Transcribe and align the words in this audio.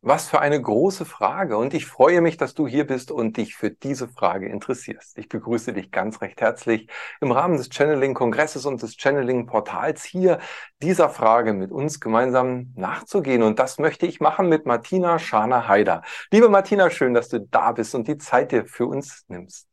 Was 0.00 0.28
für 0.28 0.40
eine 0.40 0.62
große 0.62 1.04
Frage. 1.04 1.58
Und 1.58 1.74
ich 1.74 1.86
freue 1.86 2.20
mich, 2.20 2.36
dass 2.36 2.54
du 2.54 2.68
hier 2.68 2.86
bist 2.86 3.10
und 3.10 3.36
dich 3.36 3.56
für 3.56 3.70
diese 3.70 4.06
Frage 4.06 4.48
interessierst. 4.48 5.18
Ich 5.18 5.28
begrüße 5.28 5.72
dich 5.72 5.90
ganz 5.90 6.20
recht 6.20 6.40
herzlich 6.40 6.88
im 7.20 7.32
Rahmen 7.32 7.56
des 7.56 7.68
Channeling-Kongresses 7.68 8.64
und 8.64 8.80
des 8.80 8.94
Channeling-Portals 8.96 10.04
hier 10.04 10.38
dieser 10.80 11.08
Frage 11.08 11.52
mit 11.52 11.72
uns 11.72 11.98
gemeinsam 11.98 12.72
nachzugehen. 12.76 13.42
Und 13.42 13.58
das 13.58 13.78
möchte 13.78 14.06
ich 14.06 14.20
machen 14.20 14.48
mit 14.48 14.66
Martina 14.66 15.18
Schana-Haider. 15.18 16.02
Liebe 16.30 16.48
Martina, 16.48 16.90
schön, 16.90 17.12
dass 17.12 17.28
du 17.28 17.40
da 17.40 17.72
bist 17.72 17.96
und 17.96 18.06
die 18.06 18.18
Zeit 18.18 18.52
dir 18.52 18.66
für 18.66 18.86
uns 18.86 19.24
nimmst. 19.26 19.66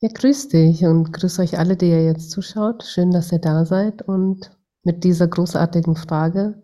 Ja, 0.00 0.10
grüß 0.12 0.48
dich 0.48 0.84
und 0.84 1.14
grüß 1.14 1.38
euch 1.38 1.58
alle, 1.58 1.78
die 1.78 1.88
ihr 1.88 2.04
jetzt 2.04 2.30
zuschaut. 2.30 2.84
Schön, 2.84 3.10
dass 3.10 3.32
ihr 3.32 3.38
da 3.38 3.64
seid 3.64 4.02
und 4.02 4.50
mit 4.82 5.02
dieser 5.02 5.28
großartigen 5.28 5.96
Frage 5.96 6.62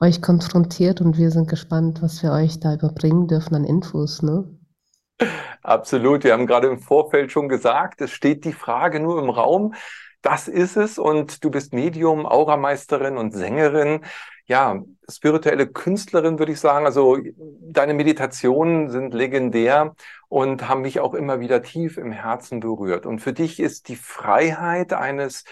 euch 0.00 0.20
konfrontiert 0.20 1.00
und 1.00 1.18
wir 1.18 1.30
sind 1.30 1.48
gespannt, 1.48 2.02
was 2.02 2.22
wir 2.22 2.32
euch 2.32 2.60
da 2.60 2.74
überbringen 2.74 3.28
dürfen 3.28 3.54
an 3.54 3.64
Infos. 3.64 4.22
Ne? 4.22 4.44
Absolut. 5.62 6.24
Wir 6.24 6.32
haben 6.32 6.46
gerade 6.46 6.68
im 6.68 6.78
Vorfeld 6.78 7.32
schon 7.32 7.48
gesagt, 7.48 8.00
es 8.00 8.10
steht 8.10 8.44
die 8.44 8.52
Frage 8.52 9.00
nur 9.00 9.22
im 9.22 9.30
Raum. 9.30 9.74
Das 10.20 10.48
ist 10.48 10.76
es 10.76 10.98
und 10.98 11.44
du 11.44 11.50
bist 11.50 11.72
Medium, 11.74 12.26
Aurameisterin 12.26 13.16
und 13.16 13.32
Sängerin. 13.32 14.00
Ja, 14.46 14.82
spirituelle 15.08 15.66
Künstlerin 15.66 16.38
würde 16.38 16.52
ich 16.52 16.60
sagen. 16.60 16.86
Also 16.86 17.18
deine 17.60 17.94
Meditationen 17.94 18.90
sind 18.90 19.14
legendär 19.14 19.94
und 20.28 20.68
haben 20.68 20.82
mich 20.82 21.00
auch 21.00 21.14
immer 21.14 21.40
wieder 21.40 21.62
tief 21.62 21.98
im 21.98 22.10
Herzen 22.10 22.60
berührt. 22.60 23.06
Und 23.06 23.20
für 23.20 23.32
dich 23.32 23.60
ist 23.60 23.88
die 23.88 23.96
Freiheit 23.96 24.92
eines, 24.92 25.44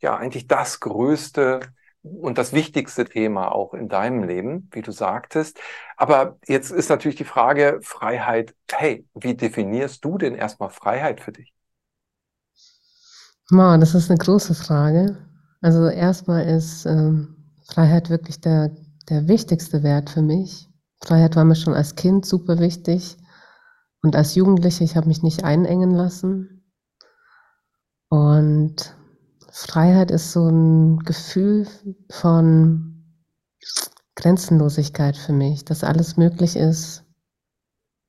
ja, 0.00 0.16
eigentlich 0.16 0.46
das 0.46 0.80
größte 0.80 1.60
und 2.02 2.38
das 2.38 2.52
wichtigste 2.52 3.04
Thema 3.04 3.52
auch 3.52 3.74
in 3.74 3.88
deinem 3.88 4.24
Leben, 4.24 4.68
wie 4.72 4.82
du 4.82 4.92
sagtest. 4.92 5.58
Aber 5.96 6.38
jetzt 6.46 6.70
ist 6.70 6.88
natürlich 6.88 7.16
die 7.16 7.24
Frage, 7.24 7.80
Freiheit, 7.82 8.54
hey, 8.70 9.06
wie 9.14 9.34
definierst 9.34 10.04
du 10.04 10.18
denn 10.18 10.34
erstmal 10.34 10.70
Freiheit 10.70 11.20
für 11.20 11.32
dich? 11.32 11.52
Wow, 13.50 13.78
das 13.78 13.94
ist 13.94 14.10
eine 14.10 14.18
große 14.18 14.54
Frage. 14.54 15.18
Also 15.60 15.88
erstmal 15.88 16.46
ist 16.46 16.86
ähm, 16.86 17.36
Freiheit 17.66 18.08
wirklich 18.08 18.40
der, 18.40 18.70
der 19.08 19.28
wichtigste 19.28 19.82
Wert 19.82 20.08
für 20.10 20.22
mich. 20.22 20.68
Freiheit 21.02 21.36
war 21.36 21.44
mir 21.44 21.56
schon 21.56 21.74
als 21.74 21.96
Kind 21.96 22.24
super 22.24 22.58
wichtig 22.58 23.16
und 24.02 24.16
als 24.16 24.34
Jugendliche, 24.34 24.84
ich 24.84 24.96
habe 24.96 25.08
mich 25.08 25.22
nicht 25.22 25.44
einengen 25.44 25.90
lassen. 25.90 26.64
Und 28.08 28.96
Freiheit 29.50 30.10
ist 30.10 30.32
so 30.32 30.48
ein 30.48 30.98
Gefühl 31.00 31.66
von 32.10 33.04
Grenzenlosigkeit 34.14 35.16
für 35.16 35.32
mich, 35.32 35.64
dass 35.64 35.84
alles 35.84 36.16
möglich 36.16 36.56
ist, 36.56 37.04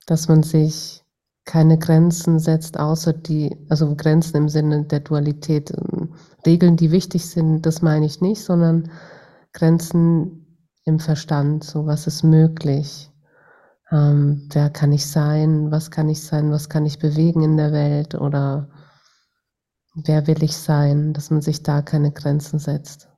dass 0.06 0.28
man 0.28 0.44
sich 0.44 1.04
keine 1.46 1.80
Grenzen 1.80 2.40
setzt, 2.40 2.80
außer 2.80 3.14
die, 3.14 3.58
also 3.70 3.96
Grenzen 3.96 4.38
im 4.38 4.50
Sinne 4.50 4.86
der 4.86 5.00
Dualität, 5.00 5.72
ähm, 5.72 6.14
Regeln, 6.46 6.78
die 6.78 6.92
wichtig 6.92 7.28
sind, 7.28 7.66
das 7.66 7.82
meine 7.82 8.06
ich 8.06 8.22
nicht, 8.22 8.44
sondern 8.44 8.92
Grenzen 9.54 10.68
im 10.86 11.00
Verstand, 11.00 11.64
so 11.64 11.86
was 11.88 12.08
ist 12.08 12.24
möglich, 12.24 13.12
ähm, 13.92 14.48
wer 14.52 14.70
kann 14.70 14.92
ich 14.94 15.06
sein, 15.06 15.72
was 15.72 15.92
kann 15.92 16.10
ich 16.10 16.24
sein, 16.24 16.52
was 16.52 16.70
kann 16.70 16.86
ich 16.86 17.00
bewegen 17.00 17.42
in 17.44 17.58
der 17.58 17.72
Welt? 17.72 18.16
Oder 18.16 18.70
Wer 19.94 20.26
will 20.28 20.42
ich 20.44 20.56
sein, 20.56 21.14
dass 21.14 21.32
man 21.32 21.42
sich 21.42 21.64
da 21.64 21.82
keine 21.82 22.12
Grenzen 22.12 22.60
setzt? 22.60 23.10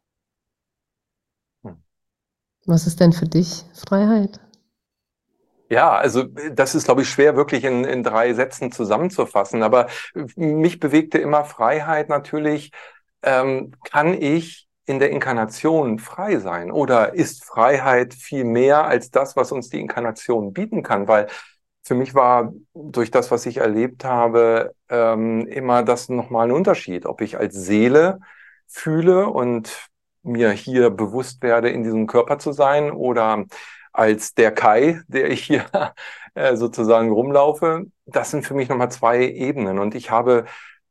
Hm. 1.63 1.83
Was 2.65 2.87
ist 2.87 2.99
denn 2.99 3.13
für 3.13 3.27
dich 3.27 3.65
Freiheit? 3.73 4.39
Ja, 5.69 5.91
also 5.91 6.23
das 6.23 6.75
ist, 6.75 6.85
glaube 6.85 7.01
ich, 7.01 7.09
schwer 7.09 7.35
wirklich 7.35 7.63
in, 7.63 7.83
in 7.83 8.03
drei 8.03 8.33
Sätzen 8.33 8.71
zusammenzufassen. 8.71 9.63
Aber 9.63 9.87
mich 10.35 10.79
bewegte 10.79 11.17
immer 11.19 11.45
Freiheit 11.45 12.09
natürlich. 12.09 12.71
Ähm, 13.23 13.71
kann 13.89 14.13
ich 14.13 14.67
in 14.85 14.99
der 14.99 15.11
Inkarnation 15.11 15.97
frei 15.99 16.37
sein? 16.39 16.71
Oder 16.71 17.13
ist 17.13 17.45
Freiheit 17.45 18.13
viel 18.13 18.43
mehr 18.43 18.85
als 18.85 19.11
das, 19.11 19.35
was 19.35 19.51
uns 19.51 19.69
die 19.69 19.79
Inkarnation 19.79 20.53
bieten 20.53 20.83
kann? 20.83 21.07
Weil 21.07 21.27
für 21.83 21.95
mich 21.95 22.15
war 22.15 22.53
durch 22.73 23.11
das, 23.11 23.29
was 23.29 23.45
ich 23.45 23.57
erlebt 23.57 24.05
habe, 24.05 24.73
ähm, 24.89 25.45
immer 25.47 25.83
das 25.83 26.09
nochmal 26.09 26.47
ein 26.47 26.51
Unterschied, 26.53 27.05
ob 27.05 27.21
ich 27.21 27.37
als 27.37 27.55
Seele 27.55 28.19
fühle 28.67 29.27
und 29.27 29.89
mir 30.23 30.51
hier 30.51 30.89
bewusst 30.89 31.43
werde, 31.43 31.69
in 31.69 31.83
diesem 31.83 32.07
Körper 32.07 32.39
zu 32.39 32.53
sein 32.53 32.91
oder 32.91 33.45
als 33.91 34.33
der 34.33 34.51
Kai, 34.51 35.01
der 35.07 35.29
ich 35.29 35.43
hier 35.43 35.65
äh, 36.35 36.55
sozusagen 36.55 37.11
rumlaufe. 37.11 37.85
Das 38.05 38.31
sind 38.31 38.45
für 38.45 38.53
mich 38.53 38.69
nochmal 38.69 38.91
zwei 38.91 39.27
Ebenen 39.27 39.79
und 39.79 39.93
ich 39.93 40.09
habe 40.09 40.45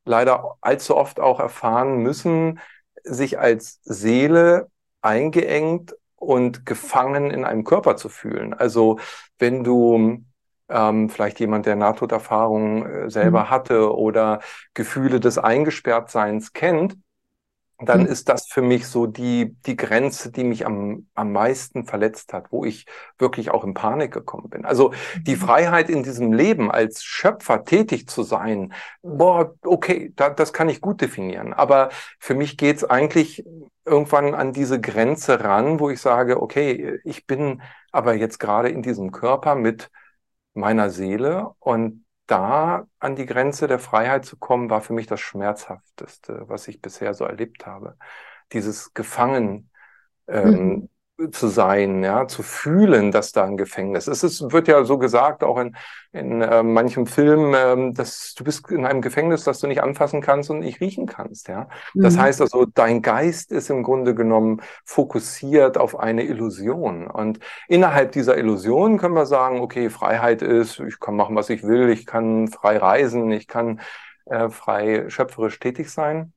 leider 0.05 0.57
allzu 0.61 0.97
oft 0.97 1.21
auch 1.21 1.41
erfahren 1.41 1.99
müssen, 1.99 2.61
sich 3.05 3.39
als 3.39 3.81
Seele 3.83 4.69
eingeengt 5.01 5.95
und 6.17 6.67
gefangen 6.67 7.31
in 7.31 7.45
einem 7.45 7.65
Körper 7.65 7.97
zu 7.97 8.09
fühlen. 8.09 8.55
Also 8.55 8.99
wenn 9.39 9.65
du 9.65 10.25
ähm, 10.73 11.09
vielleicht 11.09 11.41
jemand, 11.41 11.67
der 11.67 11.77
Nahtoderfahrungen 11.77 12.87
äh, 12.87 13.11
selber 13.11 13.45
mhm. 13.45 13.51
hatte 13.51 13.95
oder 13.95 14.41
Gefühle 14.75 15.21
des 15.21 15.39
Eingesperrtseins 15.39 16.53
kennt, 16.53 16.97
dann 17.85 18.03
mhm. 18.03 18.07
ist 18.07 18.29
das 18.29 18.47
für 18.47 18.63
mich 18.63 18.87
so 18.87 19.07
die, 19.07 19.57
die 19.67 19.77
Grenze, 19.77 20.31
die 20.31 20.45
mich 20.45 20.65
am, 20.67 21.07
am 21.15 21.33
meisten 21.33 21.85
verletzt 21.85 22.33
hat, 22.33 22.47
wo 22.51 22.65
ich 22.65 22.87
wirklich 23.19 23.51
auch 23.51 23.65
in 23.65 23.75
Panik 23.75 24.13
gekommen 24.13 24.49
bin. 24.49 24.65
Also 24.65 24.93
die 25.21 25.35
mhm. 25.35 25.41
Freiheit 25.41 25.91
in 25.91 26.03
diesem 26.03 26.33
Leben 26.33 26.71
als 26.71 27.03
Schöpfer 27.03 27.65
tätig 27.65 28.09
zu 28.09 28.23
sein, 28.23 28.73
boah, 29.03 29.55
okay, 29.65 30.13
da, 30.17 30.31
das 30.31 30.53
kann 30.53 30.69
ich 30.69 30.81
gut 30.81 31.01
definieren. 31.01 31.53
Aber 31.53 31.91
für 32.19 32.35
mich 32.35 32.57
geht's 32.57 32.85
eigentlich 32.85 33.45
irgendwann 33.85 34.35
an 34.35 34.53
diese 34.53 34.81
Grenze 34.81 35.43
ran, 35.43 35.81
wo 35.81 35.91
ich 35.91 36.01
sage, 36.01 36.41
okay, 36.41 37.01
ich 37.05 37.27
bin 37.27 37.63
aber 37.91 38.15
jetzt 38.15 38.39
gerade 38.39 38.69
in 38.69 38.83
diesem 38.83 39.11
Körper 39.11 39.57
mit 39.57 39.91
meiner 40.55 40.91
Seele. 40.91 41.51
Und 41.59 42.05
da 42.27 42.87
an 42.99 43.17
die 43.17 43.27
Grenze 43.27 43.67
der 43.67 43.79
Freiheit 43.79 44.25
zu 44.25 44.37
kommen, 44.37 44.71
war 44.71 44.81
für 44.81 44.93
mich 44.93 45.07
das 45.07 45.21
Schmerzhafteste, 45.21 46.45
was 46.49 46.69
ich 46.69 46.81
bisher 46.81 47.15
so 47.15 47.25
erlebt 47.25 47.67
habe. 47.67 47.97
Dieses 48.53 48.95
Gefangen 48.95 49.71
ähm, 50.29 50.51
mhm 50.51 50.89
zu 51.31 51.49
sein, 51.49 52.03
ja, 52.03 52.27
zu 52.27 52.43
fühlen, 52.43 53.13
dass 53.13 53.33
da 53.33 53.45
ein 53.45 53.57
Gefängnis 53.57 54.09
ist. 54.09 54.23
Es 54.23 54.41
wird 54.51 54.67
ja 54.67 54.83
so 54.85 54.99
gesagt, 54.99 55.45
auch 55.45 55.59
in, 55.59 55.77
in 56.13 56.41
äh, 56.41 56.63
manchem 56.63 57.07
Film, 57.07 57.55
äh, 57.55 57.93
dass 57.93 58.35
du 58.35 58.45
bist 58.45 58.71
in 58.71 58.87
einem 58.87 59.03
Gefängnis, 59.03 59.45
das 59.45 59.61
du 59.61 59.67
nicht 59.67 59.83
anfassen 59.83 60.21
kannst 60.21 60.51
und 60.51 60.61
nicht 60.61 60.81
riechen 60.81 61.07
kannst, 61.07 61.49
ja. 61.49 61.69
Mhm. 61.95 62.03
Das 62.03 62.19
heißt 62.19 62.41
also, 62.41 62.65
dein 62.67 63.03
Geist 63.03 63.53
ist 63.53 63.71
im 63.71 63.83
Grunde 63.83 64.15
genommen 64.15 64.63
fokussiert 64.85 65.79
auf 65.79 65.99
eine 65.99 66.25
Illusion. 66.25 67.07
Und 67.07 67.39
innerhalb 67.69 68.13
dieser 68.13 68.37
Illusion 68.37 68.99
können 68.99 69.15
wir 69.15 69.27
sagen, 69.27 69.61
okay, 69.61 69.91
Freiheit 69.91 70.43
ist, 70.43 70.81
ich 70.81 70.99
kann 70.99 71.15
machen, 71.15 71.37
was 71.37 71.51
ich 71.51 71.63
will, 71.63 71.91
ich 71.91 72.07
kann 72.07 72.49
frei 72.49 72.79
reisen, 72.79 73.31
ich 73.31 73.47
kann 73.47 73.81
äh, 74.27 74.49
frei 74.49 75.09
schöpferisch 75.09 75.59
tätig 75.61 75.91
sein. 75.91 76.33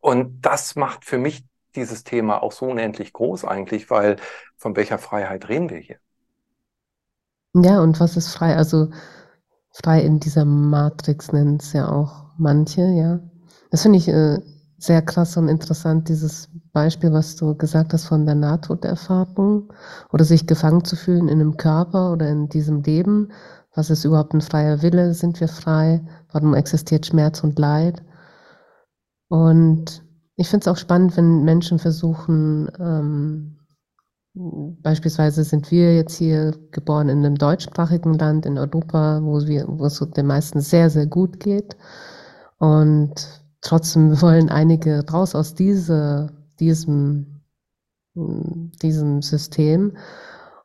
Und 0.00 0.42
das 0.42 0.76
macht 0.76 1.04
für 1.04 1.18
mich 1.18 1.44
dieses 1.72 2.04
Thema 2.04 2.42
auch 2.42 2.52
so 2.52 2.66
unendlich 2.66 3.12
groß 3.12 3.44
eigentlich, 3.44 3.90
weil 3.90 4.16
von 4.56 4.76
welcher 4.76 4.98
Freiheit 4.98 5.48
reden 5.48 5.70
wir 5.70 5.78
hier? 5.78 5.96
Ja, 7.54 7.80
und 7.80 8.00
was 8.00 8.16
ist 8.16 8.28
frei? 8.28 8.56
Also 8.56 8.90
frei 9.70 10.00
in 10.02 10.20
dieser 10.20 10.44
Matrix 10.44 11.32
nennen 11.32 11.56
es 11.56 11.72
ja 11.72 11.88
auch 11.90 12.30
manche, 12.38 12.82
ja. 12.82 13.20
Das 13.70 13.82
finde 13.82 13.98
ich 13.98 14.08
äh, 14.08 14.38
sehr 14.78 15.02
krass 15.02 15.36
und 15.36 15.48
interessant, 15.48 16.08
dieses 16.08 16.48
Beispiel, 16.72 17.12
was 17.12 17.36
du 17.36 17.54
gesagt 17.56 17.92
hast 17.92 18.06
von 18.06 18.26
der 18.26 18.34
Nahtoderfahrung 18.34 19.72
oder 20.12 20.24
sich 20.24 20.46
gefangen 20.46 20.84
zu 20.84 20.96
fühlen 20.96 21.28
in 21.28 21.40
einem 21.40 21.56
Körper 21.56 22.12
oder 22.12 22.28
in 22.28 22.48
diesem 22.48 22.82
Leben. 22.82 23.32
Was 23.74 23.90
ist 23.90 24.04
überhaupt 24.04 24.34
ein 24.34 24.40
freier 24.40 24.82
Wille? 24.82 25.14
Sind 25.14 25.40
wir 25.40 25.48
frei? 25.48 26.04
Warum 26.32 26.54
existiert 26.54 27.06
Schmerz 27.06 27.42
und 27.44 27.58
Leid? 27.58 28.02
Und 29.28 30.02
ich 30.36 30.48
finde 30.48 30.64
es 30.64 30.68
auch 30.68 30.76
spannend, 30.76 31.16
wenn 31.16 31.44
Menschen 31.44 31.78
versuchen, 31.78 32.70
ähm, 32.78 33.58
beispielsweise 34.34 35.44
sind 35.44 35.70
wir 35.70 35.94
jetzt 35.94 36.16
hier 36.16 36.54
geboren 36.70 37.08
in 37.08 37.18
einem 37.18 37.36
deutschsprachigen 37.36 38.14
Land 38.14 38.46
in 38.46 38.58
Europa, 38.58 39.20
wo, 39.22 39.46
wir, 39.46 39.66
wo 39.68 39.84
es 39.84 39.98
den 40.16 40.26
meisten 40.26 40.60
sehr, 40.60 40.88
sehr 40.88 41.06
gut 41.06 41.38
geht. 41.38 41.76
Und 42.58 43.14
trotzdem 43.60 44.20
wollen 44.22 44.48
einige 44.48 45.06
raus 45.08 45.34
aus 45.34 45.54
dieser, 45.54 46.30
diesem, 46.58 47.42
diesem 48.14 49.22
System 49.22 49.96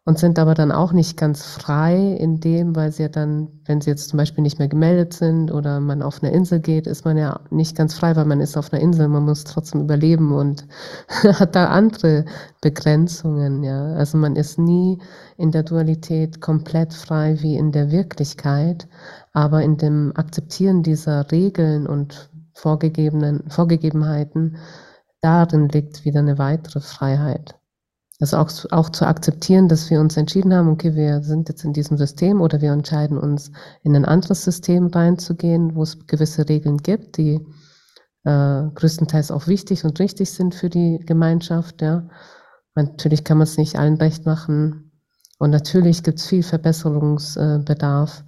und 0.07 0.17
sind 0.17 0.39
aber 0.39 0.53
dann 0.53 0.71
auch 0.71 0.93
nicht 0.93 1.17
ganz 1.17 1.45
frei 1.45 2.13
in 2.13 2.39
dem, 2.39 2.77
weil 2.77 2.93
sie 2.93 3.03
ja 3.03 3.09
dann, 3.09 3.49
wenn 3.65 3.81
sie 3.81 3.89
jetzt 3.89 4.07
zum 4.07 4.15
Beispiel 4.15 4.41
nicht 4.41 4.57
mehr 4.57 4.69
gemeldet 4.69 5.13
sind 5.13 5.51
oder 5.51 5.81
man 5.81 6.01
auf 6.01 6.23
eine 6.23 6.31
Insel 6.31 6.61
geht, 6.61 6.87
ist 6.87 7.03
man 7.03 7.17
ja 7.17 7.41
nicht 7.49 7.75
ganz 7.75 7.93
frei, 7.93 8.15
weil 8.15 8.23
man 8.23 8.39
ist 8.39 8.55
auf 8.55 8.71
einer 8.71 8.81
Insel, 8.81 9.09
man 9.09 9.25
muss 9.25 9.43
trotzdem 9.43 9.81
überleben 9.81 10.31
und 10.31 10.65
hat 11.09 11.57
da 11.57 11.65
andere 11.65 12.23
Begrenzungen, 12.61 13.63
ja. 13.63 13.95
Also 13.95 14.17
man 14.17 14.37
ist 14.37 14.57
nie 14.57 14.97
in 15.35 15.51
der 15.51 15.63
Dualität 15.63 16.39
komplett 16.39 16.93
frei 16.93 17.39
wie 17.41 17.57
in 17.57 17.73
der 17.73 17.91
Wirklichkeit, 17.91 18.87
aber 19.33 19.61
in 19.61 19.75
dem 19.75 20.13
Akzeptieren 20.15 20.83
dieser 20.83 21.29
Regeln 21.33 21.85
und 21.85 22.29
vorgegebenen 22.53 23.43
Vorgegebenheiten, 23.49 24.55
darin 25.19 25.67
liegt 25.67 26.05
wieder 26.05 26.19
eine 26.19 26.37
weitere 26.37 26.79
Freiheit. 26.79 27.57
Also 28.19 28.37
auch, 28.37 28.49
auch 28.71 28.89
zu 28.89 29.05
akzeptieren, 29.05 29.67
dass 29.67 29.91
wir 29.91 29.99
uns 29.99 30.17
entschieden 30.17 30.53
haben, 30.53 30.69
okay, 30.69 30.95
wir 30.95 31.21
sind 31.21 31.49
jetzt 31.49 31.63
in 31.63 31.73
diesem 31.73 31.97
System 31.97 32.41
oder 32.41 32.61
wir 32.61 32.71
entscheiden 32.71 33.17
uns, 33.17 33.51
in 33.83 33.95
ein 33.95 34.05
anderes 34.05 34.43
System 34.43 34.87
reinzugehen, 34.87 35.75
wo 35.75 35.83
es 35.83 36.07
gewisse 36.07 36.49
Regeln 36.49 36.77
gibt, 36.77 37.17
die 37.17 37.45
äh, 38.23 38.63
größtenteils 38.73 39.29
auch 39.29 39.45
wichtig 39.45 39.85
und 39.85 39.99
richtig 39.99 40.31
sind 40.31 40.55
für 40.55 40.69
die 40.69 40.99
Gemeinschaft. 41.05 41.83
Ja. 41.83 42.07
Natürlich 42.73 43.23
kann 43.23 43.37
man 43.37 43.45
es 43.45 43.57
nicht 43.57 43.77
allen 43.77 43.97
recht 43.97 44.25
machen 44.25 44.91
und 45.37 45.51
natürlich 45.51 46.01
gibt 46.01 46.17
es 46.17 46.25
viel 46.25 46.41
Verbesserungsbedarf, 46.41 48.23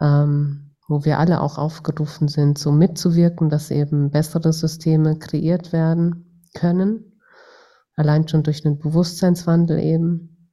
ähm, 0.00 0.74
wo 0.88 1.04
wir 1.04 1.18
alle 1.18 1.42
auch 1.42 1.58
aufgerufen 1.58 2.28
sind, 2.28 2.56
so 2.56 2.72
mitzuwirken, 2.72 3.50
dass 3.50 3.70
eben 3.70 4.10
bessere 4.10 4.54
Systeme 4.54 5.18
kreiert 5.18 5.74
werden 5.74 6.42
können 6.54 7.15
allein 7.96 8.28
schon 8.28 8.42
durch 8.42 8.64
einen 8.64 8.78
Bewusstseinswandel 8.78 9.78
eben. 9.80 10.52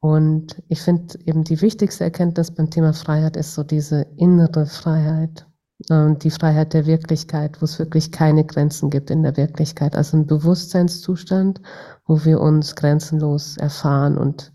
Und 0.00 0.60
ich 0.68 0.82
finde 0.82 1.16
eben 1.26 1.44
die 1.44 1.60
wichtigste 1.60 2.04
Erkenntnis 2.04 2.50
beim 2.50 2.70
Thema 2.70 2.92
Freiheit 2.92 3.36
ist 3.36 3.54
so 3.54 3.62
diese 3.62 4.06
innere 4.16 4.66
Freiheit, 4.66 5.46
äh, 5.90 6.16
die 6.16 6.30
Freiheit 6.30 6.72
der 6.72 6.86
Wirklichkeit, 6.86 7.60
wo 7.60 7.66
es 7.66 7.78
wirklich 7.78 8.10
keine 8.10 8.44
Grenzen 8.44 8.90
gibt 8.90 9.10
in 9.10 9.22
der 9.22 9.36
Wirklichkeit. 9.36 9.94
Also 9.94 10.16
ein 10.16 10.26
Bewusstseinszustand, 10.26 11.60
wo 12.04 12.24
wir 12.24 12.40
uns 12.40 12.74
grenzenlos 12.74 13.56
erfahren 13.58 14.18
und, 14.18 14.52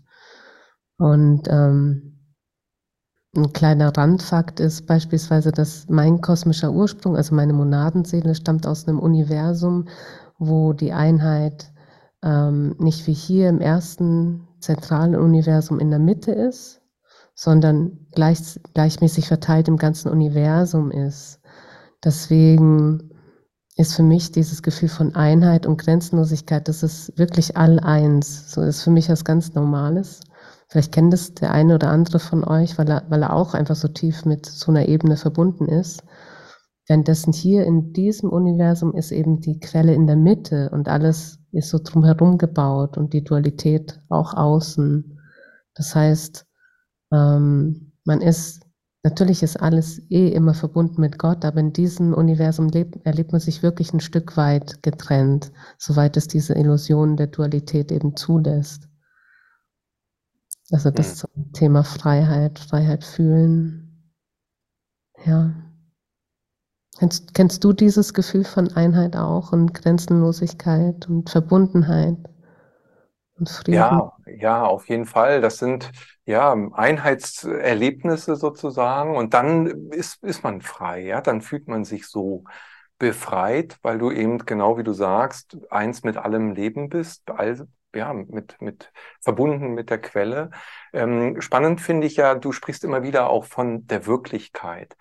und 0.98 1.48
ähm, 1.48 2.08
ein 3.36 3.52
kleiner 3.52 3.96
Randfakt 3.96 4.58
ist 4.58 4.86
beispielsweise, 4.86 5.52
dass 5.52 5.86
mein 5.88 6.20
kosmischer 6.20 6.72
Ursprung, 6.72 7.16
also 7.16 7.34
meine 7.34 7.52
Monadenseele, 7.52 8.34
stammt 8.34 8.66
aus 8.66 8.86
einem 8.86 8.98
Universum, 8.98 9.86
wo 10.38 10.72
die 10.72 10.92
Einheit 10.92 11.72
ähm, 12.22 12.74
nicht 12.78 13.06
wie 13.06 13.12
hier 13.14 13.48
im 13.48 13.60
ersten 13.60 14.48
zentralen 14.60 15.14
Universum 15.14 15.78
in 15.78 15.90
der 15.90 15.98
Mitte 15.98 16.32
ist, 16.32 16.80
sondern 17.34 18.06
gleich, 18.12 18.60
gleichmäßig 18.74 19.28
verteilt 19.28 19.68
im 19.68 19.76
ganzen 19.76 20.10
Universum 20.10 20.90
ist. 20.90 21.40
Deswegen 22.04 23.10
ist 23.76 23.94
für 23.94 24.02
mich 24.02 24.32
dieses 24.32 24.62
Gefühl 24.62 24.88
von 24.88 25.14
Einheit 25.14 25.64
und 25.64 25.78
Grenzenlosigkeit, 25.78 26.66
das 26.66 26.82
ist 26.82 27.16
wirklich 27.16 27.56
all 27.56 27.78
eins. 27.78 28.50
So 28.52 28.62
ist 28.62 28.82
für 28.82 28.90
mich 28.90 29.08
was 29.08 29.24
ganz 29.24 29.54
Normales. 29.54 30.20
Vielleicht 30.68 30.92
kennt 30.92 31.14
es 31.14 31.34
der 31.34 31.52
eine 31.52 31.76
oder 31.76 31.90
andere 31.90 32.18
von 32.18 32.44
euch, 32.44 32.76
weil 32.76 32.90
er, 32.90 33.04
weil 33.08 33.22
er 33.22 33.32
auch 33.32 33.54
einfach 33.54 33.76
so 33.76 33.88
tief 33.88 34.24
mit 34.24 34.46
so 34.46 34.72
einer 34.72 34.86
Ebene 34.86 35.16
verbunden 35.16 35.66
ist. 35.66 36.02
Währenddessen 36.88 37.34
hier 37.34 37.64
in 37.66 37.92
diesem 37.92 38.30
Universum 38.30 38.94
ist 38.94 39.12
eben 39.12 39.40
die 39.40 39.60
Quelle 39.60 39.92
in 39.92 40.06
der 40.06 40.16
Mitte 40.16 40.70
und 40.70 40.88
alles 40.88 41.38
ist 41.52 41.68
so 41.68 41.78
drumherum 41.78 42.38
gebaut 42.38 42.96
und 42.96 43.12
die 43.12 43.22
Dualität 43.22 44.00
auch 44.08 44.32
außen. 44.32 45.20
Das 45.74 45.94
heißt, 45.94 46.46
ähm, 47.12 47.92
man 48.04 48.22
ist, 48.22 48.62
natürlich 49.02 49.42
ist 49.42 49.60
alles 49.60 50.00
eh 50.10 50.28
immer 50.28 50.54
verbunden 50.54 51.02
mit 51.02 51.18
Gott, 51.18 51.44
aber 51.44 51.60
in 51.60 51.74
diesem 51.74 52.14
Universum 52.14 52.68
lebt, 52.68 53.04
erlebt 53.04 53.32
man 53.32 53.40
sich 53.42 53.62
wirklich 53.62 53.92
ein 53.92 54.00
Stück 54.00 54.38
weit 54.38 54.82
getrennt, 54.82 55.52
soweit 55.76 56.16
es 56.16 56.26
diese 56.26 56.54
Illusion 56.54 57.18
der 57.18 57.26
Dualität 57.26 57.92
eben 57.92 58.16
zulässt. 58.16 58.88
Also 60.70 60.90
das 60.90 61.26
mhm. 61.34 61.52
Thema 61.52 61.84
Freiheit, 61.84 62.58
Freiheit 62.58 63.04
fühlen. 63.04 64.14
Ja. 65.26 65.67
Kennst, 66.98 67.34
kennst 67.34 67.62
du 67.62 67.72
dieses 67.72 68.12
Gefühl 68.12 68.44
von 68.44 68.72
Einheit 68.72 69.16
auch 69.16 69.52
und 69.52 69.72
Grenzenlosigkeit 69.72 71.08
und 71.08 71.30
Verbundenheit 71.30 72.16
und 73.38 73.48
Frieden? 73.48 73.74
Ja, 73.74 74.12
ja, 74.26 74.64
auf 74.64 74.88
jeden 74.88 75.06
Fall. 75.06 75.40
Das 75.40 75.58
sind 75.58 75.90
ja 76.24 76.56
Einheitserlebnisse 76.72 78.36
sozusagen 78.36 79.16
und 79.16 79.34
dann 79.34 79.90
ist, 79.90 80.22
ist 80.24 80.42
man 80.42 80.60
frei, 80.60 81.02
ja, 81.02 81.20
dann 81.20 81.40
fühlt 81.40 81.68
man 81.68 81.84
sich 81.84 82.06
so 82.06 82.44
befreit, 82.98 83.76
weil 83.82 83.98
du 83.98 84.10
eben 84.10 84.38
genau 84.38 84.76
wie 84.76 84.82
du 84.84 84.92
sagst, 84.92 85.56
eins 85.70 86.02
mit 86.02 86.16
allem 86.16 86.52
Leben 86.52 86.88
bist, 86.88 87.30
also 87.30 87.64
ja, 87.94 88.12
mit, 88.12 88.60
mit 88.60 88.92
verbunden 89.20 89.74
mit 89.74 89.90
der 89.90 90.00
Quelle. 90.00 90.50
Ähm, 90.92 91.40
spannend 91.40 91.80
finde 91.80 92.06
ich 92.06 92.16
ja, 92.16 92.34
du 92.34 92.52
sprichst 92.52 92.84
immer 92.84 93.02
wieder 93.02 93.30
auch 93.30 93.44
von 93.44 93.86
der 93.86 94.06
Wirklichkeit. 94.06 94.96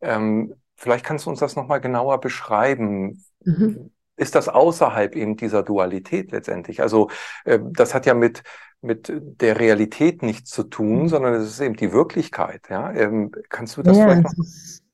Ähm, 0.00 0.54
Vielleicht 0.82 1.04
kannst 1.04 1.26
du 1.26 1.30
uns 1.30 1.38
das 1.38 1.54
nochmal 1.54 1.80
genauer 1.80 2.20
beschreiben. 2.20 3.22
Mhm. 3.44 3.92
Ist 4.16 4.34
das 4.34 4.48
außerhalb 4.48 5.14
eben 5.14 5.36
dieser 5.36 5.62
Dualität 5.62 6.32
letztendlich? 6.32 6.82
Also 6.82 7.08
äh, 7.44 7.60
das 7.62 7.94
hat 7.94 8.04
ja 8.04 8.14
mit, 8.14 8.42
mit 8.80 9.12
der 9.14 9.60
Realität 9.60 10.24
nichts 10.24 10.50
zu 10.50 10.64
tun, 10.64 11.02
mhm. 11.02 11.08
sondern 11.08 11.34
es 11.34 11.48
ist 11.48 11.60
eben 11.60 11.76
die 11.76 11.92
Wirklichkeit. 11.92 12.62
Ja? 12.68 12.90
Ähm, 12.90 13.30
kannst 13.48 13.76
du 13.76 13.84
das 13.84 13.96
ja, 13.96 14.08
vielleicht 14.08 14.24
noch? 14.24 14.44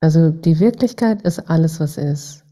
Also 0.00 0.28
die 0.28 0.60
Wirklichkeit 0.60 1.22
ist 1.22 1.38
alles, 1.48 1.80
was 1.80 1.96
ist. 1.96 2.44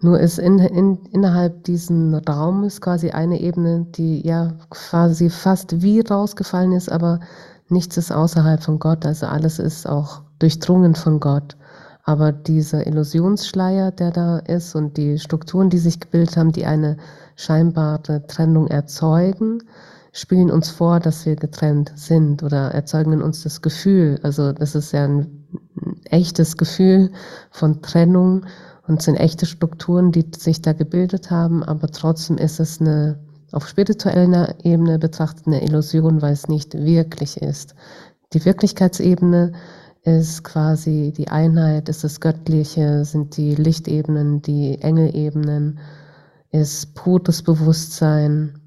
Nur 0.00 0.18
ist 0.18 0.40
in, 0.40 0.58
in, 0.58 0.98
innerhalb 1.12 1.62
diesen 1.62 2.12
Raumes 2.16 2.80
quasi 2.80 3.10
eine 3.10 3.40
Ebene, 3.40 3.86
die 3.90 4.26
ja 4.26 4.54
quasi 4.70 5.30
fast 5.30 5.82
wie 5.82 6.00
rausgefallen 6.00 6.72
ist, 6.72 6.90
aber 6.90 7.20
nichts 7.68 7.96
ist 7.96 8.10
außerhalb 8.10 8.60
von 8.60 8.80
Gott. 8.80 9.06
Also 9.06 9.26
alles 9.26 9.60
ist 9.60 9.88
auch 9.88 10.22
durchdrungen 10.40 10.96
von 10.96 11.20
Gott. 11.20 11.56
Aber 12.04 12.32
dieser 12.32 12.86
Illusionsschleier, 12.86 13.92
der 13.92 14.10
da 14.10 14.38
ist 14.38 14.74
und 14.74 14.96
die 14.96 15.18
Strukturen, 15.18 15.70
die 15.70 15.78
sich 15.78 16.00
gebildet 16.00 16.36
haben, 16.36 16.52
die 16.52 16.66
eine 16.66 16.96
scheinbare 17.36 18.26
Trennung 18.26 18.66
erzeugen, 18.66 19.62
spielen 20.12 20.50
uns 20.50 20.68
vor, 20.68 21.00
dass 21.00 21.24
wir 21.24 21.36
getrennt 21.36 21.92
sind 21.94 22.42
oder 22.42 22.72
erzeugen 22.72 23.12
in 23.12 23.22
uns 23.22 23.42
das 23.42 23.62
Gefühl. 23.62 24.18
Also 24.22 24.52
das 24.52 24.74
ist 24.74 24.92
ja 24.92 25.04
ein, 25.04 25.42
echtes 26.04 26.56
Gefühl 26.56 27.10
von 27.50 27.82
Trennung 27.82 28.46
und 28.86 29.02
sind 29.02 29.16
echte 29.16 29.46
Strukturen, 29.46 30.12
die 30.12 30.26
sich 30.36 30.60
da 30.62 30.72
gebildet 30.72 31.30
haben, 31.30 31.62
aber 31.62 31.88
trotzdem 31.88 32.36
ist 32.36 32.60
es 32.60 32.80
eine 32.80 33.18
auf 33.52 33.68
spiritueller 33.68 34.54
Ebene 34.64 34.98
betrachtet 34.98 35.46
eine 35.46 35.62
Illusion, 35.62 36.22
weil 36.22 36.32
es 36.32 36.48
nicht 36.48 36.74
wirklich 36.74 37.36
ist. 37.42 37.74
Die 38.32 38.44
Wirklichkeitsebene 38.46 39.52
ist 40.02 40.42
quasi 40.42 41.12
die 41.16 41.28
Einheit, 41.28 41.88
ist 41.88 42.02
das 42.04 42.20
Göttliche, 42.20 43.04
sind 43.04 43.36
die 43.36 43.54
Lichtebenen, 43.54 44.42
die 44.42 44.80
Engelebenen, 44.80 45.78
ist 46.50 46.94
pures 46.94 47.42
Bewusstsein, 47.42 48.60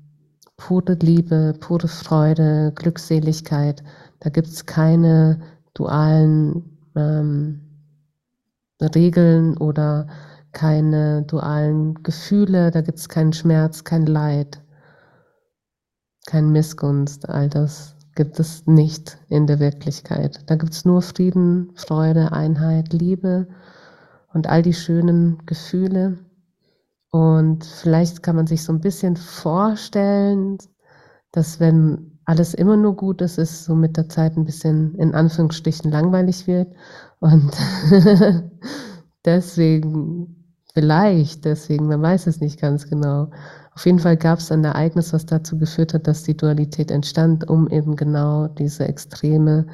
pure 0.57 0.93
Liebe, 1.01 1.53
pure 1.59 1.87
Freude, 1.87 2.71
Glückseligkeit. 2.75 3.83
Da 4.21 4.29
gibt 4.29 4.47
es 4.47 4.65
keine 4.65 5.41
dualen 5.73 6.77
ähm, 6.95 7.61
Regeln 8.81 9.57
oder 9.57 10.07
keine 10.53 11.23
dualen 11.23 12.01
Gefühle, 12.01 12.71
da 12.71 12.79
gibt 12.81 12.97
es 12.97 13.09
keinen 13.09 13.33
Schmerz, 13.33 13.83
kein 13.83 14.05
Leid, 14.05 14.63
kein 16.25 16.49
Missgunst, 16.51 17.27
all 17.27 17.49
das 17.49 17.94
gibt 18.15 18.39
es 18.39 18.65
nicht 18.65 19.17
in 19.29 19.45
der 19.45 19.59
Wirklichkeit. 19.59 20.39
Da 20.47 20.55
gibt 20.55 20.73
es 20.73 20.85
nur 20.85 21.01
Frieden, 21.01 21.71
Freude, 21.75 22.31
Einheit, 22.31 22.93
Liebe 22.93 23.47
und 24.33 24.47
all 24.47 24.61
die 24.61 24.73
schönen 24.73 25.45
Gefühle. 25.45 26.17
Und 27.11 27.65
vielleicht 27.65 28.23
kann 28.23 28.35
man 28.35 28.47
sich 28.47 28.63
so 28.63 28.73
ein 28.73 28.81
bisschen 28.81 29.17
vorstellen, 29.17 30.57
dass 31.31 31.59
wenn 31.59 32.19
alles 32.25 32.53
immer 32.53 32.75
nur 32.75 32.95
gut 32.95 33.21
ist, 33.21 33.37
es 33.37 33.65
so 33.65 33.75
mit 33.75 33.97
der 33.97 34.09
Zeit 34.09 34.35
ein 34.35 34.45
bisschen 34.45 34.95
in 34.95 35.13
Anführungsstrichen 35.13 35.91
langweilig 35.91 36.47
wird. 36.47 36.73
Und 37.19 37.51
deswegen, 39.25 40.55
vielleicht 40.73 41.45
deswegen, 41.45 41.87
man 41.87 42.01
weiß 42.01 42.27
es 42.27 42.41
nicht 42.41 42.59
ganz 42.59 42.89
genau, 42.89 43.29
auf 43.75 43.85
jeden 43.85 43.99
Fall 43.99 44.15
gab 44.15 44.39
es 44.39 44.51
ein 44.51 44.63
Ereignis, 44.63 45.11
was 45.11 45.25
dazu 45.25 45.57
geführt 45.57 45.93
hat, 45.93 46.07
dass 46.07 46.23
die 46.23 46.37
Dualität 46.37 46.91
entstand, 46.91 47.49
um 47.49 47.69
eben 47.69 47.97
genau 47.97 48.47
diese 48.47 48.87
Extreme 48.87 49.67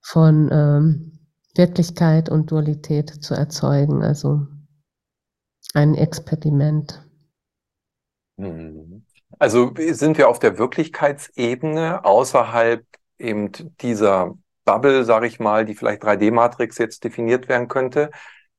von 0.00 0.48
ähm, 0.52 1.18
Wirklichkeit 1.56 2.28
und 2.28 2.52
Dualität 2.52 3.10
zu 3.10 3.34
erzeugen. 3.34 4.04
Also 4.04 4.46
ein 5.74 5.94
Experiment. 5.94 7.04
Mhm. 8.36 9.04
Also 9.40 9.72
sind 9.76 10.16
wir 10.16 10.28
auf 10.28 10.38
der 10.38 10.56
Wirklichkeitsebene 10.58 12.04
außerhalb 12.04 12.84
eben 13.18 13.50
dieser 13.80 14.34
Bubble, 14.64 15.04
sage 15.04 15.26
ich 15.26 15.40
mal, 15.40 15.64
die 15.64 15.74
vielleicht 15.74 16.04
3D-Matrix 16.04 16.78
jetzt 16.78 17.02
definiert 17.02 17.48
werden 17.48 17.66
könnte, 17.66 18.10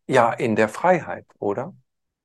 ja, 0.07 0.33
in 0.33 0.55
der 0.55 0.67
Freiheit, 0.67 1.25
oder? 1.39 1.73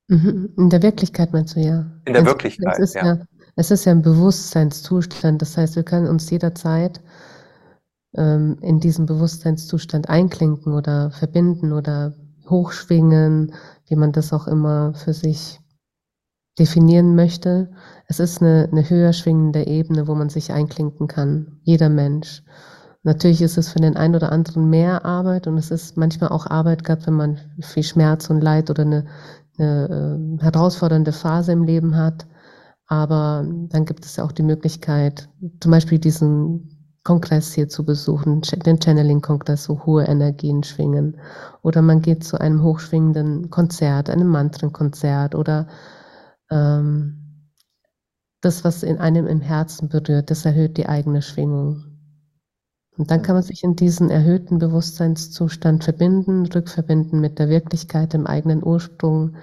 Mhm. 0.07 0.53
In 0.57 0.69
der 0.69 0.83
Wirklichkeit 0.83 1.33
meinst 1.33 1.55
du 1.55 1.61
ja. 1.61 1.85
In 2.05 2.13
der 2.13 2.25
Wirklichkeit, 2.25 2.73
es 2.73 2.79
ist 2.79 2.95
ja. 2.95 3.05
ja. 3.05 3.19
Es 3.55 3.71
ist 3.71 3.85
ja 3.85 3.93
ein 3.93 4.01
Bewusstseinszustand. 4.01 5.41
Das 5.41 5.57
heißt, 5.57 5.75
wir 5.75 5.83
können 5.83 6.07
uns 6.07 6.29
jederzeit 6.29 7.01
ähm, 8.15 8.57
in 8.61 8.79
diesen 8.79 9.05
Bewusstseinszustand 9.05 10.09
einklinken 10.09 10.73
oder 10.73 11.11
verbinden 11.11 11.71
oder 11.71 12.13
hochschwingen, 12.49 13.53
wie 13.87 13.95
man 13.95 14.11
das 14.11 14.33
auch 14.33 14.47
immer 14.47 14.93
für 14.93 15.13
sich 15.13 15.59
definieren 16.59 17.15
möchte. 17.15 17.71
Es 18.07 18.19
ist 18.19 18.41
eine, 18.41 18.69
eine 18.71 18.89
höher 18.89 19.13
schwingende 19.13 19.67
Ebene, 19.67 20.07
wo 20.07 20.15
man 20.15 20.29
sich 20.29 20.51
einklinken 20.51 21.07
kann. 21.07 21.59
Jeder 21.63 21.89
Mensch. 21.89 22.43
Natürlich 23.03 23.41
ist 23.41 23.57
es 23.57 23.69
für 23.69 23.79
den 23.79 23.95
einen 23.95 24.15
oder 24.15 24.31
anderen 24.31 24.69
mehr 24.69 25.05
Arbeit 25.05 25.47
und 25.47 25.57
es 25.57 25.69
ist 25.69 25.95
manchmal 25.95 26.29
auch 26.29 26.47
Arbeit, 26.47 26.83
gerade 26.83 27.05
wenn 27.05 27.13
man 27.13 27.39
viel 27.61 27.83
Schmerz 27.83 28.29
und 28.29 28.41
Leid 28.41 28.69
oder 28.69 28.81
eine, 28.81 29.05
eine 29.59 30.39
äh, 30.39 30.43
herausfordernde 30.43 31.11
Phase 31.11 31.51
im 31.51 31.63
Leben 31.63 31.95
hat. 31.95 32.25
Aber 32.87 33.45
dann 33.69 33.85
gibt 33.85 34.05
es 34.05 34.15
ja 34.15 34.23
auch 34.23 34.31
die 34.31 34.43
Möglichkeit, 34.43 35.29
zum 35.59 35.71
Beispiel 35.71 35.97
diesen 35.97 36.69
Kongress 37.03 37.53
hier 37.53 37.69
zu 37.69 37.85
besuchen, 37.85 38.41
den 38.41 38.79
Channeling-Kongress, 38.79 39.69
wo 39.69 39.85
hohe 39.85 40.05
Energien 40.05 40.63
schwingen. 40.63 41.17
Oder 41.61 41.81
man 41.81 42.01
geht 42.01 42.23
zu 42.23 42.39
einem 42.39 42.63
hochschwingenden 42.63 43.49
Konzert, 43.49 44.09
einem 44.09 44.27
Mantrenkonzert 44.27 45.35
oder 45.35 45.67
ähm, 46.49 47.51
das, 48.41 48.63
was 48.63 48.83
in 48.83 48.97
einem 48.97 49.27
im 49.27 49.41
Herzen 49.41 49.89
berührt, 49.89 50.29
das 50.31 50.45
erhöht 50.45 50.77
die 50.77 50.87
eigene 50.87 51.21
Schwingung. 51.21 51.94
Und 52.97 53.11
dann 53.11 53.21
kann 53.21 53.35
man 53.35 53.43
sich 53.43 53.63
in 53.63 53.75
diesen 53.75 54.09
erhöhten 54.09 54.57
Bewusstseinszustand 54.57 55.83
verbinden, 55.83 56.45
rückverbinden 56.45 57.19
mit 57.19 57.39
der 57.39 57.49
Wirklichkeit, 57.49 58.13
dem 58.13 58.25
eigenen 58.25 58.63
Ursprung, 58.63 59.35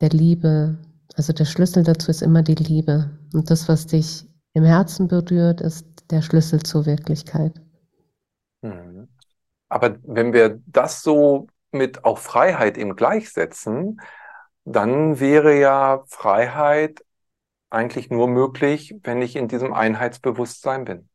der 0.00 0.08
Liebe. 0.08 0.78
Also 1.16 1.32
der 1.32 1.44
Schlüssel 1.44 1.82
dazu 1.82 2.10
ist 2.10 2.22
immer 2.22 2.42
die 2.42 2.54
Liebe. 2.54 3.10
Und 3.34 3.50
das, 3.50 3.68
was 3.68 3.86
dich 3.86 4.26
im 4.54 4.64
Herzen 4.64 5.08
berührt, 5.08 5.60
ist 5.60 5.86
der 6.10 6.22
Schlüssel 6.22 6.62
zur 6.62 6.86
Wirklichkeit. 6.86 7.60
Mhm. 8.62 9.08
Aber 9.68 9.96
wenn 10.04 10.32
wir 10.32 10.60
das 10.66 11.02
so 11.02 11.48
mit 11.72 12.04
auch 12.04 12.18
Freiheit 12.18 12.78
eben 12.78 12.96
gleichsetzen, 12.96 14.00
dann 14.64 15.20
wäre 15.20 15.58
ja 15.58 16.04
Freiheit 16.06 17.04
eigentlich 17.68 18.10
nur 18.10 18.28
möglich, 18.28 18.94
wenn 19.02 19.20
ich 19.20 19.36
in 19.36 19.48
diesem 19.48 19.74
Einheitsbewusstsein 19.74 20.84
bin. 20.84 21.08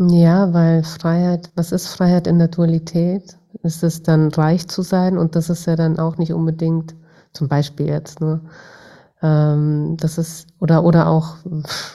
Ja, 0.00 0.52
weil 0.52 0.82
Freiheit, 0.84 1.50
was 1.54 1.72
ist 1.72 1.88
Freiheit 1.88 2.26
in 2.26 2.38
der 2.38 2.48
Dualität? 2.48 3.38
Ist 3.62 3.82
es 3.82 4.02
dann 4.02 4.28
reich 4.30 4.68
zu 4.68 4.82
sein? 4.82 5.16
Und 5.16 5.34
das 5.36 5.48
ist 5.48 5.66
ja 5.66 5.74
dann 5.76 5.98
auch 5.98 6.18
nicht 6.18 6.32
unbedingt, 6.34 6.94
zum 7.32 7.48
Beispiel 7.48 7.86
jetzt, 7.86 8.20
ne? 8.20 8.40
Ähm, 9.22 9.96
das 9.98 10.18
ist, 10.18 10.48
oder, 10.60 10.84
oder 10.84 11.08
auch, 11.08 11.36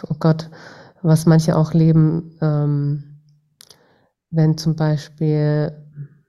oh 0.10 0.15
Gott, 0.20 0.50
was 1.03 1.25
manche 1.27 1.55
auch 1.55 1.74
leben, 1.74 2.38
ähm, 2.41 3.03
wenn 4.31 4.58
zum 4.58 4.75
Beispiel 4.75 5.72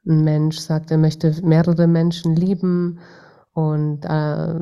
ein 0.07 0.25
Mensch 0.25 0.59
sagt, 0.59 0.91
er 0.91 0.99
möchte 0.99 1.35
mehrere 1.43 1.87
Menschen 1.87 2.37
lieben 2.37 2.99
und 3.55 4.05
äh, 4.05 4.55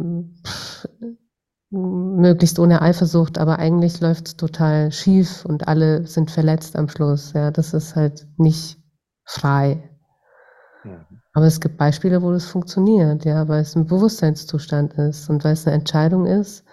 möglichst 1.71 2.59
ohne 2.59 2.83
Eifersucht, 2.83 3.39
aber 3.39 3.59
eigentlich 3.59 4.01
läuft 4.01 4.29
es 4.29 4.37
total 4.37 4.91
schief 4.93 5.45
und 5.45 5.69
alle 5.69 6.07
sind 6.07 6.31
verletzt 6.31 6.77
am 6.77 6.89
Schluss. 6.89 7.33
Ja, 7.33 7.51
das 7.51 7.75
ist 7.75 7.95
halt 7.95 8.27
nicht 8.37 8.79
frei. 9.25 9.91
Mhm. 10.85 11.07
Aber 11.33 11.47
es 11.47 11.61
gibt 11.61 11.77
Beispiele, 11.77 12.23
wo 12.23 12.33
das 12.33 12.47
funktioniert, 12.47 13.25
ja, 13.25 13.47
weil 13.47 13.63
es 13.63 13.77
ein 13.77 13.87
Bewusstseinszustand 13.87 14.95
ist 14.95 15.31
und 15.31 15.45
weil 15.45 15.53
es 15.53 15.67
eine 15.67 15.77
Entscheidung 15.77 16.27
ist 16.27 16.65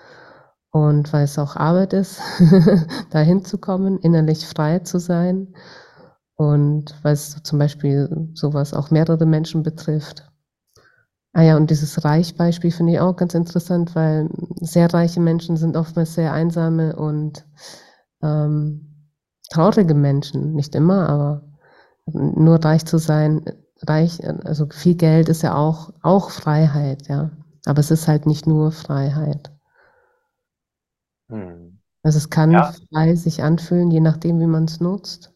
und 0.71 1.13
weil 1.13 1.25
es 1.25 1.37
auch 1.37 1.55
Arbeit 1.55 1.93
ist, 1.93 2.19
dahin 3.11 3.45
zu 3.45 3.59
kommen, 3.59 3.99
innerlich 3.99 4.47
frei 4.47 4.79
zu 4.79 4.99
sein 4.99 5.53
und 6.35 6.95
weil 7.03 7.13
es 7.13 7.41
zum 7.43 7.59
Beispiel 7.59 8.29
sowas 8.33 8.73
auch 8.73 8.89
mehrere 8.89 9.27
Menschen 9.27 9.61
betrifft. 9.61 10.27
Ah 11.38 11.44
ja, 11.44 11.56
und 11.56 11.70
dieses 11.70 12.03
Reichbeispiel 12.03 12.72
finde 12.72 12.94
ich 12.94 13.00
auch 13.00 13.15
ganz 13.15 13.36
interessant, 13.36 13.94
weil 13.94 14.27
sehr 14.60 14.91
reiche 14.91 15.20
Menschen 15.20 15.56
sind 15.56 15.77
oftmals 15.77 16.15
sehr 16.15 16.34
einsame 16.34 16.96
und 16.96 17.46
ähm, 18.24 19.12
traurige 19.51 19.94
Menschen. 19.94 20.53
Nicht 20.53 20.74
immer, 20.74 21.08
aber 21.08 21.44
nur 22.08 22.65
reich 22.65 22.88
zu 22.88 22.98
sein, 22.98 23.46
reich, 23.84 24.20
also 24.46 24.65
viel 24.72 24.96
Geld 24.96 25.29
ist 25.29 25.44
ja 25.44 25.53
auch, 25.53 25.94
auch 26.01 26.32
Freiheit, 26.32 27.08
ja. 27.08 27.29
Aber 27.67 27.82
es 27.82 27.91
ist 27.91 28.08
halt 28.08 28.25
nicht 28.25 28.48
nur 28.48 28.72
Freiheit. 28.72 29.51
Hm. 31.29 31.82
Also 32.01 32.17
es 32.17 32.32
kann 32.32 32.50
ja. 32.50 32.74
frei 32.91 33.13
sich 33.13 33.44
anfühlen, 33.44 33.91
je 33.91 34.00
nachdem, 34.00 34.39
wie 34.39 34.48
man 34.48 34.63
es 34.63 34.79
nutzt, 34.79 35.36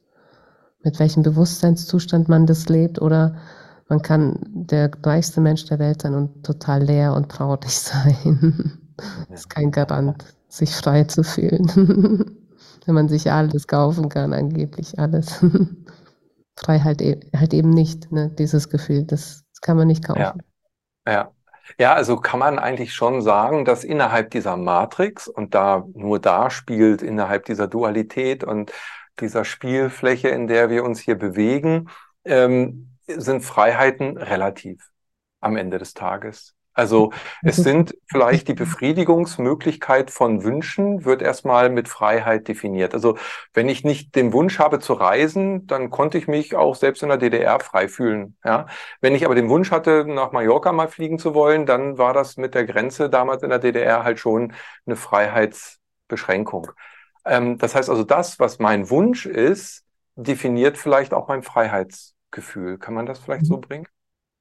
mit 0.83 0.97
welchem 0.97 1.21
Bewusstseinszustand 1.21 2.27
man 2.27 2.47
das 2.47 2.69
lebt 2.69 2.99
oder 2.99 3.37
man 3.91 4.01
kann 4.01 4.39
der 4.41 4.89
reichste 5.03 5.41
Mensch 5.41 5.65
der 5.65 5.77
Welt 5.77 6.01
sein 6.01 6.15
und 6.15 6.45
total 6.45 6.81
leer 6.81 7.13
und 7.13 7.29
traurig 7.29 7.71
sein. 7.77 8.79
das 9.29 9.41
ist 9.41 9.49
kein 9.49 9.69
Garant, 9.69 10.23
sich 10.47 10.73
frei 10.73 11.03
zu 11.03 11.23
fühlen. 11.23 11.67
Wenn 12.85 12.95
man 12.95 13.09
sich 13.09 13.29
alles 13.29 13.67
kaufen 13.67 14.07
kann, 14.07 14.33
angeblich 14.33 14.97
alles. 14.97 15.45
Freiheit 16.55 17.01
e 17.01 17.19
halt 17.35 17.53
eben 17.53 17.69
nicht, 17.69 18.11
ne? 18.13 18.29
dieses 18.29 18.69
Gefühl, 18.69 19.03
das, 19.03 19.43
das 19.51 19.59
kann 19.61 19.75
man 19.75 19.87
nicht 19.87 20.05
kaufen. 20.05 20.21
Ja. 20.21 20.35
ja. 21.05 21.31
Ja, 21.77 21.93
also 21.93 22.17
kann 22.17 22.39
man 22.39 22.59
eigentlich 22.59 22.93
schon 22.93 23.21
sagen, 23.21 23.65
dass 23.65 23.83
innerhalb 23.83 24.31
dieser 24.31 24.57
Matrix 24.57 25.27
und 25.27 25.53
da 25.53 25.85
nur 25.93 26.19
da 26.19 26.49
spielt, 26.49 27.01
innerhalb 27.01 27.45
dieser 27.45 27.67
Dualität 27.67 28.43
und 28.43 28.71
dieser 29.19 29.45
Spielfläche, 29.45 30.29
in 30.29 30.47
der 30.47 30.69
wir 30.69 30.83
uns 30.83 30.99
hier 30.99 31.15
bewegen, 31.15 31.89
ähm, 32.25 32.90
sind 33.07 33.41
Freiheiten 33.41 34.17
relativ 34.17 34.89
am 35.39 35.57
Ende 35.57 35.77
des 35.77 35.93
Tages. 35.93 36.55
Also 36.73 37.11
es 37.43 37.55
sind 37.57 37.95
vielleicht 38.09 38.47
die 38.47 38.53
Befriedigungsmöglichkeit 38.53 40.11
von 40.11 40.43
Wünschen 40.43 41.05
wird 41.05 41.21
erstmal 41.21 41.69
mit 41.69 41.89
Freiheit 41.89 42.47
definiert. 42.47 42.93
Also 42.93 43.17
wenn 43.53 43.67
ich 43.67 43.83
nicht 43.83 44.15
den 44.15 44.33
Wunsch 44.33 44.59
habe 44.59 44.79
zu 44.79 44.93
reisen, 44.93 45.67
dann 45.67 45.89
konnte 45.89 46.17
ich 46.17 46.27
mich 46.27 46.55
auch 46.55 46.75
selbst 46.75 47.03
in 47.03 47.09
der 47.09 47.17
DDR 47.17 47.59
frei 47.59 47.87
fühlen. 47.87 48.37
Ja? 48.45 48.67
Wenn 49.01 49.15
ich 49.15 49.25
aber 49.25 49.35
den 49.35 49.49
Wunsch 49.49 49.71
hatte, 49.71 50.05
nach 50.07 50.31
Mallorca 50.31 50.71
mal 50.71 50.87
fliegen 50.87 51.19
zu 51.19 51.33
wollen, 51.33 51.65
dann 51.65 51.97
war 51.97 52.13
das 52.13 52.37
mit 52.37 52.55
der 52.55 52.65
Grenze 52.65 53.09
damals 53.09 53.43
in 53.43 53.49
der 53.49 53.59
DDR 53.59 54.03
halt 54.03 54.19
schon 54.19 54.53
eine 54.85 54.95
Freiheitsbeschränkung. 54.95 56.71
Ähm, 57.25 57.57
das 57.57 57.75
heißt 57.75 57.89
also, 57.89 58.03
das, 58.03 58.39
was 58.39 58.59
mein 58.59 58.89
Wunsch 58.89 59.25
ist, 59.25 59.83
definiert 60.15 60.77
vielleicht 60.77 61.13
auch 61.13 61.27
mein 61.27 61.43
Freiheits 61.43 62.15
Gefühl. 62.31 62.77
Kann 62.77 62.93
man 62.93 63.05
das 63.05 63.19
vielleicht 63.19 63.45
so 63.45 63.57
mhm. 63.57 63.61
bringen? 63.61 63.87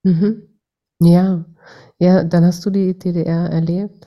Mhm. 0.03 0.61
Ja, 1.01 1.45
ja, 1.99 2.25
dann 2.25 2.45
hast 2.45 2.65
du 2.65 2.71
die 2.71 2.99
DDR 2.99 3.51
erlebt, 3.51 4.07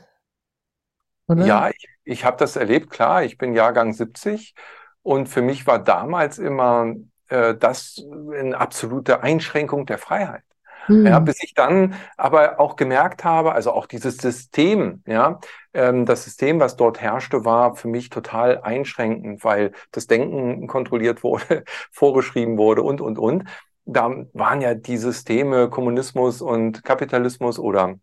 oder? 1.27 1.45
Ja, 1.45 1.69
ich, 1.69 1.87
ich 2.03 2.25
habe 2.25 2.37
das 2.37 2.55
erlebt, 2.55 2.89
klar. 2.89 3.23
Ich 3.23 3.37
bin 3.37 3.53
Jahrgang 3.53 3.93
70 3.93 4.53
und 5.01 5.27
für 5.27 5.41
mich 5.41 5.65
war 5.65 5.83
damals 5.83 6.37
immer 6.37 6.93
äh, 7.29 7.55
das 7.55 8.01
eine 8.31 8.57
absolute 8.57 9.23
Einschränkung 9.23 9.85
der 9.85 9.97
Freiheit. 9.97 10.43
Mhm. 10.87 11.05
Ja, 11.05 11.19
bis 11.19 11.41
ich 11.43 11.53
dann 11.53 11.95
aber 12.17 12.59
auch 12.59 12.75
gemerkt 12.75 13.23
habe, 13.23 13.53
also 13.53 13.71
auch 13.71 13.85
dieses 13.85 14.17
System, 14.17 15.01
ja, 15.07 15.39
ähm, 15.73 16.05
das 16.05 16.25
System, 16.25 16.59
was 16.59 16.75
dort 16.75 16.99
herrschte, 17.01 17.45
war 17.45 17.75
für 17.75 17.87
mich 17.87 18.09
total 18.09 18.61
einschränkend, 18.61 19.43
weil 19.43 19.71
das 19.91 20.07
Denken 20.07 20.67
kontrolliert 20.67 21.23
wurde, 21.23 21.63
vorgeschrieben 21.91 22.57
wurde 22.57 22.83
und, 22.83 23.01
und, 23.01 23.17
und 23.17 23.45
da 23.85 24.25
waren 24.33 24.61
ja 24.61 24.75
die 24.75 24.97
Systeme 24.97 25.69
Kommunismus 25.69 26.41
und 26.41 26.83
Kapitalismus 26.83 27.59
oder 27.59 27.95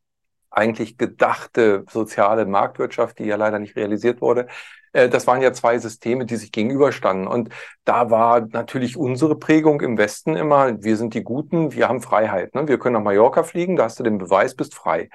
eigentlich 0.51 0.99
gedachte 0.99 1.85
soziale 1.91 2.45
Marktwirtschaft, 2.47 3.19
die 3.19 3.25
ja 3.25 3.37
leider 3.37 3.59
nicht 3.59 3.77
realisiert 3.77 4.21
wurde. 4.21 4.49
Äh, 4.93 5.09
das 5.09 5.27
waren 5.27 5.43
ja 5.43 5.53
zwei 5.53 5.79
Systeme, 5.79 6.27
die 6.27 6.37
sich 6.37 6.53
gegenüberstanden. 6.53 7.27
Und 7.27 7.51
da 7.85 8.11
war 8.11 8.41
natürlich 8.41 8.97
unsere 8.97 9.37
Prägung 9.37 9.81
im 9.81 9.97
Westen 9.99 10.37
immer, 10.37 10.83
wir 10.83 10.97
sind 10.97 11.15
die 11.15 11.23
Guten, 11.23 11.73
wir 11.73 11.89
haben 11.89 12.03
Freiheit. 12.03 12.55
Ne? 12.55 12.69
Wir 12.69 12.79
können 12.79 12.95
nach 12.95 13.03
Mallorca 13.03 13.43
fliegen, 13.43 13.77
da 13.77 13.85
hast 13.85 13.99
du 14.01 14.05
den 14.05 14.19
Beweis, 14.19 14.55
bist 14.55 14.75
frei. 14.75 15.09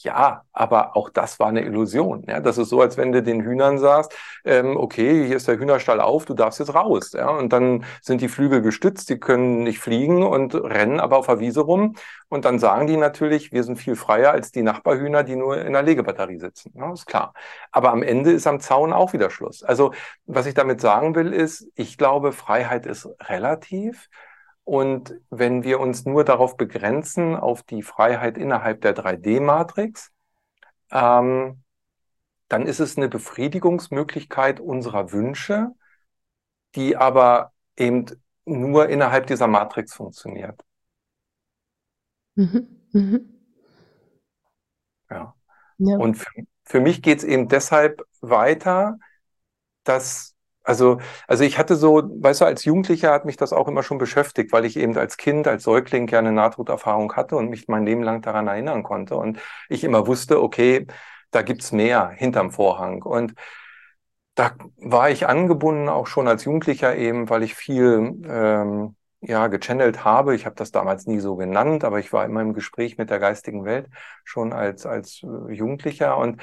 Ja, 0.00 0.44
aber 0.52 0.96
auch 0.96 1.10
das 1.10 1.40
war 1.40 1.48
eine 1.48 1.62
Illusion. 1.62 2.24
Ja, 2.28 2.38
das 2.38 2.56
ist 2.56 2.68
so, 2.68 2.80
als 2.80 2.96
wenn 2.96 3.10
du 3.10 3.20
den 3.20 3.42
Hühnern 3.42 3.78
sagst, 3.78 4.14
ähm, 4.44 4.76
okay, 4.76 5.26
hier 5.26 5.36
ist 5.36 5.48
der 5.48 5.58
Hühnerstall 5.58 6.00
auf, 6.00 6.24
du 6.24 6.34
darfst 6.34 6.60
jetzt 6.60 6.72
raus. 6.72 7.12
Ja, 7.14 7.30
und 7.30 7.52
dann 7.52 7.84
sind 8.00 8.20
die 8.20 8.28
Flügel 8.28 8.62
gestützt, 8.62 9.10
die 9.10 9.18
können 9.18 9.64
nicht 9.64 9.80
fliegen 9.80 10.22
und 10.22 10.54
rennen 10.54 11.00
aber 11.00 11.18
auf 11.18 11.26
der 11.26 11.40
Wiese 11.40 11.62
rum. 11.62 11.96
Und 12.28 12.44
dann 12.44 12.60
sagen 12.60 12.86
die 12.86 12.96
natürlich, 12.96 13.50
wir 13.50 13.64
sind 13.64 13.76
viel 13.76 13.96
freier 13.96 14.30
als 14.30 14.52
die 14.52 14.62
Nachbarhühner, 14.62 15.24
die 15.24 15.34
nur 15.34 15.58
in 15.60 15.72
der 15.72 15.82
Legebatterie 15.82 16.38
sitzen. 16.38 16.72
Ja, 16.76 16.92
ist 16.92 17.06
klar. 17.06 17.32
Aber 17.72 17.90
am 17.90 18.02
Ende 18.02 18.30
ist 18.30 18.46
am 18.46 18.60
Zaun 18.60 18.92
auch 18.92 19.12
wieder 19.12 19.30
Schluss. 19.30 19.64
Also, 19.64 19.92
was 20.26 20.46
ich 20.46 20.54
damit 20.54 20.80
sagen 20.80 21.16
will, 21.16 21.32
ist, 21.32 21.66
ich 21.74 21.98
glaube, 21.98 22.30
Freiheit 22.32 22.86
ist 22.86 23.08
relativ. 23.28 24.08
Und 24.68 25.18
wenn 25.30 25.64
wir 25.64 25.80
uns 25.80 26.04
nur 26.04 26.24
darauf 26.24 26.58
begrenzen, 26.58 27.34
auf 27.36 27.62
die 27.62 27.82
Freiheit 27.82 28.36
innerhalb 28.36 28.82
der 28.82 28.94
3D-Matrix, 28.94 30.12
ähm, 30.90 31.62
dann 32.48 32.66
ist 32.66 32.78
es 32.78 32.98
eine 32.98 33.08
Befriedigungsmöglichkeit 33.08 34.60
unserer 34.60 35.10
Wünsche, 35.10 35.70
die 36.74 36.98
aber 36.98 37.52
eben 37.78 38.04
nur 38.44 38.90
innerhalb 38.90 39.26
dieser 39.26 39.46
Matrix 39.46 39.94
funktioniert. 39.94 40.62
Mhm. 42.34 42.68
Mhm. 42.92 43.40
Ja. 45.08 45.34
ja. 45.78 45.96
Und 45.96 46.16
für, 46.16 46.42
für 46.64 46.80
mich 46.80 47.00
geht 47.00 47.20
es 47.20 47.24
eben 47.24 47.48
deshalb 47.48 48.02
weiter, 48.20 48.98
dass 49.84 50.34
also, 50.68 50.98
also 51.26 51.44
ich 51.44 51.58
hatte 51.58 51.76
so, 51.76 52.02
weißt 52.04 52.42
du, 52.42 52.44
als 52.44 52.64
Jugendlicher 52.66 53.10
hat 53.10 53.24
mich 53.24 53.38
das 53.38 53.54
auch 53.54 53.68
immer 53.68 53.82
schon 53.82 53.96
beschäftigt, 53.96 54.52
weil 54.52 54.66
ich 54.66 54.76
eben 54.76 54.96
als 54.98 55.16
Kind, 55.16 55.48
als 55.48 55.62
Säugling 55.64 56.06
gerne 56.06 56.30
Nahtoderfahrung 56.30 57.14
hatte 57.16 57.36
und 57.36 57.48
mich 57.48 57.68
mein 57.68 57.86
Leben 57.86 58.02
lang 58.02 58.20
daran 58.20 58.48
erinnern 58.48 58.82
konnte. 58.82 59.16
Und 59.16 59.38
ich 59.70 59.82
immer 59.82 60.06
wusste, 60.06 60.42
okay, 60.42 60.86
da 61.30 61.40
gibt's 61.40 61.72
mehr 61.72 62.10
hinterm 62.10 62.50
Vorhang. 62.50 63.02
Und 63.02 63.32
da 64.34 64.52
war 64.76 65.08
ich 65.08 65.26
angebunden, 65.26 65.88
auch 65.88 66.06
schon 66.06 66.28
als 66.28 66.44
Jugendlicher 66.44 66.94
eben, 66.96 67.30
weil 67.30 67.42
ich 67.44 67.54
viel 67.54 68.20
ähm, 68.28 68.94
ja, 69.22 69.46
gechannelt 69.46 70.04
habe. 70.04 70.34
Ich 70.34 70.44
habe 70.44 70.56
das 70.56 70.70
damals 70.70 71.06
nie 71.06 71.20
so 71.20 71.36
genannt, 71.36 71.82
aber 71.82 71.98
ich 71.98 72.12
war 72.12 72.26
immer 72.26 72.42
im 72.42 72.52
Gespräch 72.52 72.98
mit 72.98 73.08
der 73.08 73.20
geistigen 73.20 73.64
Welt 73.64 73.88
schon 74.22 74.52
als, 74.52 74.84
als 74.84 75.22
äh, 75.22 75.52
Jugendlicher. 75.52 76.18
Und 76.18 76.42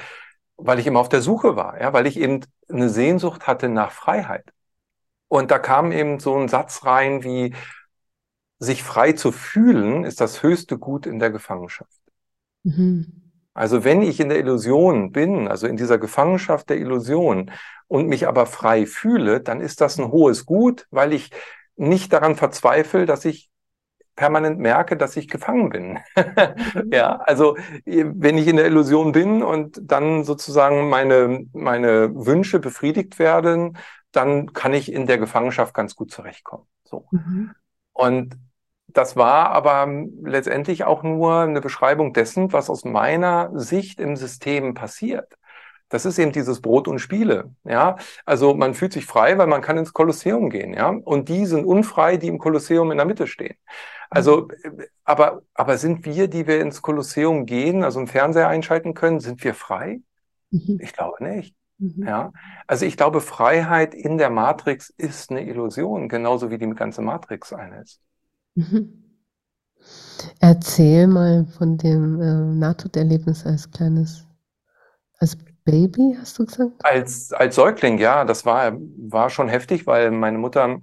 weil 0.57 0.79
ich 0.79 0.87
immer 0.87 0.99
auf 0.99 1.09
der 1.09 1.21
Suche 1.21 1.55
war, 1.55 1.79
ja, 1.79 1.93
weil 1.93 2.07
ich 2.07 2.19
eben 2.19 2.41
eine 2.69 2.89
Sehnsucht 2.89 3.47
hatte 3.47 3.69
nach 3.69 3.91
Freiheit. 3.91 4.51
Und 5.27 5.51
da 5.51 5.59
kam 5.59 5.91
eben 5.91 6.19
so 6.19 6.35
ein 6.35 6.47
Satz 6.47 6.85
rein 6.85 7.23
wie, 7.23 7.53
sich 8.59 8.83
frei 8.83 9.13
zu 9.13 9.31
fühlen, 9.31 10.03
ist 10.03 10.21
das 10.21 10.43
höchste 10.43 10.77
Gut 10.77 11.05
in 11.05 11.19
der 11.19 11.29
Gefangenschaft. 11.29 11.99
Mhm. 12.63 13.31
Also 13.53 13.83
wenn 13.83 14.01
ich 14.01 14.19
in 14.19 14.29
der 14.29 14.39
Illusion 14.39 15.11
bin, 15.11 15.47
also 15.47 15.67
in 15.67 15.77
dieser 15.77 15.97
Gefangenschaft 15.97 16.69
der 16.69 16.77
Illusion 16.77 17.51
und 17.87 18.07
mich 18.07 18.27
aber 18.27 18.45
frei 18.45 18.85
fühle, 18.85 19.39
dann 19.39 19.61
ist 19.61 19.81
das 19.81 19.97
ein 19.97 20.11
hohes 20.11 20.45
Gut, 20.45 20.87
weil 20.91 21.13
ich 21.13 21.31
nicht 21.77 22.11
daran 22.11 22.35
verzweifle, 22.35 23.05
dass 23.05 23.23
ich 23.23 23.49
permanent 24.15 24.59
merke, 24.59 24.97
dass 24.97 25.17
ich 25.17 25.27
gefangen 25.27 25.69
bin. 25.69 25.99
ja, 26.91 27.17
also 27.17 27.57
wenn 27.85 28.37
ich 28.37 28.47
in 28.47 28.55
der 28.55 28.65
Illusion 28.65 29.11
bin 29.11 29.43
und 29.43 29.79
dann 29.81 30.23
sozusagen 30.23 30.89
meine, 30.89 31.45
meine 31.53 32.13
Wünsche 32.15 32.59
befriedigt 32.59 33.19
werden, 33.19 33.77
dann 34.11 34.53
kann 34.53 34.73
ich 34.73 34.91
in 34.91 35.07
der 35.07 35.17
Gefangenschaft 35.17 35.73
ganz 35.73 35.95
gut 35.95 36.11
zurechtkommen. 36.11 36.65
So. 36.83 37.07
Mhm. 37.11 37.51
Und 37.93 38.37
das 38.87 39.17
war 39.17 39.49
aber 39.49 39.87
letztendlich 40.23 40.85
auch 40.85 41.03
nur 41.03 41.39
eine 41.39 41.59
Beschreibung 41.59 42.13
dessen, 42.13 42.53
was 42.53 42.69
aus 42.69 42.85
meiner 42.85 43.51
Sicht 43.53 43.99
im 43.99 44.15
System 44.15 44.73
passiert. 44.73 45.35
Das 45.89 46.05
ist 46.05 46.17
eben 46.17 46.31
dieses 46.31 46.61
Brot 46.61 46.87
und 46.87 46.99
Spiele. 46.99 47.53
Ja, 47.63 47.97
also 48.25 48.55
man 48.55 48.73
fühlt 48.73 48.93
sich 48.93 49.05
frei, 49.05 49.37
weil 49.37 49.47
man 49.47 49.61
kann 49.61 49.77
ins 49.77 49.93
Kolosseum 49.93 50.49
gehen. 50.49 50.73
Ja, 50.73 50.89
und 50.89 51.29
die 51.29 51.45
sind 51.45 51.65
unfrei, 51.65 52.17
die 52.17 52.27
im 52.27 52.39
Kolosseum 52.39 52.91
in 52.91 52.97
der 52.97 53.05
Mitte 53.05 53.27
stehen. 53.27 53.55
Also, 54.15 54.47
aber, 55.03 55.41
aber 55.53 55.77
sind 55.77 56.05
wir, 56.05 56.27
die 56.27 56.47
wir 56.47 56.61
ins 56.61 56.81
Kolosseum 56.81 57.45
gehen, 57.45 57.83
also 57.83 57.99
einen 57.99 58.07
Fernseher 58.07 58.47
einschalten 58.47 58.93
können, 58.93 59.19
sind 59.19 59.43
wir 59.43 59.53
frei? 59.53 60.01
Mhm. 60.51 60.79
Ich 60.81 60.93
glaube 60.93 61.23
nicht. 61.23 61.55
Mhm. 61.77 62.07
Ja, 62.07 62.31
also 62.67 62.85
ich 62.85 62.95
glaube, 62.97 63.21
Freiheit 63.21 63.93
in 63.93 64.17
der 64.17 64.29
Matrix 64.29 64.89
ist 64.89 65.31
eine 65.31 65.45
Illusion, 65.45 66.07
genauso 66.07 66.49
wie 66.49 66.57
die 66.57 66.69
ganze 66.69 67.01
Matrix 67.01 67.51
eine 67.53 67.81
ist. 67.81 67.99
Mhm. 68.55 69.03
Erzähl 70.39 71.07
mal 71.07 71.45
von 71.45 71.77
dem 71.77 72.21
äh, 72.21 72.55
Nahtoderlebnis 72.57 73.45
als 73.45 73.69
kleines, 73.69 74.25
als 75.19 75.37
Baby, 75.65 76.15
hast 76.19 76.37
du 76.39 76.45
gesagt? 76.45 76.73
Als, 76.83 77.33
als 77.33 77.55
Säugling, 77.55 77.97
ja, 77.97 78.23
das 78.23 78.45
war, 78.45 78.73
war 78.73 79.29
schon 79.29 79.49
heftig, 79.49 79.85
weil 79.87 80.11
meine 80.11 80.37
Mutter 80.37 80.79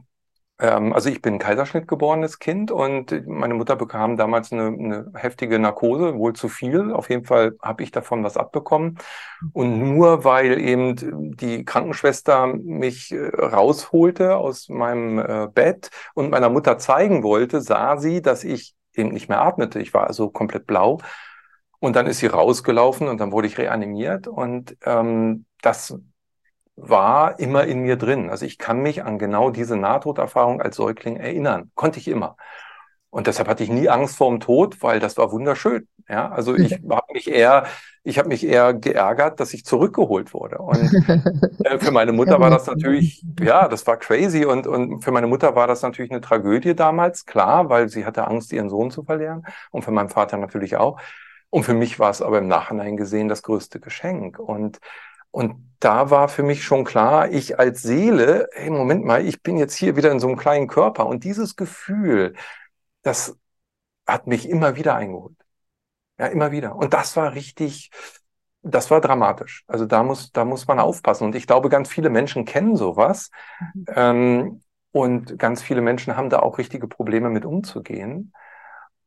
also 0.58 1.08
ich 1.08 1.20
bin 1.20 1.40
Kaiserschnitt 1.40 1.88
geborenes 1.88 2.38
Kind 2.38 2.70
und 2.70 3.26
meine 3.26 3.54
Mutter 3.54 3.74
bekam 3.74 4.16
damals 4.16 4.52
eine, 4.52 4.66
eine 4.66 5.12
heftige 5.16 5.58
Narkose, 5.58 6.14
wohl 6.16 6.34
zu 6.34 6.48
viel. 6.48 6.92
Auf 6.92 7.10
jeden 7.10 7.24
Fall 7.24 7.56
habe 7.60 7.82
ich 7.82 7.90
davon 7.90 8.22
was 8.22 8.36
abbekommen. 8.36 8.98
Und 9.52 9.80
nur 9.80 10.22
weil 10.22 10.60
eben 10.60 11.36
die 11.36 11.64
Krankenschwester 11.64 12.46
mich 12.46 13.10
äh, 13.10 13.28
rausholte 13.34 14.36
aus 14.36 14.68
meinem 14.68 15.18
äh, 15.18 15.48
Bett 15.52 15.90
und 16.14 16.30
meiner 16.30 16.48
Mutter 16.48 16.78
zeigen 16.78 17.24
wollte, 17.24 17.60
sah 17.60 17.96
sie, 17.96 18.22
dass 18.22 18.44
ich 18.44 18.74
eben 18.94 19.10
nicht 19.10 19.28
mehr 19.28 19.42
atmete. 19.42 19.80
Ich 19.80 19.92
war 19.94 20.06
also 20.06 20.30
komplett 20.30 20.66
blau. 20.66 20.98
Und 21.80 21.96
dann 21.96 22.06
ist 22.06 22.20
sie 22.20 22.28
rausgelaufen 22.28 23.08
und 23.08 23.18
dann 23.20 23.32
wurde 23.32 23.48
ich 23.48 23.58
reanimiert. 23.58 24.28
Und 24.28 24.76
ähm, 24.84 25.46
das 25.62 25.98
war 26.88 27.38
immer 27.38 27.64
in 27.64 27.80
mir 27.80 27.96
drin. 27.96 28.30
Also 28.30 28.44
ich 28.44 28.58
kann 28.58 28.82
mich 28.82 29.04
an 29.04 29.18
genau 29.18 29.50
diese 29.50 29.76
Nahtoderfahrung 29.76 30.60
als 30.60 30.76
Säugling 30.76 31.16
erinnern. 31.16 31.70
Konnte 31.74 31.98
ich 31.98 32.08
immer. 32.08 32.36
Und 33.10 33.26
deshalb 33.26 33.48
hatte 33.48 33.62
ich 33.62 33.70
nie 33.70 33.88
Angst 33.88 34.16
vor 34.16 34.30
dem 34.30 34.40
Tod, 34.40 34.82
weil 34.82 34.98
das 34.98 35.18
war 35.18 35.32
wunderschön. 35.32 35.86
Ja, 36.08 36.30
also 36.30 36.54
ich 36.56 36.72
habe 36.72 37.12
mich 37.12 37.30
eher, 37.30 37.66
ich 38.04 38.18
habe 38.18 38.28
mich 38.28 38.44
eher 38.44 38.74
geärgert, 38.74 39.38
dass 39.38 39.54
ich 39.54 39.64
zurückgeholt 39.64 40.34
wurde. 40.34 40.58
Und 40.58 40.78
äh, 41.64 41.78
für 41.78 41.92
meine 41.92 42.12
Mutter 42.12 42.40
war 42.40 42.50
das 42.50 42.66
natürlich, 42.66 43.22
ja, 43.40 43.68
das 43.68 43.86
war 43.86 43.96
crazy. 43.98 44.44
Und, 44.44 44.66
und 44.66 45.04
für 45.04 45.12
meine 45.12 45.26
Mutter 45.26 45.54
war 45.54 45.66
das 45.66 45.82
natürlich 45.82 46.10
eine 46.10 46.20
Tragödie 46.20 46.74
damals, 46.74 47.26
klar, 47.26 47.68
weil 47.68 47.88
sie 47.88 48.06
hatte 48.06 48.26
Angst, 48.26 48.52
ihren 48.52 48.70
Sohn 48.70 48.90
zu 48.90 49.04
verlieren. 49.04 49.44
Und 49.70 49.84
für 49.84 49.92
meinen 49.92 50.08
Vater 50.08 50.36
natürlich 50.38 50.76
auch. 50.76 50.98
Und 51.50 51.64
für 51.64 51.74
mich 51.74 51.98
war 51.98 52.10
es 52.10 52.22
aber 52.22 52.38
im 52.38 52.48
Nachhinein 52.48 52.96
gesehen 52.96 53.28
das 53.28 53.42
größte 53.42 53.78
Geschenk. 53.78 54.38
Und 54.38 54.80
und 55.32 55.72
da 55.80 56.10
war 56.10 56.28
für 56.28 56.44
mich 56.44 56.62
schon 56.62 56.84
klar, 56.84 57.30
ich 57.30 57.58
als 57.58 57.82
Seele, 57.82 58.48
hey, 58.52 58.70
Moment 58.70 59.04
mal, 59.04 59.26
ich 59.26 59.42
bin 59.42 59.56
jetzt 59.56 59.74
hier 59.74 59.96
wieder 59.96 60.12
in 60.12 60.20
so 60.20 60.28
einem 60.28 60.36
kleinen 60.36 60.68
Körper. 60.68 61.06
Und 61.06 61.24
dieses 61.24 61.56
Gefühl, 61.56 62.34
das 63.02 63.36
hat 64.06 64.28
mich 64.28 64.48
immer 64.48 64.76
wieder 64.76 64.94
eingeholt. 64.94 65.36
Ja, 66.18 66.26
immer 66.26 66.52
wieder. 66.52 66.76
Und 66.76 66.94
das 66.94 67.16
war 67.16 67.34
richtig, 67.34 67.90
das 68.62 68.92
war 68.92 69.00
dramatisch. 69.00 69.64
Also 69.66 69.86
da 69.86 70.04
muss, 70.04 70.30
da 70.30 70.44
muss 70.44 70.68
man 70.68 70.78
aufpassen. 70.78 71.24
Und 71.24 71.34
ich 71.34 71.48
glaube, 71.48 71.68
ganz 71.68 71.88
viele 71.88 72.10
Menschen 72.10 72.44
kennen 72.44 72.76
sowas. 72.76 73.30
Mhm. 73.74 73.84
Ähm, 73.88 74.62
und 74.92 75.38
ganz 75.38 75.62
viele 75.62 75.80
Menschen 75.80 76.16
haben 76.16 76.30
da 76.30 76.40
auch 76.40 76.58
richtige 76.58 76.86
Probleme 76.86 77.30
mit 77.30 77.44
umzugehen 77.44 78.32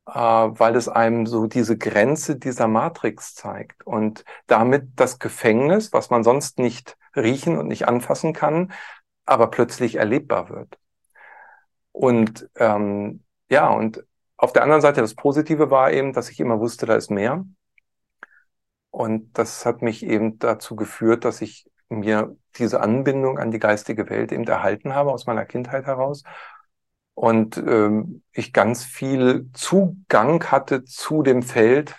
weil 0.06 0.76
es 0.76 0.88
einem 0.88 1.26
so 1.26 1.48
diese 1.48 1.78
Grenze 1.78 2.36
dieser 2.38 2.68
Matrix 2.68 3.34
zeigt 3.36 3.86
und 3.86 4.24
damit 4.48 4.89
das 4.96 5.20
Gefängnis, 5.20 5.94
was 5.94 6.10
man 6.10 6.24
sonst 6.24 6.60
nicht 6.60 6.98
riechen 7.15 7.58
und 7.58 7.68
nicht 7.68 7.88
anfassen 7.88 8.34
kann, 8.34 8.72
aber 9.26 9.48
plötzlich 9.50 9.96
erlebbar 9.96 10.50
wird. 10.50 10.78
Und 11.91 12.50
ähm, 12.58 13.24
ja, 13.50 13.70
und 13.70 14.04
auf 14.38 14.54
der 14.54 14.63
anderen 14.63 14.82
Seite 14.82 15.02
das 15.02 15.15
Positive 15.15 15.72
war 15.72 15.91
eben, 15.91 16.13
dass 16.13 16.30
ich 16.30 16.39
immer 16.39 16.60
wusste, 16.60 16.86
da 16.86 16.96
ist 16.96 17.10
mehr. 17.10 17.46
Und 18.91 19.38
das 19.38 19.65
hat 19.65 19.82
mich 19.82 20.06
eben 20.06 20.39
dazu 20.39 20.76
geführt, 20.76 21.26
dass 21.26 21.41
ich 21.41 21.70
mir 21.89 22.36
diese 22.58 22.82
Anbindung 22.82 23.39
an 23.39 23.52
die 23.52 23.60
geistige 23.60 24.10
Welt 24.10 24.32
eben 24.32 24.46
erhalten 24.46 24.94
habe 24.94 25.12
aus 25.12 25.26
meiner 25.26 25.46
Kindheit 25.46 25.86
heraus 25.86 26.24
und 27.15 27.58
ähm, 27.58 28.21
ich 28.32 28.54
ganz 28.54 28.84
viel 28.84 29.49
Zugang 29.54 30.43
hatte 30.51 30.84
zu 30.84 31.23
dem 31.23 31.41
Feld, 31.41 31.95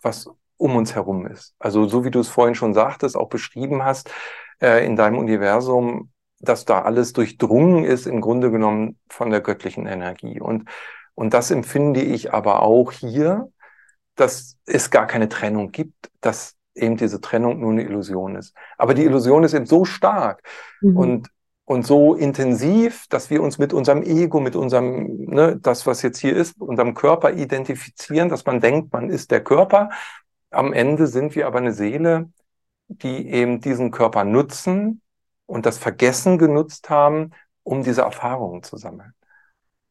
was 0.00 0.30
um 0.56 0.76
uns 0.76 0.94
herum 0.94 1.26
ist. 1.26 1.54
Also 1.58 1.86
so 1.86 2.04
wie 2.04 2.10
du 2.10 2.20
es 2.20 2.28
vorhin 2.28 2.54
schon 2.54 2.74
sagtest, 2.74 3.16
auch 3.16 3.28
beschrieben 3.28 3.84
hast, 3.84 4.10
äh, 4.60 4.84
in 4.86 4.96
deinem 4.96 5.18
Universum, 5.18 6.10
dass 6.40 6.64
da 6.64 6.82
alles 6.82 7.12
durchdrungen 7.12 7.84
ist, 7.84 8.06
im 8.06 8.20
Grunde 8.20 8.50
genommen 8.52 8.98
von 9.08 9.30
der 9.30 9.40
göttlichen 9.40 9.86
Energie. 9.86 10.40
Und, 10.40 10.68
und 11.14 11.34
das 11.34 11.50
empfinde 11.50 12.00
ich 12.00 12.32
aber 12.32 12.62
auch 12.62 12.92
hier, 12.92 13.50
dass 14.14 14.56
es 14.64 14.90
gar 14.90 15.06
keine 15.06 15.28
Trennung 15.28 15.72
gibt, 15.72 16.10
dass 16.20 16.56
eben 16.74 16.96
diese 16.96 17.20
Trennung 17.20 17.58
nur 17.58 17.72
eine 17.72 17.82
Illusion 17.82 18.36
ist. 18.36 18.54
Aber 18.76 18.94
die 18.94 19.04
Illusion 19.04 19.42
ist 19.42 19.54
eben 19.54 19.66
so 19.66 19.84
stark. 19.84 20.42
Mhm. 20.80 20.96
Und 20.96 21.30
und 21.68 21.86
so 21.86 22.14
intensiv, 22.14 23.06
dass 23.08 23.28
wir 23.28 23.42
uns 23.42 23.58
mit 23.58 23.74
unserem 23.74 24.02
Ego, 24.02 24.40
mit 24.40 24.56
unserem, 24.56 25.26
ne, 25.26 25.58
das, 25.60 25.86
was 25.86 26.00
jetzt 26.00 26.18
hier 26.18 26.34
ist, 26.34 26.58
unserem 26.62 26.94
Körper 26.94 27.34
identifizieren, 27.34 28.30
dass 28.30 28.46
man 28.46 28.60
denkt, 28.62 28.90
man 28.92 29.10
ist 29.10 29.30
der 29.30 29.44
Körper. 29.44 29.90
am 30.50 30.72
Ende 30.72 31.06
sind 31.06 31.34
wir 31.34 31.46
aber 31.46 31.58
eine 31.58 31.72
Seele, 31.74 32.32
die 32.88 33.28
eben 33.30 33.60
diesen 33.60 33.90
Körper 33.90 34.24
nutzen 34.24 35.02
und 35.46 35.66
das 35.66 35.76
Vergessen 35.78 36.38
genutzt 36.38 36.88
haben, 36.88 37.32
um 37.64 37.82
diese 37.82 38.00
Erfahrungen 38.02 38.62
zu 38.62 38.78
sammeln. 38.78 39.12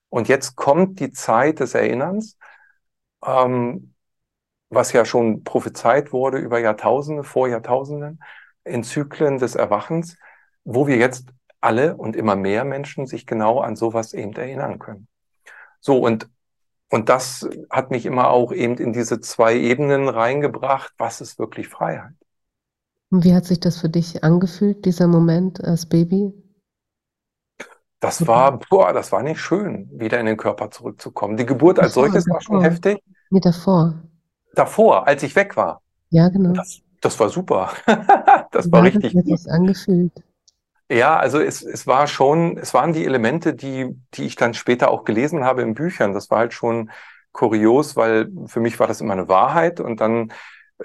Und 0.10 0.28
jetzt 0.28 0.56
kommt 0.56 1.00
die 1.00 1.12
Zeit 1.12 1.60
des 1.60 1.76
Erinnerns, 1.76 2.40
ähm, 3.24 3.94
was 4.70 4.94
ja 4.94 5.06
schon 5.06 5.44
prophezeit 5.44 6.12
wurde 6.12 6.40
über 6.40 6.60
Jahrtausende, 6.60 7.24
vor 7.24 7.48
Jahrtausenden, 7.48 8.20
in 8.64 8.84
Zyklen 8.84 9.38
des 9.38 9.56
Erwachens, 9.56 10.18
wo 10.64 10.88
wir 10.88 10.98
jetzt 10.98 11.28
alle 11.62 11.96
und 11.98 12.16
immer 12.16 12.36
mehr 12.36 12.64
Menschen 12.64 13.08
sich 13.08 13.26
genau 13.26 13.60
an 13.60 13.76
sowas 13.76 14.14
eben 14.14 14.34
erinnern 14.34 14.80
können. 14.80 15.08
So, 15.80 16.00
und, 16.00 16.30
und 16.90 17.10
das 17.10 17.48
hat 17.70 17.92
mich 17.92 18.06
immer 18.06 18.30
auch 18.30 18.52
eben 18.52 18.78
in 18.78 18.94
diese 18.94 19.20
zwei 19.20 19.56
Ebenen 19.56 20.10
reingebracht, 20.10 20.94
was 20.98 21.22
ist 21.22 21.40
wirklich 21.40 21.68
Freiheit. 21.68 22.14
Und 23.10 23.24
wie 23.24 23.34
hat 23.34 23.46
sich 23.46 23.60
das 23.60 23.78
für 23.78 23.90
dich 23.90 24.24
angefühlt, 24.24 24.86
dieser 24.86 25.08
Moment 25.08 25.64
als 25.64 25.86
Baby? 25.86 26.34
Das 28.00 28.28
war, 28.28 28.60
boah, 28.60 28.94
das 28.94 29.12
war 29.12 29.24
nicht 29.24 29.40
schön, 29.40 29.90
wieder 29.92 30.20
in 30.20 30.28
den 30.28 30.38
Körper 30.38 30.70
zurückzukommen. 30.70 31.36
Die 31.36 31.46
Geburt 31.46 31.80
als 31.80 31.94
solches 31.94 32.26
davor. 32.26 32.36
war 32.36 32.42
schon 32.42 32.62
heftig. 32.62 33.02
Nee, 33.32 33.40
davor. 33.40 33.96
Davor, 34.54 35.08
als 35.08 35.24
ich 35.24 35.36
weg 35.36 35.58
war. 35.58 35.82
Ja, 36.10 36.30
genau. 36.30 36.52
Das, 36.52 36.82
das 37.02 37.20
war 37.20 37.30
super. 37.30 37.72
das 38.52 38.72
war 38.72 38.84
richtig. 38.84 39.14
Wie 39.14 39.20
hat 39.20 39.40
sich 39.40 39.52
angefühlt? 39.52 40.12
Ja, 40.90 41.18
also 41.18 41.40
es, 41.40 41.62
es 41.64 41.86
war 41.86 42.08
schon, 42.08 42.58
es 42.58 42.74
waren 42.74 42.94
die 42.94 43.06
Elemente, 43.06 43.54
die, 43.54 43.94
die 44.14 44.26
ich 44.26 44.36
dann 44.36 44.54
später 44.54 44.90
auch 44.90 45.04
gelesen 45.04 45.44
habe 45.44 45.62
in 45.62 45.74
Büchern. 45.74 46.14
Das 46.14 46.30
war 46.30 46.40
halt 46.40 46.54
schon 46.54 46.92
kurios, 47.34 47.98
weil 47.98 48.30
für 48.46 48.62
mich 48.62 48.80
war 48.80 48.88
das 48.88 49.02
immer 49.02 49.14
eine 49.14 49.28
Wahrheit 49.28 49.82
und 49.82 50.00
dann 50.00 50.32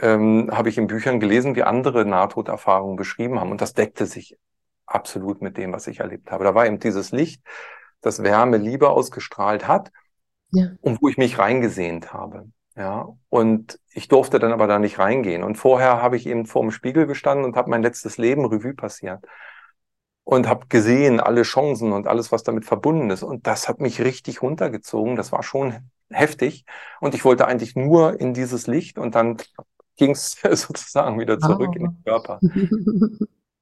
ähm, 0.01 0.51
habe 0.53 0.69
ich 0.69 0.79
in 0.79 0.89
Büchern 0.89 1.21
gelesen, 1.21 1.55
wie 1.55 1.63
andere 1.63 2.05
Nahtoderfahrungen 2.05 2.97
beschrieben 2.97 3.39
haben 3.39 3.53
und 3.53 3.61
das 3.61 3.75
deckte 3.75 4.07
sich 4.07 4.37
absolut 4.87 5.41
mit 5.41 5.57
dem, 5.57 5.73
was 5.73 5.87
ich 5.87 6.01
erlebt 6.01 6.33
habe. 6.33 6.45
Da 6.45 6.55
war 6.55 6.67
eben 6.67 6.81
dieses 6.81 7.13
Licht, 7.13 7.43
das 8.01 8.25
Wärme, 8.25 8.57
Liebe 8.57 8.91
ausgestrahlt 8.91 9.69
hat 9.69 9.93
ja. 10.51 10.73
und 10.81 11.01
wo 11.01 11.09
ich 11.09 11.17
mich 11.17 11.39
reingesehnt 11.39 12.13
habe. 12.13 12.49
Ja, 12.75 13.09
und 13.29 13.79
ich 13.93 14.09
durfte 14.09 14.39
dann 14.39 14.53
aber 14.53 14.67
da 14.67 14.79
nicht 14.79 14.99
reingehen. 14.99 15.43
Und 15.43 15.57
vorher 15.57 16.03
habe 16.03 16.17
ich 16.17 16.27
eben 16.27 16.47
vor 16.47 16.63
dem 16.63 16.71
Spiegel 16.71 17.07
gestanden 17.07 17.45
und 17.45 17.55
habe 17.55 17.71
mein 17.71 17.83
letztes 17.83 18.17
Leben 18.17 18.47
Revue 18.47 18.75
passiert 18.75 19.25
und 20.25 20.49
habe 20.49 20.67
gesehen 20.69 21.21
alle 21.21 21.43
Chancen 21.43 21.93
und 21.93 22.07
alles, 22.07 22.33
was 22.33 22.43
damit 22.43 22.65
verbunden 22.65 23.11
ist. 23.11 23.23
Und 23.23 23.47
das 23.47 23.69
hat 23.69 23.81
mich 23.81 24.01
richtig 24.01 24.43
runtergezogen. 24.43 25.17
Das 25.17 25.33
war 25.33 25.43
schon 25.43 25.91
heftig. 26.11 26.65
Und 27.01 27.15
ich 27.15 27.25
wollte 27.25 27.47
eigentlich 27.47 27.75
nur 27.75 28.21
in 28.21 28.35
dieses 28.35 28.67
Licht 28.67 28.99
und 28.99 29.15
dann 29.15 29.39
ging 29.97 30.13
es 30.13 30.33
sozusagen 30.43 31.19
wieder 31.19 31.39
zurück 31.39 31.71
oh. 31.71 31.77
in 31.77 31.83
den 31.83 32.05
Körper. 32.05 32.41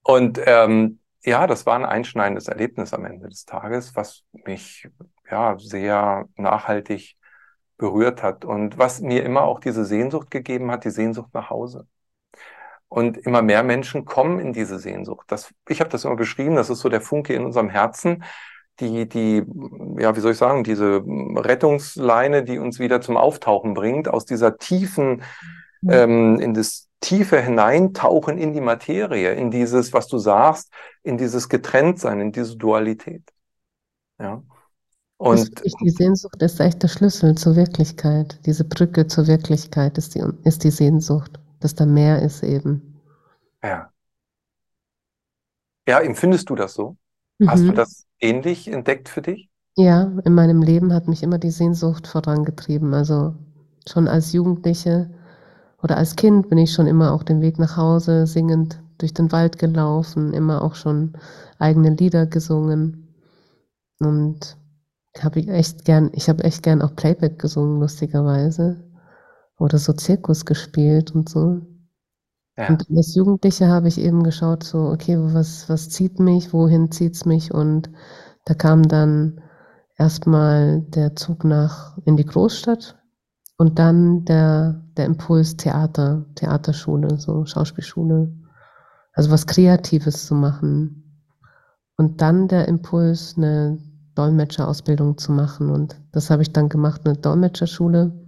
Und 0.03 0.41
ähm, 0.47 0.99
ja, 1.23 1.47
das 1.47 1.67
war 1.67 1.77
ein 1.77 1.85
einschneidendes 1.85 2.49
Erlebnis 2.49 2.95
am 2.95 3.05
Ende 3.05 3.29
des 3.29 3.45
Tages, 3.45 3.95
was 3.95 4.25
mich 4.33 4.89
ja 5.31 5.57
sehr 5.59 6.27
nachhaltig 6.37 7.17
berührt 7.77 8.23
hat 8.23 8.45
und 8.45 8.79
was 8.79 9.01
mir 9.01 9.25
immer 9.25 9.43
auch 9.43 9.61
diese 9.61 9.85
Sehnsucht 9.85 10.31
gegeben 10.31 10.71
hat, 10.71 10.85
die 10.85 10.91
Sehnsucht 10.91 11.31
nach 11.33 11.51
Hause. 11.51 11.87
Und 12.91 13.19
immer 13.19 13.41
mehr 13.41 13.63
Menschen 13.63 14.05
kommen 14.05 14.41
in 14.41 14.53
diese 14.53 14.81
Sehnsucht. 14.81 15.27
Das, 15.29 15.55
ich 15.69 15.81
habe 15.81 15.91
das 15.91 16.05
immer 16.05 16.17
beschrieben, 16.17 16.57
das 16.57 16.71
ist 16.71 16.81
so 16.81 16.89
der 16.89 17.01
Funke 17.01 17.35
in 17.35 17.45
unserem 17.45 17.71
Herzen, 17.71 18.25
die, 18.81 19.09
die, 19.09 19.45
ja, 19.97 20.17
wie 20.17 20.21
soll 20.21 20.33
ich 20.33 20.39
sagen, 20.39 20.65
diese 20.65 21.03
Rettungsleine, 21.07 22.43
die 22.43 22.59
uns 22.59 22.81
wieder 22.81 23.01
zum 23.01 23.17
Auftauchen 23.17 23.75
bringt, 23.75 24.09
aus 24.09 24.25
dieser 24.25 24.59
tiefen, 24.59 25.23
mhm. 25.83 25.91
ähm, 25.91 26.41
in 26.41 26.53
das 26.53 26.89
tiefe 27.01 27.41
Hineintauchen 27.41 28.39
in 28.39 28.53
die 28.53 28.61
Materie, 28.61 29.33
in 29.33 29.51
dieses, 29.51 29.93
was 29.93 30.07
du 30.07 30.19
sagst, 30.19 30.71
in 31.03 31.17
dieses 31.17 31.49
Getrenntsein, 31.49 32.21
in 32.21 32.33
diese 32.33 32.57
Dualität. 32.57 33.23
Ja. 34.19 34.43
Und 35.17 35.63
die 35.83 35.91
Sehnsucht 35.91 36.43
ist 36.43 36.61
echt 36.61 36.83
der 36.83 36.89
Schlüssel 36.89 37.35
zur 37.35 37.55
Wirklichkeit. 37.55 38.41
Diese 38.47 38.65
Brücke 38.65 39.07
zur 39.07 39.27
Wirklichkeit 39.27 39.99
ist 39.99 40.15
die, 40.15 40.23
ist 40.45 40.65
die 40.65 40.71
Sehnsucht, 40.71 41.40
dass 41.61 41.75
da 41.75 41.87
mehr 41.87 42.23
ist 42.23 42.43
eben. 42.43 43.01
Ja. 43.63 43.93
Ja, 45.87 46.01
empfindest 46.01 46.51
du 46.51 46.55
das 46.55 46.75
so? 46.75 46.97
Mhm. 47.39 47.51
Hast 47.51 47.63
du 47.63 47.71
mhm. 47.71 47.75
das 47.75 48.07
ähnlich 48.19 48.69
entdeckt 48.69 49.09
für 49.09 49.23
dich? 49.23 49.51
Ja, 49.77 50.13
in 50.25 50.35
meinem 50.35 50.63
Leben 50.63 50.93
hat 50.93 51.09
mich 51.09 51.23
immer 51.23 51.39
die 51.39 51.51
Sehnsucht 51.51 52.07
vorangetrieben. 52.07 52.93
Also 52.95 53.35
schon 53.89 54.09
als 54.09 54.33
Jugendliche 54.33 55.11
oder 55.83 55.97
als 55.97 56.17
Kind 56.17 56.49
bin 56.49 56.59
ich 56.59 56.73
schon 56.73 56.87
immer 56.87 57.13
auch 57.13 57.23
den 57.23 57.41
Weg 57.41 57.59
nach 57.59 57.77
Hause 57.77 58.27
singend 58.27 58.83
durch 58.99 59.15
den 59.15 59.33
Wald 59.33 59.59
gelaufen, 59.59 60.35
immer 60.35 60.63
auch 60.63 60.75
schon 60.75 61.15
eigene 61.59 61.91
Lieder 61.91 62.27
gesungen. 62.27 63.15
Und 63.99 64.57
habe 65.19 65.41
ich 65.41 65.49
echt 65.49 65.85
gern, 65.85 66.11
ich 66.15 66.29
habe 66.29 66.45
echt 66.45 66.63
gern 66.63 66.83
auch 66.83 66.95
Playback 66.95 67.39
gesungen, 67.39 67.81
lustigerweise. 67.81 68.85
Oder 69.61 69.79
so 69.79 69.93
Zirkus 69.93 70.45
gespielt 70.47 71.15
und 71.15 71.29
so. 71.29 71.61
Ja. 72.57 72.69
Und 72.69 72.87
als 72.97 73.15
Jugendliche 73.15 73.69
habe 73.69 73.89
ich 73.89 73.99
eben 73.99 74.25
geschaut, 74.25 74.65
so, 74.65 74.89
okay, 74.89 75.17
was, 75.19 75.69
was 75.69 75.91
zieht 75.91 76.19
mich, 76.19 76.53
wohin 76.53 76.91
zieht 76.91 77.15
es 77.15 77.27
mich? 77.27 77.53
Und 77.53 77.91
da 78.47 78.55
kam 78.55 78.89
dann 78.89 79.41
erstmal 79.97 80.81
der 80.81 81.15
Zug 81.15 81.45
nach 81.45 81.99
in 82.07 82.17
die 82.17 82.25
Großstadt 82.25 82.99
und 83.59 83.79
dann 83.79 84.25
der, 84.25 84.83
der 84.97 85.05
Impuls 85.05 85.57
Theater, 85.57 86.25
Theaterschule, 86.35 87.19
so 87.19 87.45
Schauspielschule. 87.45 88.33
Also 89.13 89.31
was 89.31 89.47
Kreatives 89.47 90.27
zu 90.27 90.35
machen. 90.35 91.23
Und 91.97 92.23
dann 92.23 92.49
der 92.49 92.67
Impuls, 92.67 93.35
eine 93.37 93.79
Dolmetscherausbildung 94.15 95.19
zu 95.19 95.33
machen. 95.33 95.69
Und 95.71 96.01
das 96.13 96.31
habe 96.31 96.43
ich 96.43 96.53
dann 96.53 96.71
gemacht, 96.71 97.03
eine 97.05 97.17
Dolmetscherschule, 97.17 98.20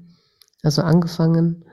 also 0.62 0.82
angefangen 0.82 1.64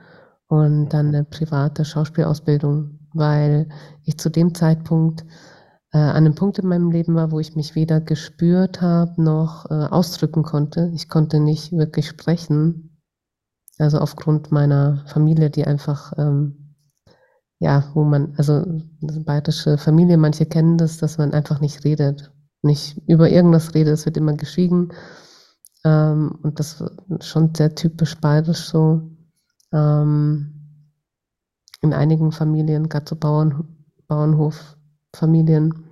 und 0.48 0.88
dann 0.90 1.08
eine 1.08 1.24
private 1.24 1.84
Schauspielausbildung, 1.84 2.98
weil 3.14 3.68
ich 4.04 4.18
zu 4.18 4.30
dem 4.30 4.54
Zeitpunkt 4.54 5.24
äh, 5.92 5.98
an 5.98 6.16
einem 6.16 6.34
Punkt 6.34 6.58
in 6.58 6.68
meinem 6.68 6.90
Leben 6.90 7.14
war, 7.14 7.30
wo 7.30 7.40
ich 7.40 7.56
mich 7.56 7.74
weder 7.74 8.00
gespürt 8.00 8.80
habe 8.80 9.22
noch 9.22 9.70
äh, 9.70 9.74
ausdrücken 9.74 10.42
konnte. 10.42 10.90
Ich 10.94 11.08
konnte 11.08 11.40
nicht 11.40 11.72
wirklich 11.72 12.08
sprechen, 12.08 13.00
also 13.78 13.98
aufgrund 13.98 14.52
meiner 14.52 15.04
Familie, 15.06 15.50
die 15.50 15.66
einfach, 15.66 16.12
ähm, 16.18 16.76
ja, 17.58 17.84
wo 17.94 18.04
man, 18.04 18.34
also 18.36 18.64
bayerische 19.00 19.78
Familie, 19.78 20.16
manche 20.16 20.46
kennen 20.46 20.78
das, 20.78 20.98
dass 20.98 21.18
man 21.18 21.32
einfach 21.32 21.60
nicht 21.60 21.84
redet, 21.84 22.32
nicht 22.62 23.00
über 23.08 23.30
irgendwas 23.30 23.74
redet, 23.74 23.94
es 23.94 24.04
wird 24.04 24.16
immer 24.16 24.34
geschwiegen. 24.34 24.92
Ähm, 25.84 26.38
und 26.42 26.58
das 26.58 26.80
ist 26.80 27.26
schon 27.26 27.54
sehr 27.54 27.74
typisch 27.74 28.16
bayerisch 28.18 28.64
so. 28.64 29.02
Ähm, 29.72 30.60
in 31.80 31.94
einigen 31.94 32.32
Familien, 32.32 32.88
gerade 32.88 33.06
so 33.08 33.16
Bauern, 33.16 33.66
Bauernhofamilien. 34.06 35.84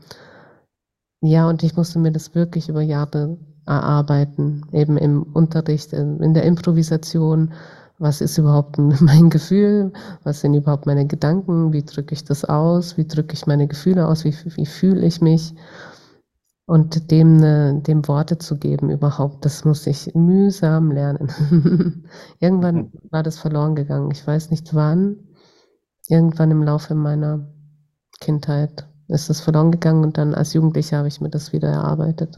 Ja, 1.20 1.48
und 1.48 1.62
ich 1.62 1.76
musste 1.76 1.98
mir 1.98 2.12
das 2.12 2.34
wirklich 2.34 2.68
über 2.68 2.82
Jahre 2.82 3.38
erarbeiten, 3.66 4.66
eben 4.72 4.96
im 4.96 5.22
Unterricht, 5.22 5.92
in 5.92 6.34
der 6.34 6.44
Improvisation, 6.44 7.52
was 7.98 8.20
ist 8.20 8.38
überhaupt 8.38 8.78
mein 9.00 9.30
Gefühl, 9.30 9.92
was 10.22 10.40
sind 10.40 10.54
überhaupt 10.54 10.86
meine 10.86 11.06
Gedanken, 11.06 11.72
wie 11.72 11.82
drücke 11.82 12.14
ich 12.14 12.24
das 12.24 12.44
aus, 12.44 12.96
wie 12.96 13.06
drücke 13.06 13.34
ich 13.34 13.46
meine 13.46 13.66
Gefühle 13.66 14.06
aus, 14.06 14.24
wie, 14.24 14.34
wie 14.56 14.66
fühle 14.66 15.04
ich 15.04 15.20
mich 15.20 15.54
und 16.68 17.10
dem, 17.10 17.38
ne, 17.38 17.80
dem 17.86 18.06
Worte 18.08 18.36
zu 18.36 18.58
geben 18.58 18.90
überhaupt, 18.90 19.42
das 19.46 19.64
muss 19.64 19.86
ich 19.86 20.14
mühsam 20.14 20.90
lernen. 20.90 21.32
Irgendwann 22.40 22.76
mhm. 22.76 22.92
war 23.10 23.22
das 23.22 23.38
verloren 23.38 23.74
gegangen, 23.74 24.10
ich 24.10 24.26
weiß 24.26 24.50
nicht 24.50 24.74
wann, 24.74 25.16
irgendwann 26.08 26.50
im 26.50 26.62
Laufe 26.62 26.94
meiner 26.94 27.48
Kindheit 28.20 28.86
ist 29.08 29.30
das 29.30 29.40
verloren 29.40 29.72
gegangen 29.72 30.04
und 30.04 30.18
dann 30.18 30.34
als 30.34 30.52
Jugendlicher 30.52 30.98
habe 30.98 31.08
ich 31.08 31.22
mir 31.22 31.30
das 31.30 31.54
wieder 31.54 31.68
erarbeitet. 31.68 32.36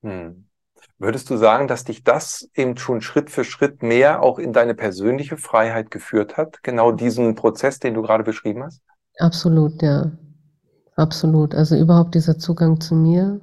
Hm. 0.00 0.48
Würdest 0.98 1.28
du 1.28 1.36
sagen, 1.36 1.68
dass 1.68 1.84
dich 1.84 2.04
das 2.04 2.48
eben 2.54 2.78
schon 2.78 3.02
Schritt 3.02 3.28
für 3.28 3.44
Schritt 3.44 3.82
mehr 3.82 4.22
auch 4.22 4.38
in 4.38 4.54
deine 4.54 4.74
persönliche 4.74 5.36
Freiheit 5.36 5.90
geführt 5.90 6.38
hat? 6.38 6.62
Genau 6.62 6.90
diesen 6.90 7.34
Prozess, 7.34 7.80
den 7.80 7.92
du 7.92 8.00
gerade 8.00 8.24
beschrieben 8.24 8.62
hast? 8.62 8.80
Absolut, 9.18 9.82
ja. 9.82 10.10
Absolut. 10.96 11.54
Also 11.54 11.76
überhaupt 11.76 12.14
dieser 12.14 12.38
Zugang 12.38 12.80
zu 12.80 12.94
mir, 12.94 13.40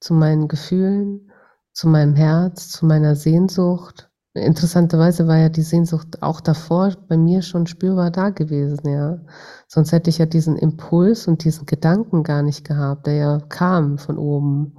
zu 0.00 0.14
meinen 0.14 0.48
Gefühlen, 0.48 1.30
zu 1.72 1.88
meinem 1.88 2.14
Herz, 2.14 2.70
zu 2.70 2.86
meiner 2.86 3.14
Sehnsucht. 3.14 4.10
Interessanterweise 4.34 5.26
war 5.28 5.38
ja 5.38 5.48
die 5.48 5.62
Sehnsucht 5.62 6.22
auch 6.22 6.40
davor 6.40 6.94
bei 7.08 7.16
mir 7.16 7.40
schon 7.42 7.66
spürbar 7.66 8.10
da 8.10 8.30
gewesen, 8.30 8.88
ja. 8.88 9.18
Sonst 9.66 9.92
hätte 9.92 10.10
ich 10.10 10.18
ja 10.18 10.26
diesen 10.26 10.56
Impuls 10.56 11.26
und 11.26 11.44
diesen 11.44 11.64
Gedanken 11.64 12.22
gar 12.22 12.42
nicht 12.42 12.66
gehabt, 12.66 13.06
der 13.06 13.14
ja 13.14 13.38
kam 13.48 13.96
von 13.98 14.18
oben. 14.18 14.76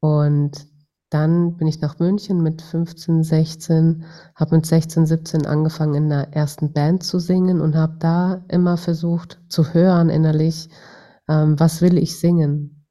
Und 0.00 0.69
dann 1.10 1.56
bin 1.56 1.66
ich 1.66 1.80
nach 1.80 1.98
München 1.98 2.40
mit 2.40 2.62
15, 2.62 3.24
16, 3.24 4.04
habe 4.36 4.56
mit 4.56 4.66
16, 4.66 5.06
17 5.06 5.44
angefangen 5.44 5.94
in 5.94 6.08
der 6.08 6.32
ersten 6.32 6.72
Band 6.72 7.02
zu 7.02 7.18
singen 7.18 7.60
und 7.60 7.74
habe 7.74 7.96
da 7.98 8.44
immer 8.48 8.76
versucht 8.76 9.40
zu 9.48 9.74
hören 9.74 10.08
innerlich, 10.08 10.68
ähm, 11.28 11.58
was 11.58 11.82
will 11.82 11.98
ich 11.98 12.18
singen. 12.18 12.86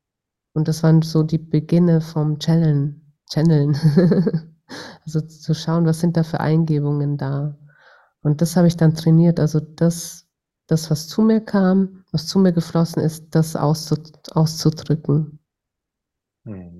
Und 0.53 0.67
das 0.67 0.83
waren 0.83 1.01
so 1.01 1.23
die 1.23 1.37
Beginne 1.37 2.01
vom 2.01 2.39
Channeln. 2.39 3.13
Channeln. 3.31 3.75
also 5.05 5.21
zu 5.21 5.53
schauen, 5.53 5.85
was 5.85 6.01
sind 6.01 6.17
da 6.17 6.23
für 6.23 6.41
Eingebungen 6.41 7.17
da. 7.17 7.57
Und 8.21 8.41
das 8.41 8.57
habe 8.57 8.67
ich 8.67 8.75
dann 8.75 8.95
trainiert. 8.95 9.39
Also 9.39 9.61
das, 9.61 10.27
das, 10.67 10.91
was 10.91 11.07
zu 11.07 11.21
mir 11.21 11.39
kam, 11.39 12.03
was 12.11 12.27
zu 12.27 12.39
mir 12.39 12.51
geflossen 12.51 13.01
ist, 13.01 13.33
das 13.33 13.55
auszudrücken. 13.55 15.39
Hm. 16.45 16.78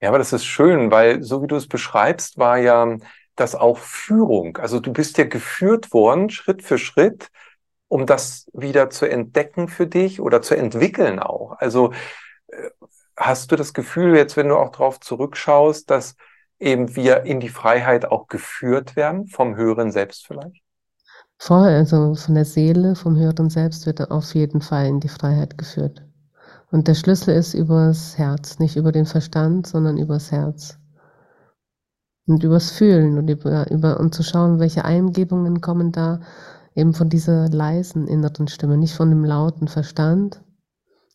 Ja, 0.00 0.08
aber 0.10 0.18
das 0.18 0.32
ist 0.32 0.44
schön, 0.44 0.90
weil 0.90 1.22
so 1.22 1.42
wie 1.42 1.46
du 1.48 1.56
es 1.56 1.66
beschreibst, 1.68 2.38
war 2.38 2.58
ja 2.58 2.96
das 3.36 3.54
auch 3.54 3.78
Führung. 3.78 4.56
Also 4.58 4.80
du 4.80 4.92
bist 4.92 5.18
ja 5.18 5.24
geführt 5.24 5.92
worden, 5.92 6.30
Schritt 6.30 6.62
für 6.62 6.78
Schritt, 6.78 7.30
um 7.88 8.06
das 8.06 8.46
wieder 8.52 8.90
zu 8.90 9.06
entdecken 9.06 9.68
für 9.68 9.86
dich 9.86 10.20
oder 10.20 10.42
zu 10.42 10.56
entwickeln 10.56 11.18
auch. 11.18 11.52
Also 11.58 11.92
äh, 12.48 12.70
hast 13.16 13.50
du 13.50 13.56
das 13.56 13.74
Gefühl 13.74 14.16
jetzt, 14.16 14.36
wenn 14.36 14.48
du 14.48 14.56
auch 14.56 14.70
darauf 14.70 15.00
zurückschaust, 15.00 15.90
dass 15.90 16.16
eben 16.60 16.94
wir 16.96 17.22
in 17.24 17.40
die 17.40 17.48
Freiheit 17.48 18.06
auch 18.06 18.28
geführt 18.28 18.96
werden 18.96 19.26
vom 19.26 19.56
höheren 19.56 19.90
Selbst 19.90 20.26
vielleicht? 20.26 20.62
Voll, 21.38 21.68
also 21.68 22.14
von 22.14 22.34
der 22.34 22.44
Seele, 22.44 22.96
vom 22.96 23.16
höheren 23.16 23.48
Selbst 23.48 23.86
wird 23.86 24.00
er 24.00 24.10
auf 24.10 24.34
jeden 24.34 24.60
Fall 24.60 24.86
in 24.86 25.00
die 25.00 25.08
Freiheit 25.08 25.56
geführt. 25.56 26.02
Und 26.70 26.88
der 26.88 26.94
Schlüssel 26.94 27.34
ist 27.34 27.54
übers 27.54 28.18
Herz, 28.18 28.58
nicht 28.58 28.76
über 28.76 28.92
den 28.92 29.06
Verstand, 29.06 29.66
sondern 29.66 29.96
übers 29.96 30.30
Herz. 30.30 30.78
Und 32.26 32.44
übers 32.44 32.70
Fühlen 32.70 33.16
und 33.16 33.28
über, 33.30 33.70
über 33.70 33.98
und 33.98 34.14
zu 34.14 34.22
schauen, 34.22 34.58
welche 34.58 34.84
Eingebungen 34.84 35.62
kommen 35.62 35.92
da 35.92 36.20
eben 36.74 36.94
von 36.94 37.08
dieser 37.08 37.48
leisen 37.48 38.06
inneren 38.06 38.48
Stimme, 38.48 38.76
nicht 38.76 38.94
von 38.94 39.08
dem 39.08 39.24
lauten 39.24 39.66
Verstand, 39.66 40.42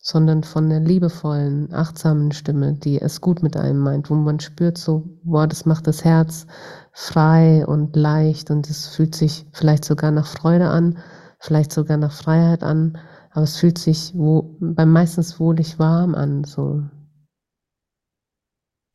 sondern 0.02 0.44
von 0.44 0.70
der 0.70 0.82
liebevollen, 0.82 1.74
achtsamen 1.74 2.34
Stimme, 2.34 2.74
die 2.74 3.00
es 3.00 3.22
gut 3.22 3.42
mit 3.42 3.56
einem 3.56 3.80
meint, 3.80 4.10
wo 4.10 4.16
man 4.16 4.42
spürt 4.42 4.78
so, 4.78 5.04
boah, 5.24 5.48
das 5.48 5.66
macht 5.66 5.88
das 5.88 6.04
Herz 6.04 6.48
frei 6.92 7.66
und 7.66 7.96
leicht 7.96 8.52
und 8.52 8.70
es 8.70 8.88
fühlt 8.88 9.16
sich 9.16 9.48
vielleicht 9.54 9.86
sogar 9.86 10.12
nach 10.12 10.28
Freude 10.28 10.68
an, 10.68 10.98
vielleicht 11.40 11.72
sogar 11.72 11.98
nach 11.98 12.12
Freiheit 12.12 12.64
an 12.64 12.98
aber 13.34 13.44
es 13.44 13.58
fühlt 13.58 13.80
sich 13.80 14.14
wo, 14.16 14.56
beim 14.60 14.92
meistens 14.92 15.40
wohlig 15.40 15.80
warm 15.80 16.14
an, 16.14 16.44
so. 16.44 16.84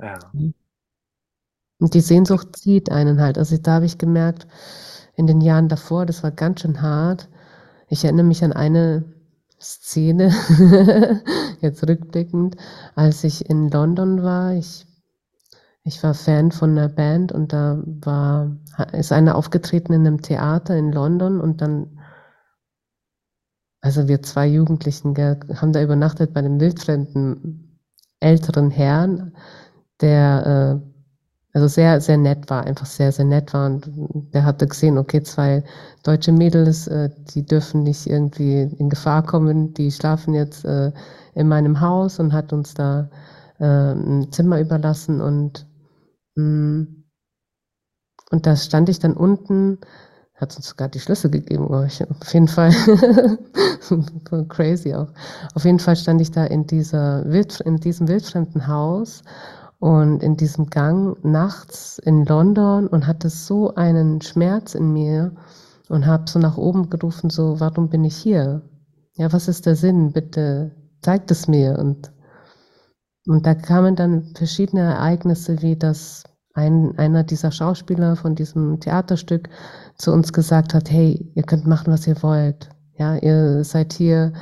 Ja. 0.00 0.16
Und 0.32 1.94
die 1.94 2.00
Sehnsucht 2.00 2.56
zieht 2.56 2.90
einen 2.90 3.20
halt. 3.20 3.36
Also 3.36 3.56
da 3.58 3.74
habe 3.74 3.86
ich 3.86 3.98
gemerkt, 3.98 4.46
in 5.16 5.26
den 5.26 5.40
Jahren 5.40 5.68
davor, 5.68 6.06
das 6.06 6.22
war 6.22 6.30
ganz 6.30 6.60
schön 6.60 6.80
hart. 6.80 7.28
Ich 7.88 8.04
erinnere 8.04 8.26
mich 8.26 8.44
an 8.44 8.52
eine 8.52 9.04
Szene, 9.60 10.30
jetzt 11.60 11.86
rückblickend, 11.88 12.56
als 12.94 13.24
ich 13.24 13.50
in 13.50 13.68
London 13.68 14.22
war. 14.22 14.54
Ich, 14.54 14.86
ich 15.82 16.00
war 16.04 16.14
Fan 16.14 16.52
von 16.52 16.70
einer 16.78 16.88
Band 16.88 17.32
und 17.32 17.52
da 17.52 17.82
war, 17.84 18.56
ist 18.92 19.10
einer 19.10 19.34
aufgetreten 19.34 19.92
in 19.94 20.06
einem 20.06 20.22
Theater 20.22 20.76
in 20.76 20.92
London 20.92 21.40
und 21.40 21.60
dann 21.60 21.97
also 23.80 24.08
wir 24.08 24.22
zwei 24.22 24.46
Jugendlichen 24.46 25.14
gell, 25.14 25.38
haben 25.54 25.72
da 25.72 25.82
übernachtet 25.82 26.32
bei 26.34 26.40
einem 26.40 26.60
wildfremden 26.60 27.78
älteren 28.20 28.70
Herrn, 28.70 29.32
der 30.00 30.82
äh, 30.84 30.88
also 31.54 31.66
sehr, 31.66 32.00
sehr 32.00 32.18
nett 32.18 32.50
war, 32.50 32.64
einfach 32.64 32.86
sehr, 32.86 33.10
sehr 33.12 33.24
nett 33.24 33.52
war. 33.54 33.66
Und 33.66 33.90
der 34.34 34.44
hatte 34.44 34.66
gesehen, 34.66 34.98
okay, 34.98 35.22
zwei 35.22 35.64
deutsche 36.02 36.32
Mädels, 36.32 36.86
äh, 36.86 37.10
die 37.34 37.44
dürfen 37.44 37.82
nicht 37.82 38.06
irgendwie 38.06 38.62
in 38.62 38.88
Gefahr 38.88 39.24
kommen, 39.24 39.74
die 39.74 39.90
schlafen 39.90 40.34
jetzt 40.34 40.64
äh, 40.64 40.92
in 41.34 41.48
meinem 41.48 41.80
Haus 41.80 42.18
und 42.18 42.32
hat 42.32 42.52
uns 42.52 42.74
da 42.74 43.08
äh, 43.58 43.64
ein 43.64 44.30
Zimmer 44.32 44.60
überlassen 44.60 45.20
und 45.20 45.66
mh, 46.36 46.44
mm, 46.44 46.98
und 48.30 48.46
da 48.46 48.56
stand 48.56 48.88
ich 48.88 48.98
dann 48.98 49.14
unten 49.14 49.78
hat 50.38 50.56
uns 50.56 50.68
sogar 50.68 50.88
die 50.88 51.00
Schlüssel 51.00 51.30
gegeben, 51.30 51.66
glaube 51.66 51.86
ich. 51.86 52.00
Auf 52.08 52.32
jeden 52.32 52.48
Fall. 52.48 52.70
crazy 54.48 54.94
auch. 54.94 55.08
Auf 55.54 55.64
jeden 55.64 55.80
Fall 55.80 55.96
stand 55.96 56.20
ich 56.20 56.30
da 56.30 56.44
in 56.44 56.66
dieser 56.66 57.24
Wild, 57.26 57.60
in 57.60 57.78
diesem 57.78 58.06
wildfremden 58.06 58.68
Haus 58.68 59.22
und 59.80 60.22
in 60.22 60.36
diesem 60.36 60.66
Gang 60.66 61.22
nachts 61.24 61.98
in 61.98 62.24
London 62.24 62.86
und 62.86 63.06
hatte 63.06 63.30
so 63.30 63.74
einen 63.74 64.20
Schmerz 64.20 64.74
in 64.74 64.92
mir 64.92 65.32
und 65.88 66.06
habe 66.06 66.24
so 66.28 66.38
nach 66.38 66.56
oben 66.56 66.88
gerufen, 66.88 67.30
so, 67.30 67.58
warum 67.58 67.88
bin 67.88 68.04
ich 68.04 68.16
hier? 68.16 68.62
Ja, 69.16 69.32
was 69.32 69.48
ist 69.48 69.66
der 69.66 69.74
Sinn? 69.74 70.12
Bitte 70.12 70.72
zeigt 71.02 71.30
es 71.32 71.48
mir. 71.48 71.78
Und, 71.78 72.12
und 73.26 73.44
da 73.44 73.54
kamen 73.54 73.96
dann 73.96 74.32
verschiedene 74.36 74.82
Ereignisse, 74.82 75.62
wie 75.62 75.76
das 75.76 76.24
ein, 76.54 76.98
einer 76.98 77.24
dieser 77.24 77.50
Schauspieler 77.50 78.16
von 78.16 78.34
diesem 78.34 78.80
Theaterstück 78.80 79.48
zu 79.98 80.12
uns 80.12 80.32
gesagt 80.32 80.74
hat, 80.74 80.90
hey, 80.90 81.30
ihr 81.34 81.42
könnt 81.42 81.66
machen, 81.66 81.92
was 81.92 82.06
ihr 82.06 82.22
wollt. 82.22 82.70
Ja, 82.96 83.16
ihr 83.16 83.62
seid 83.64 83.92
hier, 83.92 84.32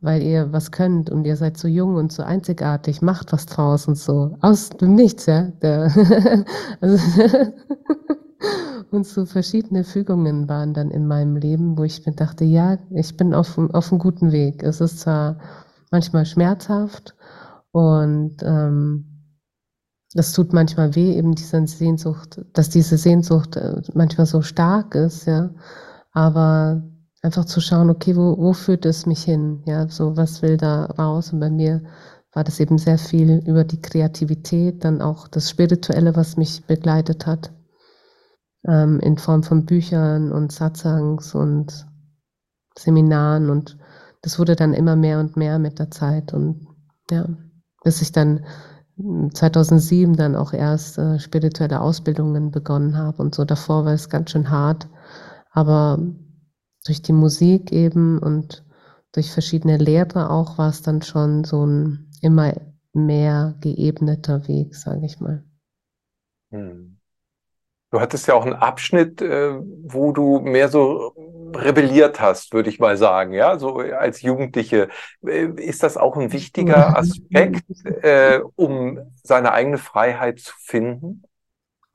weil 0.00 0.22
ihr 0.22 0.52
was 0.52 0.70
könnt 0.70 1.10
und 1.10 1.26
ihr 1.26 1.36
seid 1.36 1.56
so 1.56 1.68
jung 1.68 1.96
und 1.96 2.12
so 2.12 2.22
einzigartig, 2.22 3.02
macht 3.02 3.32
was 3.32 3.46
draus 3.46 3.88
und 3.88 3.96
so. 3.96 4.36
Aus 4.40 4.70
dem 4.70 4.94
Nichts, 4.94 5.26
ja. 5.26 5.48
Also 6.80 6.98
und 8.90 9.06
so 9.06 9.24
verschiedene 9.24 9.84
Fügungen 9.84 10.48
waren 10.48 10.74
dann 10.74 10.90
in 10.90 11.06
meinem 11.06 11.36
Leben, 11.36 11.78
wo 11.78 11.84
ich 11.84 12.04
mir 12.06 12.12
dachte, 12.12 12.44
ja, 12.44 12.78
ich 12.90 13.16
bin 13.16 13.34
auf, 13.34 13.58
auf 13.58 13.90
einem 13.90 13.98
guten 13.98 14.32
Weg. 14.32 14.62
Es 14.62 14.80
ist 14.80 15.00
zwar 15.00 15.38
manchmal 15.90 16.26
schmerzhaft 16.26 17.14
und 17.72 18.36
ähm, 18.42 19.15
das 20.16 20.32
tut 20.32 20.52
manchmal 20.52 20.94
weh, 20.94 21.14
eben 21.14 21.34
diese 21.34 21.66
Sehnsucht, 21.66 22.40
dass 22.52 22.70
diese 22.70 22.96
Sehnsucht 22.96 23.56
äh, 23.56 23.82
manchmal 23.94 24.26
so 24.26 24.42
stark 24.42 24.94
ist, 24.94 25.26
ja. 25.26 25.50
Aber 26.12 26.82
einfach 27.22 27.44
zu 27.44 27.60
schauen, 27.60 27.90
okay, 27.90 28.16
wo, 28.16 28.36
wo 28.38 28.52
führt 28.52 28.86
es 28.86 29.06
mich 29.06 29.22
hin? 29.24 29.62
Ja, 29.66 29.88
so 29.88 30.16
was 30.16 30.42
will 30.42 30.56
da 30.56 30.86
raus? 30.86 31.32
Und 31.32 31.40
bei 31.40 31.50
mir 31.50 31.82
war 32.32 32.44
das 32.44 32.60
eben 32.60 32.78
sehr 32.78 32.98
viel 32.98 33.42
über 33.46 33.64
die 33.64 33.80
Kreativität, 33.80 34.84
dann 34.84 35.00
auch 35.02 35.28
das 35.28 35.50
Spirituelle, 35.50 36.16
was 36.16 36.36
mich 36.36 36.66
begleitet 36.66 37.26
hat, 37.26 37.52
ähm, 38.66 39.00
in 39.00 39.18
Form 39.18 39.42
von 39.42 39.66
Büchern 39.66 40.32
und 40.32 40.52
Satsangs 40.52 41.34
und 41.34 41.86
Seminaren 42.78 43.50
und 43.50 43.78
das 44.22 44.38
wurde 44.38 44.56
dann 44.56 44.74
immer 44.74 44.96
mehr 44.96 45.18
und 45.20 45.36
mehr 45.36 45.58
mit 45.58 45.78
der 45.78 45.90
Zeit 45.90 46.34
und 46.34 46.66
ja, 47.10 47.26
bis 47.84 48.02
ich 48.02 48.12
dann 48.12 48.44
2007 48.98 50.16
dann 50.16 50.36
auch 50.36 50.52
erst 50.52 50.98
äh, 50.98 51.18
spirituelle 51.18 51.80
Ausbildungen 51.80 52.50
begonnen 52.50 52.96
habe 52.96 53.22
und 53.22 53.34
so. 53.34 53.44
Davor 53.44 53.84
war 53.84 53.92
es 53.92 54.08
ganz 54.08 54.30
schön 54.30 54.50
hart, 54.50 54.88
aber 55.50 55.98
durch 56.84 57.02
die 57.02 57.12
Musik 57.12 57.72
eben 57.72 58.18
und 58.18 58.64
durch 59.12 59.32
verschiedene 59.32 59.76
Lehrer 59.76 60.30
auch 60.30 60.58
war 60.58 60.70
es 60.70 60.82
dann 60.82 61.02
schon 61.02 61.44
so 61.44 61.66
ein 61.66 62.10
immer 62.22 62.54
mehr 62.92 63.54
geebneter 63.60 64.48
Weg, 64.48 64.74
sage 64.74 65.04
ich 65.04 65.20
mal. 65.20 65.44
Hm. 66.50 66.95
Du 67.96 68.02
hattest 68.02 68.26
ja 68.26 68.34
auch 68.34 68.44
einen 68.44 68.52
Abschnitt, 68.52 69.22
äh, 69.22 69.58
wo 69.58 70.12
du 70.12 70.40
mehr 70.40 70.68
so 70.68 71.14
rebelliert 71.54 72.20
hast, 72.20 72.52
würde 72.52 72.68
ich 72.68 72.78
mal 72.78 72.98
sagen, 72.98 73.32
ja, 73.32 73.58
so 73.58 73.78
als 73.78 74.20
Jugendliche. 74.20 74.90
Äh, 75.26 75.46
ist 75.56 75.82
das 75.82 75.96
auch 75.96 76.14
ein 76.18 76.30
wichtiger 76.30 76.98
Aspekt, 76.98 77.64
äh, 78.02 78.40
um 78.54 78.98
seine 79.22 79.52
eigene 79.52 79.78
Freiheit 79.78 80.40
zu 80.40 80.52
finden? 80.58 81.22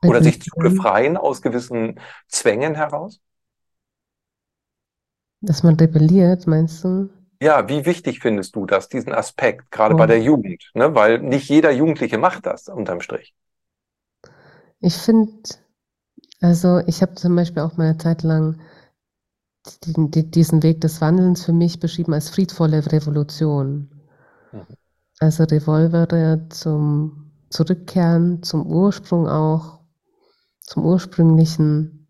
Oder 0.04 0.24
sich 0.24 0.42
zu 0.42 0.50
befreien 0.56 1.16
aus 1.16 1.40
gewissen 1.40 2.00
Zwängen 2.26 2.74
heraus? 2.74 3.20
Dass 5.40 5.62
man 5.62 5.76
rebelliert, 5.76 6.48
meinst 6.48 6.82
du? 6.82 7.10
Ja, 7.40 7.68
wie 7.68 7.86
wichtig 7.86 8.18
findest 8.18 8.56
du 8.56 8.66
das, 8.66 8.88
diesen 8.88 9.12
Aspekt, 9.12 9.70
gerade 9.70 9.94
oh. 9.94 9.98
bei 9.98 10.06
der 10.06 10.20
Jugend? 10.20 10.68
Ne? 10.74 10.96
Weil 10.96 11.20
nicht 11.20 11.48
jeder 11.48 11.70
Jugendliche 11.70 12.18
macht 12.18 12.46
das 12.46 12.66
unterm 12.66 13.00
Strich. 13.00 13.36
Ich 14.80 14.96
finde, 14.96 15.30
also 16.42 16.80
ich 16.86 17.02
habe 17.02 17.14
zum 17.14 17.34
Beispiel 17.36 17.62
auch 17.62 17.76
mal 17.76 17.88
eine 17.88 17.98
Zeit 17.98 18.22
lang 18.22 18.58
diesen 19.84 20.62
Weg 20.62 20.80
des 20.80 21.00
Wandelns 21.00 21.44
für 21.44 21.52
mich 21.52 21.78
beschrieben 21.78 22.14
als 22.14 22.30
friedvolle 22.30 22.84
Revolution. 22.90 23.90
Mhm. 24.52 24.66
Also 25.20 25.44
Revolver 25.44 26.48
zum 26.50 27.32
Zurückkehren, 27.48 28.42
zum 28.42 28.66
Ursprung 28.66 29.28
auch, 29.28 29.80
zum 30.60 30.84
Ursprünglichen. 30.84 32.08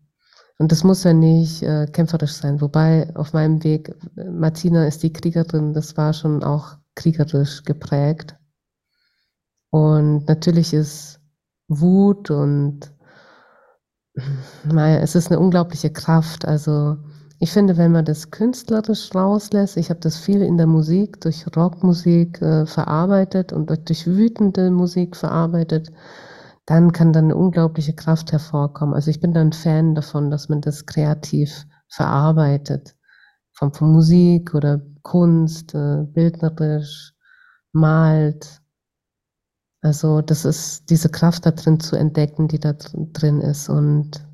Und 0.57 0.71
das 0.71 0.83
muss 0.83 1.03
ja 1.03 1.13
nicht 1.13 1.61
äh, 1.61 1.85
kämpferisch 1.87 2.33
sein. 2.33 2.59
Wobei 2.59 3.13
auf 3.15 3.33
meinem 3.33 3.63
Weg, 3.63 3.95
Martina 4.15 4.87
ist 4.87 5.03
die 5.03 5.13
Kriegerin, 5.13 5.73
das 5.73 5.95
war 5.95 6.13
schon 6.13 6.43
auch 6.43 6.77
kriegerisch 6.95 7.63
geprägt. 7.63 8.35
Und 9.69 10.27
natürlich 10.27 10.73
ist 10.73 11.19
Wut 11.67 12.31
und 12.31 12.93
naja, 14.63 14.99
es 14.99 15.15
ist 15.15 15.31
eine 15.31 15.39
unglaubliche 15.39 15.91
Kraft. 15.91 16.45
Also 16.45 16.97
ich 17.39 17.51
finde, 17.51 17.77
wenn 17.77 17.91
man 17.91 18.05
das 18.05 18.31
künstlerisch 18.31 19.13
rauslässt, 19.13 19.77
ich 19.77 19.89
habe 19.89 19.99
das 19.99 20.17
viel 20.17 20.41
in 20.41 20.57
der 20.57 20.67
Musik, 20.67 21.19
durch 21.21 21.45
Rockmusik 21.55 22.41
äh, 22.41 22.65
verarbeitet 22.65 23.51
und 23.51 23.69
durch 23.69 24.07
wütende 24.07 24.71
Musik 24.71 25.15
verarbeitet, 25.15 25.91
dann 26.65 26.93
kann 26.93 27.11
dann 27.11 27.25
eine 27.25 27.35
unglaubliche 27.35 27.93
Kraft 27.93 28.31
hervorkommen. 28.31 28.95
Also 28.95 29.11
ich 29.11 29.19
bin 29.19 29.33
dann 29.33 29.51
Fan 29.51 29.95
davon, 29.95 30.31
dass 30.31 30.47
man 30.47 30.61
das 30.61 30.85
kreativ 30.85 31.65
verarbeitet. 31.89 32.95
Von, 33.51 33.73
von 33.73 33.91
Musik 33.91 34.55
oder 34.55 34.81
Kunst, 35.01 35.75
äh, 35.75 36.03
bildnerisch, 36.05 37.13
malt. 37.73 38.61
Also 39.83 40.21
das 40.21 40.45
ist 40.45 40.89
diese 40.89 41.09
Kraft 41.09 41.45
da 41.45 41.51
drin 41.51 41.81
zu 41.81 41.97
entdecken, 41.97 42.47
die 42.47 42.59
da 42.59 42.71
drin 42.71 43.41
ist 43.41 43.67
und 43.67 44.25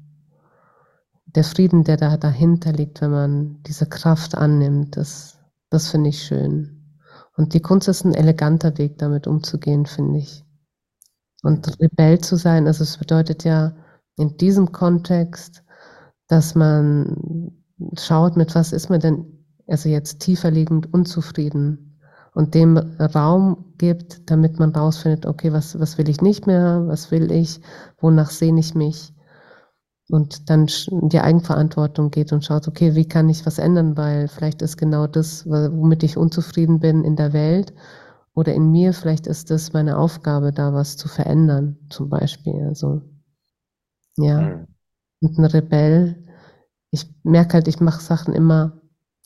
der 1.26 1.44
Frieden, 1.44 1.84
der 1.84 1.98
da 1.98 2.18
dahinter 2.18 2.72
liegt, 2.72 3.02
wenn 3.02 3.10
man 3.10 3.64
diese 3.64 3.88
Kraft 3.88 4.36
annimmt, 4.36 4.96
das, 4.96 5.40
das 5.72 5.90
finde 5.90 6.10
ich 6.10 6.22
schön. 6.22 7.00
Und 7.36 7.56
die 7.56 7.62
Kunst 7.62 7.88
ist 7.88 8.06
ein 8.06 8.14
eleganter 8.14 8.78
Weg, 8.78 9.00
damit 9.00 9.26
umzugehen, 9.26 9.88
finde 9.88 10.20
ich. 10.20 10.46
Und 11.42 11.80
Rebell 11.80 12.20
zu 12.20 12.36
sein, 12.36 12.68
also 12.68 12.84
es 12.84 12.98
bedeutet 12.98 13.44
ja 13.44 13.76
in 14.18 14.38
diesem 14.38 14.72
Kontext, 14.72 15.64
dass 16.28 16.54
man 16.54 17.54
schaut, 17.98 18.38
mit 18.38 18.54
was 18.54 18.72
ist 18.72 18.90
man 18.90 19.00
denn 19.00 19.46
also 19.66 19.90
jetzt 19.90 20.20
tiefer 20.20 20.52
liegend 20.52 20.94
unzufrieden 20.94 21.89
und 22.34 22.54
dem 22.56 22.78
Raum 22.78 23.74
gibt, 23.78 24.30
damit 24.30 24.60
man 24.60 24.72
rausfindet, 24.72 25.26
okay, 25.26 25.52
was, 25.54 25.80
was 25.80 25.98
will 25.98 26.10
ich 26.10 26.22
nicht 26.22 26.48
mehr, 26.48 26.84
was 26.88 27.12
will 27.12 27.32
ich, 27.32 27.62
wonach 28.00 28.30
sehne 28.30 28.60
ich 28.60 28.76
mich 28.76 29.14
und 30.10 30.50
dann 30.50 30.68
die 30.90 31.20
Eigenverantwortung 31.20 32.10
geht 32.10 32.34
und 32.34 32.44
schaut, 32.44 32.68
okay, 32.68 32.96
wie 32.96 33.08
kann 33.08 33.30
ich 33.30 33.46
was 33.46 33.60
ändern, 33.60 33.96
weil 33.96 34.28
vielleicht 34.28 34.62
ist 34.62 34.78
genau 34.78 35.08
das, 35.08 35.46
womit 35.46 36.04
ich 36.04 36.18
unzufrieden 36.18 36.80
bin 36.80 37.04
in 37.04 37.16
der 37.16 37.32
Welt 37.34 37.74
oder 38.34 38.54
in 38.54 38.72
mir, 38.72 38.94
vielleicht 38.94 39.28
ist 39.28 39.52
das 39.52 39.74
meine 39.74 39.98
Aufgabe, 39.98 40.52
da 40.52 40.74
was 40.74 40.98
zu 40.98 41.08
verändern, 41.08 41.78
zum 41.90 42.10
Beispiel. 42.10 42.66
Also, 42.68 43.02
ja. 44.18 44.42
Mhm. 44.42 44.68
Und 45.22 45.38
ein 45.38 45.46
Rebell, 45.46 46.26
ich 46.92 47.06
merke 47.24 47.54
halt, 47.56 47.68
ich 47.68 47.80
mache 47.80 48.02
Sachen 48.02 48.34
immer 48.34 48.82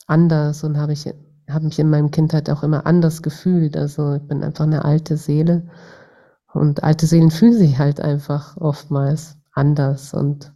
anders 0.06 0.64
und 0.64 0.76
habe 0.76 0.92
ich 0.92 1.08
habe 1.48 1.66
mich 1.66 1.78
in 1.78 1.90
meinem 1.90 2.10
Kindheit 2.10 2.50
auch 2.50 2.62
immer 2.62 2.86
anders 2.86 3.22
gefühlt. 3.22 3.76
Also 3.76 4.14
ich 4.14 4.22
bin 4.22 4.42
einfach 4.42 4.64
eine 4.64 4.84
alte 4.84 5.16
Seele 5.16 5.68
und 6.52 6.82
alte 6.82 7.06
Seelen 7.06 7.30
fühlen 7.30 7.54
sich 7.54 7.78
halt 7.78 8.00
einfach 8.00 8.56
oftmals 8.56 9.36
anders 9.52 10.14
und 10.14 10.54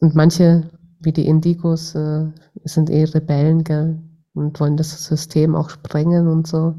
und 0.00 0.14
manche, 0.14 0.70
wie 1.00 1.12
die 1.12 1.26
Indigos, 1.26 1.94
äh, 1.94 2.26
sind 2.64 2.90
eh 2.90 3.04
Rebellen, 3.04 3.64
gell? 3.64 3.98
Und 4.32 4.58
wollen 4.60 4.76
das 4.76 5.04
System 5.04 5.54
auch 5.54 5.70
sprengen 5.70 6.28
und 6.28 6.46
so. 6.46 6.74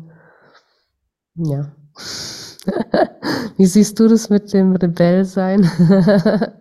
Ja. 1.35 1.71
wie 3.57 3.65
siehst 3.65 3.99
du 3.99 4.07
das 4.07 4.29
mit 4.29 4.51
dem 4.53 4.75
Rebellsein? 4.75 5.69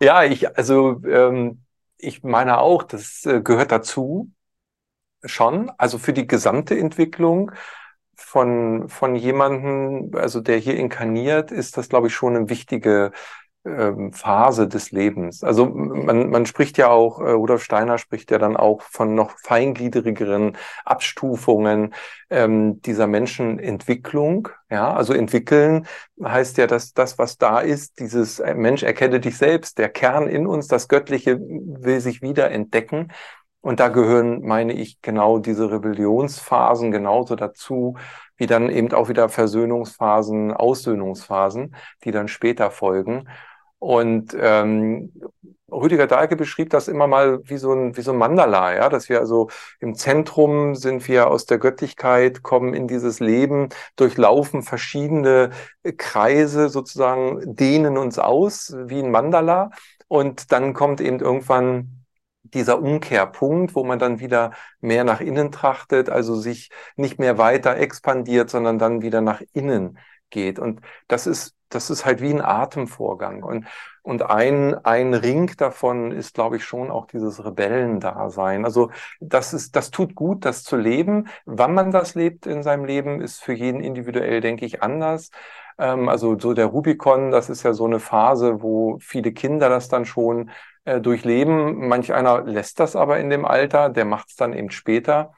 ja, 0.00 0.24
ich, 0.24 0.56
also, 0.56 1.02
ähm, 1.04 1.62
ich 1.98 2.22
meine 2.22 2.58
auch, 2.58 2.82
das 2.84 3.26
äh, 3.26 3.42
gehört 3.42 3.72
dazu. 3.72 4.30
Schon. 5.24 5.70
Also 5.78 5.98
für 5.98 6.12
die 6.12 6.26
gesamte 6.26 6.76
Entwicklung 6.78 7.52
von, 8.16 8.88
von 8.88 9.16
jemandem, 9.16 10.10
also 10.14 10.40
der 10.40 10.58
hier 10.58 10.76
inkarniert, 10.76 11.50
ist 11.50 11.76
das, 11.76 11.88
glaube 11.88 12.08
ich, 12.08 12.14
schon 12.14 12.36
eine 12.36 12.48
wichtige 12.48 13.12
ähm, 13.64 14.12
Phase 14.12 14.66
des 14.66 14.90
Lebens. 14.90 15.44
Also 15.44 15.66
man, 15.66 16.30
man 16.30 16.46
spricht 16.46 16.78
ja 16.78 16.88
auch, 16.88 17.20
äh, 17.20 17.30
Rudolf 17.30 17.62
Steiner 17.62 17.98
spricht 17.98 18.32
ja 18.32 18.38
dann 18.38 18.56
auch 18.56 18.82
von 18.82 19.14
noch 19.14 19.38
feingliedrigeren 19.38 20.56
Abstufungen 20.84 21.94
ähm, 22.28 22.82
dieser 22.82 23.06
Menschenentwicklung. 23.06 24.48
Ja, 24.68 24.92
also 24.92 25.12
entwickeln 25.12 25.86
heißt 26.20 26.58
ja, 26.58 26.66
dass 26.66 26.92
das, 26.92 27.18
was 27.18 27.38
da 27.38 27.60
ist, 27.60 28.00
dieses 28.00 28.40
äh, 28.40 28.54
Mensch 28.54 28.82
erkenne 28.82 29.20
dich 29.20 29.36
selbst, 29.38 29.78
der 29.78 29.90
Kern 29.90 30.26
in 30.26 30.48
uns, 30.48 30.66
das 30.66 30.88
Göttliche 30.88 31.38
will 31.38 32.00
sich 32.00 32.20
wieder 32.20 32.50
entdecken. 32.50 33.12
Und 33.62 33.80
da 33.80 33.88
gehören, 33.88 34.42
meine 34.42 34.74
ich, 34.74 35.00
genau 35.02 35.38
diese 35.38 35.70
Rebellionsphasen 35.70 36.90
genauso 36.90 37.36
dazu, 37.36 37.96
wie 38.36 38.46
dann 38.46 38.68
eben 38.68 38.92
auch 38.92 39.08
wieder 39.08 39.28
Versöhnungsphasen, 39.28 40.52
Aussöhnungsphasen, 40.52 41.74
die 42.04 42.10
dann 42.10 42.28
später 42.28 42.70
folgen. 42.70 43.28
Und 43.78 44.36
ähm, 44.38 45.12
Rüdiger 45.72 46.06
Dahlke 46.06 46.36
beschrieb 46.36 46.70
das 46.70 46.86
immer 46.88 47.06
mal 47.06 47.40
wie 47.48 47.56
so 47.56 47.72
ein, 47.72 47.96
wie 47.96 48.02
so 48.02 48.12
ein 48.12 48.18
Mandala, 48.18 48.74
ja, 48.74 48.88
dass 48.88 49.08
wir 49.08 49.20
also 49.20 49.48
im 49.80 49.94
Zentrum 49.94 50.74
sind 50.74 51.08
wir 51.08 51.30
aus 51.30 51.46
der 51.46 51.58
Göttlichkeit, 51.58 52.42
kommen 52.42 52.74
in 52.74 52.88
dieses 52.88 53.20
Leben, 53.20 53.70
durchlaufen 53.96 54.62
verschiedene 54.62 55.50
Kreise 55.96 56.68
sozusagen, 56.68 57.56
dehnen 57.56 57.96
uns 57.96 58.18
aus 58.18 58.74
wie 58.86 59.02
ein 59.02 59.10
Mandala. 59.10 59.70
Und 60.08 60.52
dann 60.52 60.74
kommt 60.74 61.00
eben 61.00 61.20
irgendwann 61.20 62.01
dieser 62.42 62.80
Umkehrpunkt, 62.80 63.74
wo 63.74 63.84
man 63.84 63.98
dann 63.98 64.20
wieder 64.20 64.52
mehr 64.80 65.04
nach 65.04 65.20
innen 65.20 65.52
trachtet, 65.52 66.10
also 66.10 66.34
sich 66.34 66.70
nicht 66.96 67.18
mehr 67.18 67.38
weiter 67.38 67.76
expandiert, 67.76 68.50
sondern 68.50 68.78
dann 68.78 69.02
wieder 69.02 69.20
nach 69.20 69.42
innen 69.52 69.98
geht. 70.30 70.58
Und 70.58 70.80
das 71.08 71.26
ist, 71.26 71.54
das 71.68 71.90
ist 71.90 72.04
halt 72.04 72.20
wie 72.20 72.30
ein 72.30 72.40
Atemvorgang. 72.40 73.42
Und, 73.42 73.66
und 74.02 74.22
ein, 74.22 74.74
ein 74.84 75.14
Ring 75.14 75.52
davon 75.56 76.10
ist, 76.10 76.34
glaube 76.34 76.56
ich, 76.56 76.64
schon 76.64 76.90
auch 76.90 77.06
dieses 77.06 77.44
Rebellendasein. 77.44 78.64
Also 78.64 78.90
das 79.20 79.54
ist, 79.54 79.76
das 79.76 79.90
tut 79.90 80.14
gut, 80.14 80.44
das 80.44 80.64
zu 80.64 80.76
leben. 80.76 81.28
Wann 81.44 81.74
man 81.74 81.92
das 81.92 82.14
lebt 82.14 82.46
in 82.46 82.62
seinem 82.62 82.84
Leben, 82.84 83.20
ist 83.20 83.42
für 83.42 83.52
jeden 83.52 83.80
individuell, 83.80 84.40
denke 84.40 84.66
ich, 84.66 84.82
anders. 84.82 85.30
Ähm, 85.78 86.08
also 86.08 86.38
so 86.38 86.52
der 86.54 86.66
Rubicon, 86.66 87.30
das 87.30 87.48
ist 87.48 87.62
ja 87.62 87.72
so 87.72 87.86
eine 87.86 88.00
Phase, 88.00 88.62
wo 88.62 88.98
viele 89.00 89.32
Kinder 89.32 89.68
das 89.68 89.88
dann 89.88 90.04
schon 90.04 90.50
äh, 90.84 91.00
durchleben. 91.00 91.88
Manch 91.88 92.12
einer 92.12 92.42
lässt 92.42 92.80
das 92.80 92.96
aber 92.96 93.18
in 93.20 93.30
dem 93.30 93.44
Alter, 93.44 93.88
der 93.88 94.04
macht 94.04 94.30
es 94.30 94.36
dann 94.36 94.52
eben 94.52 94.70
später. 94.70 95.34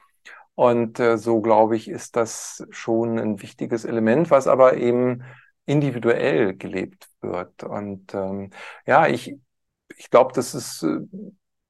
Und 0.55 0.99
äh, 0.99 1.17
so, 1.17 1.41
glaube 1.41 1.75
ich, 1.75 1.89
ist 1.89 2.15
das 2.15 2.65
schon 2.69 3.19
ein 3.19 3.41
wichtiges 3.41 3.85
Element, 3.85 4.31
was 4.31 4.47
aber 4.47 4.77
eben 4.77 5.23
individuell 5.65 6.55
gelebt 6.55 7.09
wird. 7.21 7.63
Und 7.63 8.13
ähm, 8.13 8.51
ja, 8.85 9.07
ich, 9.07 9.35
ich 9.97 10.09
glaube, 10.09 10.33
das 10.33 10.55
ist, 10.55 10.83
äh, 10.83 10.99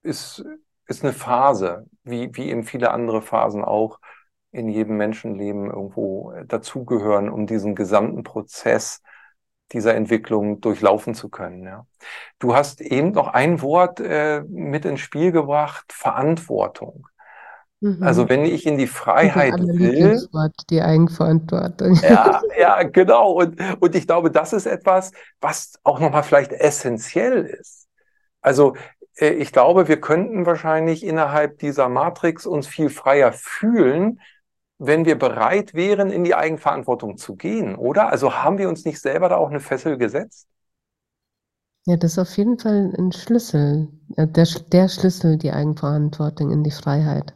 ist, 0.03 0.45
ist 0.88 1.03
eine 1.03 1.13
Phase, 1.13 1.88
wie, 2.03 2.29
wie 2.35 2.49
eben 2.49 2.63
viele 2.63 2.91
andere 2.91 3.21
Phasen 3.21 3.63
auch 3.63 3.99
in 4.51 4.69
jedem 4.69 4.97
Menschenleben 4.97 5.65
irgendwo 5.69 6.33
dazugehören, 6.45 7.29
um 7.29 7.47
diesen 7.47 7.75
gesamten 7.75 8.23
Prozess 8.23 9.01
dieser 9.71 9.95
Entwicklung 9.95 10.62
durchlaufen 10.62 11.15
zu 11.15 11.30
können. 11.30 11.63
Ja. 11.63 11.86
Du 12.39 12.56
hast 12.56 12.82
eben 12.82 13.12
noch 13.12 13.28
ein 13.28 13.62
Wort 13.62 13.99
äh, 13.99 14.41
mit 14.47 14.86
ins 14.86 14.99
Spiel 14.99 15.32
gebracht, 15.32 15.91
Verantwortung. 15.91 17.08
Mhm. 17.82 18.04
Also 18.04 18.30
wenn 18.30 18.45
ich 18.45 18.65
in 18.65 18.78
die 18.78 18.88
Freiheit 18.88 19.54
will. 19.60 20.21
Die 20.69 20.82
Eigenverantwortung. 20.82 21.99
Ja, 22.04 22.41
ja, 22.58 22.84
genau. 22.84 23.32
Und, 23.32 23.60
und 23.80 23.95
ich 23.95 24.08
glaube, 24.08 24.32
das 24.32 24.54
ist 24.54 24.65
etwas, 24.65 25.12
was 25.41 25.73
auch 25.84 25.99
nochmal 25.99 26.23
vielleicht 26.23 26.51
essentiell 26.51 27.45
ist. 27.45 27.88
Also 28.41 28.75
äh, 29.17 29.30
ich 29.30 29.51
glaube, 29.51 29.88
wir 29.88 29.99
könnten 29.99 30.45
wahrscheinlich 30.45 31.06
innerhalb 31.06 31.60
dieser 31.60 31.89
Matrix 31.89 32.45
uns 32.45 32.67
viel 32.67 32.89
freier 32.89 33.34
fühlen, 33.34 34.19
wenn 34.77 35.05
wir 35.05 35.17
bereit 35.17 35.73
wären, 35.73 36.09
in 36.09 36.23
die 36.23 36.35
Eigenverantwortung 36.35 37.17
zu 37.17 37.35
gehen, 37.35 37.75
oder? 37.75 38.09
Also 38.09 38.33
haben 38.33 38.57
wir 38.57 38.69
uns 38.69 38.85
nicht 38.85 38.99
selber 38.99 39.29
da 39.29 39.38
auch 39.38 39.49
eine 39.49 39.59
Fessel 39.59 39.97
gesetzt? 39.97 40.47
Ja, 41.85 41.97
das 41.97 42.13
ist 42.13 42.19
auf 42.19 42.35
jeden 42.38 42.57
Fall 42.57 42.93
ein 42.97 43.11
Schlüssel, 43.11 43.89
äh, 44.17 44.27
der, 44.27 44.47
der 44.71 44.89
Schlüssel, 44.89 45.38
die 45.38 45.51
Eigenverantwortung 45.51 46.51
in 46.51 46.63
die 46.63 46.71
Freiheit. 46.71 47.35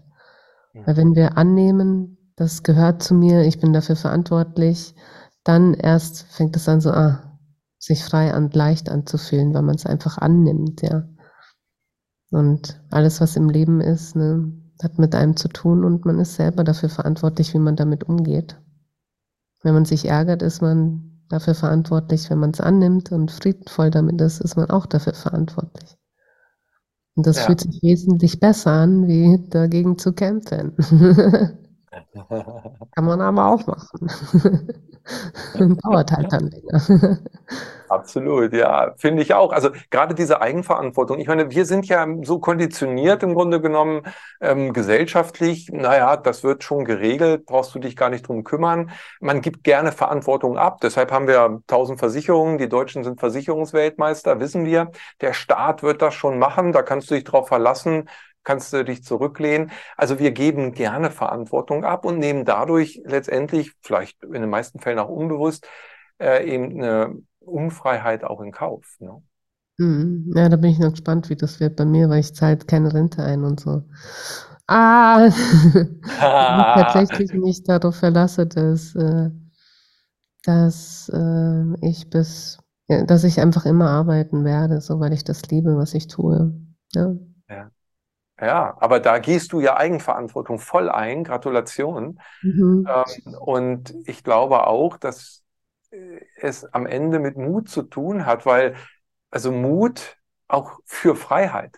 Mhm. 0.74 0.88
Weil 0.88 0.98
wenn 0.98 1.16
wir 1.16 1.38
annehmen, 1.38 2.18
das 2.36 2.64
gehört 2.64 3.04
zu 3.04 3.14
mir, 3.14 3.44
ich 3.44 3.60
bin 3.60 3.74
dafür 3.74 3.96
verantwortlich, 3.96 4.96
dann 5.44 5.74
erst 5.74 6.24
fängt 6.24 6.56
es 6.56 6.68
an 6.68 6.82
so, 6.82 6.92
ah, 6.92 7.38
sich 7.78 8.04
frei 8.04 8.36
und 8.36 8.56
leicht 8.56 8.90
anzufühlen, 8.90 9.54
weil 9.54 9.62
man 9.62 9.76
es 9.76 9.86
einfach 9.86 10.18
annimmt, 10.18 10.82
ja. 10.82 11.08
Und 12.32 12.82
alles, 12.92 13.22
was 13.22 13.36
im 13.36 13.50
Leben 13.50 13.82
ist, 13.82 14.16
ne, 14.16 14.52
hat 14.82 14.98
mit 14.98 15.16
einem 15.16 15.36
zu 15.36 15.48
tun 15.50 15.84
und 15.84 16.06
man 16.06 16.20
ist 16.20 16.36
selber 16.36 16.64
dafür 16.64 16.90
verantwortlich, 16.90 17.54
wie 17.54 17.60
man 17.60 17.76
damit 17.76 18.06
umgeht. 18.06 18.58
Wenn 19.62 19.74
man 19.74 19.86
sich 19.86 20.06
ärgert, 20.06 20.42
ist 20.42 20.62
man 20.62 21.22
dafür 21.30 21.54
verantwortlich. 21.56 22.30
Wenn 22.30 22.40
man 22.40 22.52
es 22.52 22.62
annimmt 22.62 23.12
und 23.12 23.32
friedvoll 23.32 23.92
damit 23.92 24.22
ist, 24.22 24.40
ist 24.42 24.56
man 24.56 24.70
auch 24.70 24.86
dafür 24.86 25.14
verantwortlich. 25.14 25.98
Und 27.16 27.28
das 27.28 27.38
ja. 27.38 27.44
fühlt 27.44 27.62
sich 27.62 27.82
wesentlich 27.84 28.40
besser 28.40 28.72
an, 28.72 29.08
wie 29.08 29.46
dagegen 29.50 29.98
zu 29.98 30.14
kämpfen. 30.14 30.74
Kann 32.96 33.06
man 33.06 33.22
aber 33.22 33.48
auch 33.48 33.66
machen. 33.66 34.10
Dauert 35.84 36.12
halt 36.12 36.32
dann 36.32 36.48
länger. 36.50 37.20
Absolut, 37.88 38.54
ja, 38.54 38.94
finde 38.98 39.24
ich 39.24 39.34
auch. 39.34 39.52
Also 39.52 39.72
gerade 39.90 40.14
diese 40.14 40.42
Eigenverantwortung. 40.42 41.18
Ich 41.20 41.28
meine, 41.28 41.50
wir 41.50 41.66
sind 41.66 41.88
ja 41.88 42.06
so 42.22 42.40
konditioniert 42.40 43.24
im 43.24 43.34
Grunde 43.34 43.60
genommen 43.60 44.04
ähm, 44.42 44.74
gesellschaftlich. 44.74 45.70
Naja, 45.72 46.16
das 46.16 46.44
wird 46.44 46.64
schon 46.64 46.86
geregelt, 46.86 47.48
brauchst 47.48 47.74
du 47.74 47.80
dich 47.80 47.96
gar 47.96 48.10
nicht 48.10 48.28
drum 48.28 48.44
kümmern. 48.44 48.92
Man 49.20 49.42
gibt 49.42 49.64
gerne 49.64 49.92
Verantwortung 49.92 50.60
ab. 50.60 50.82
Deshalb 50.82 51.12
haben 51.12 51.28
wir 51.28 51.62
tausend 51.66 51.98
Versicherungen. 51.98 52.60
Die 52.60 52.70
Deutschen 52.70 53.04
sind 53.04 53.20
Versicherungsweltmeister, 53.20 54.40
wissen 54.40 54.66
wir. 54.66 54.92
Der 55.22 55.34
Staat 55.34 55.82
wird 55.82 56.04
das 56.04 56.14
schon 56.14 56.38
machen. 56.38 56.72
Da 56.72 56.84
kannst 56.84 57.10
du 57.10 57.16
dich 57.16 57.24
drauf 57.24 57.48
verlassen 57.48 58.08
kannst 58.44 58.74
du 58.74 58.84
dich 58.84 59.04
zurücklehnen. 59.04 59.72
Also 59.98 60.20
wir 60.20 60.32
geben 60.32 60.74
gerne 60.74 61.12
Verantwortung 61.12 61.84
ab 61.86 62.06
und 62.06 62.20
nehmen 62.20 62.46
dadurch 62.46 63.02
letztendlich, 63.06 63.74
vielleicht 63.82 64.24
in 64.24 64.34
den 64.34 64.50
meisten 64.50 64.80
Fällen 64.80 65.00
auch 65.00 65.10
unbewusst, 65.10 65.68
äh, 66.20 66.46
eben 66.50 66.82
eine 66.82 67.16
Unfreiheit 67.40 68.24
auch 68.24 68.42
in 68.42 68.52
Kauf. 68.52 68.86
Ne? 69.00 69.22
Mhm. 69.78 70.34
Ja, 70.36 70.50
da 70.50 70.58
bin 70.58 70.72
ich 70.72 70.80
noch 70.80 70.92
gespannt, 70.92 71.30
wie 71.30 71.36
das 71.36 71.60
wird 71.60 71.76
bei 71.78 71.86
mir, 71.86 72.10
weil 72.10 72.20
ich 72.20 72.36
zahle 72.36 72.58
keine 72.58 72.94
Rente 72.94 73.24
ein 73.24 73.44
und 73.44 73.60
so. 73.62 73.84
Ah, 74.68 75.28
ich 75.28 75.34
tatsächlich 76.74 77.34
nicht 77.34 77.68
darauf 77.68 77.96
verlasse, 77.96 78.46
dass, 78.46 78.94
äh, 78.96 79.30
dass 80.44 81.10
äh, 81.14 81.88
ich 81.88 82.10
bis, 82.10 82.60
ja, 82.88 83.04
dass 83.04 83.24
ich 83.24 83.40
einfach 83.40 83.66
immer 83.66 83.90
arbeiten 83.90 84.44
werde, 84.46 84.82
so 84.82 85.00
weil 85.00 85.14
ich 85.14 85.24
das 85.24 85.44
liebe, 85.50 85.78
was 85.78 85.94
ich 85.94 86.08
tue. 86.08 86.54
Ja. 86.94 87.16
Ja. 88.42 88.78
Aber 88.80 89.00
da 89.00 89.20
gehst 89.20 89.54
du 89.54 89.60
ja 89.60 89.78
Eigenverantwortung 89.78 90.60
voll 90.60 90.90
ein. 90.90 91.24
Gratulation. 91.24 92.20
Mhm. 92.42 92.88
Ähm, 92.88 93.34
und 93.40 93.94
ich 94.06 94.24
glaube 94.24 94.68
auch, 94.68 94.98
dass 94.98 95.44
es 96.36 96.66
am 96.66 96.86
Ende 96.86 97.20
mit 97.20 97.38
Mut 97.38 97.70
zu 97.70 97.84
tun 97.84 98.26
hat, 98.26 98.46
weil 98.46 98.76
also 99.32 99.52
Mut 99.52 100.18
auch 100.48 100.80
für 100.86 101.16
Freiheit. 101.16 101.78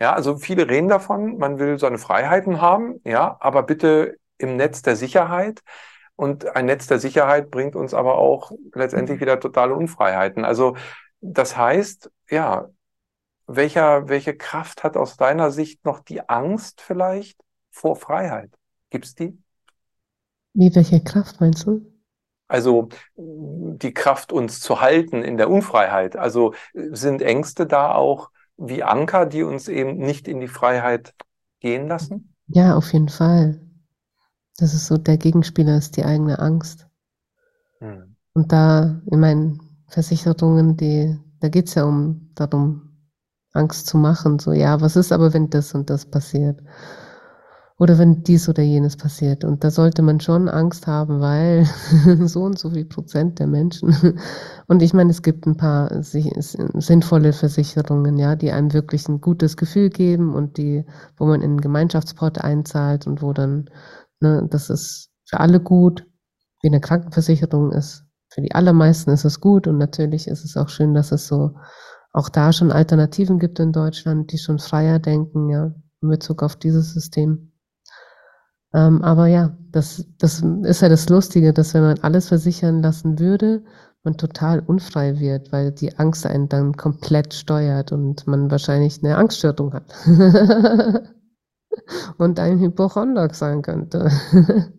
Ja, 0.00 0.12
also 0.12 0.36
viele 0.36 0.68
reden 0.68 0.88
davon, 0.88 1.38
man 1.38 1.58
will 1.58 1.78
seine 1.78 1.98
Freiheiten 1.98 2.60
haben, 2.60 3.00
ja, 3.04 3.36
aber 3.40 3.62
bitte 3.62 4.16
im 4.38 4.56
Netz 4.56 4.82
der 4.82 4.96
Sicherheit. 4.96 5.62
Und 6.16 6.54
ein 6.56 6.66
Netz 6.66 6.86
der 6.86 6.98
Sicherheit 6.98 7.50
bringt 7.50 7.76
uns 7.76 7.94
aber 7.94 8.16
auch 8.16 8.52
letztendlich 8.74 9.20
wieder 9.20 9.40
totale 9.40 9.74
Unfreiheiten. 9.74 10.44
Also 10.44 10.76
das 11.20 11.56
heißt, 11.56 12.10
ja, 12.30 12.68
welcher, 13.46 14.08
welche 14.08 14.36
Kraft 14.36 14.84
hat 14.84 14.96
aus 14.96 15.16
deiner 15.16 15.50
Sicht 15.50 15.84
noch 15.84 16.00
die 16.00 16.28
Angst 16.28 16.80
vielleicht 16.80 17.40
vor 17.70 17.96
Freiheit? 17.96 18.50
Gibt's 18.90 19.14
die? 19.14 19.38
Wie, 20.54 20.74
welche 20.74 21.02
Kraft 21.02 21.40
meinst 21.40 21.66
du? 21.66 21.84
Also 22.48 22.88
die 23.16 23.92
Kraft, 23.92 24.32
uns 24.32 24.60
zu 24.60 24.80
halten 24.80 25.22
in 25.22 25.36
der 25.36 25.50
Unfreiheit. 25.50 26.16
Also 26.16 26.54
sind 26.72 27.20
Ängste 27.20 27.66
da 27.66 27.92
auch 27.92 28.30
wie 28.56 28.82
Anker, 28.82 29.26
die 29.26 29.42
uns 29.42 29.68
eben 29.68 29.98
nicht 29.98 30.28
in 30.28 30.40
die 30.40 30.48
Freiheit 30.48 31.14
gehen 31.60 31.88
lassen? 31.88 32.34
Ja, 32.46 32.76
auf 32.76 32.92
jeden 32.92 33.08
Fall. 33.08 33.60
Das 34.58 34.72
ist 34.72 34.86
so, 34.86 34.96
der 34.96 35.18
Gegenspieler 35.18 35.76
ist 35.76 35.96
die 35.96 36.04
eigene 36.04 36.38
Angst. 36.38 36.86
Hm. 37.80 38.16
Und 38.32 38.52
da, 38.52 39.00
in 39.10 39.20
meinen 39.20 39.60
Versicherungen, 39.88 40.76
die, 40.76 41.18
da 41.40 41.48
geht 41.48 41.68
es 41.68 41.74
ja 41.74 41.84
um 41.84 42.30
darum, 42.34 42.85
Angst 43.56 43.86
zu 43.86 43.98
machen. 43.98 44.38
So, 44.38 44.52
ja, 44.52 44.80
was 44.80 44.96
ist 44.96 45.12
aber, 45.12 45.32
wenn 45.34 45.50
das 45.50 45.74
und 45.74 45.90
das 45.90 46.06
passiert? 46.06 46.60
oder 47.78 47.98
wenn 47.98 48.22
dies 48.22 48.48
oder 48.48 48.62
jenes 48.62 48.96
passiert. 48.96 49.44
Und 49.44 49.62
da 49.62 49.70
sollte 49.70 50.00
man 50.00 50.20
schon 50.20 50.48
Angst 50.48 50.86
haben, 50.86 51.20
weil 51.20 51.66
so 52.26 52.44
und 52.44 52.58
so 52.58 52.70
viel 52.70 52.86
Prozent 52.86 53.38
der 53.38 53.46
Menschen. 53.46 53.94
Und 54.66 54.82
ich 54.82 54.94
meine, 54.94 55.10
es 55.10 55.22
gibt 55.22 55.46
ein 55.46 55.56
paar 55.56 56.02
sinnvolle 56.02 57.32
Versicherungen, 57.32 58.18
ja, 58.18 58.34
die 58.34 58.50
einem 58.50 58.72
wirklich 58.72 59.08
ein 59.08 59.20
gutes 59.20 59.56
Gefühl 59.56 59.90
geben 59.90 60.34
und 60.34 60.56
die, 60.56 60.84
wo 61.16 61.26
man 61.26 61.40
in 61.40 61.50
einen 61.50 61.60
Gemeinschaftspot 61.60 62.38
einzahlt 62.38 63.06
und 63.06 63.22
wo 63.22 63.32
dann, 63.32 63.70
ne, 64.18 64.44
das 64.50 64.68
ist 64.68 65.10
für 65.24 65.38
alle 65.38 65.60
gut, 65.60 66.04
wie 66.62 66.68
eine 66.68 66.80
Krankenversicherung 66.80 67.70
ist. 67.70 68.04
Für 68.28 68.40
die 68.40 68.56
allermeisten 68.56 69.10
ist 69.10 69.24
es 69.24 69.40
gut 69.40 69.68
und 69.68 69.78
natürlich 69.78 70.26
ist 70.26 70.44
es 70.44 70.56
auch 70.56 70.68
schön, 70.68 70.94
dass 70.94 71.12
es 71.12 71.28
so 71.28 71.54
auch 72.16 72.30
da 72.30 72.50
schon 72.50 72.72
Alternativen 72.72 73.38
gibt 73.38 73.60
in 73.60 73.72
Deutschland, 73.72 74.32
die 74.32 74.38
schon 74.38 74.58
freier 74.58 74.98
denken, 74.98 75.50
ja, 75.50 75.74
in 76.00 76.08
Bezug 76.08 76.42
auf 76.42 76.56
dieses 76.56 76.94
System. 76.94 77.52
Ähm, 78.72 79.02
aber 79.02 79.26
ja, 79.26 79.54
das, 79.70 80.06
das 80.16 80.40
ist 80.62 80.80
ja 80.80 80.88
das 80.88 81.10
Lustige, 81.10 81.52
dass 81.52 81.74
wenn 81.74 81.82
man 81.82 81.98
alles 81.98 82.28
versichern 82.28 82.80
lassen 82.80 83.18
würde, 83.18 83.62
man 84.02 84.16
total 84.16 84.60
unfrei 84.60 85.20
wird, 85.20 85.52
weil 85.52 85.72
die 85.72 85.98
Angst 85.98 86.24
einen 86.24 86.48
dann 86.48 86.74
komplett 86.78 87.34
steuert 87.34 87.92
und 87.92 88.26
man 88.26 88.50
wahrscheinlich 88.50 89.04
eine 89.04 89.18
Angststörung 89.18 89.74
hat. 89.74 89.92
und 92.16 92.40
ein 92.40 92.60
Hypochondrak 92.60 93.34
sein 93.34 93.60
könnte. 93.60 94.10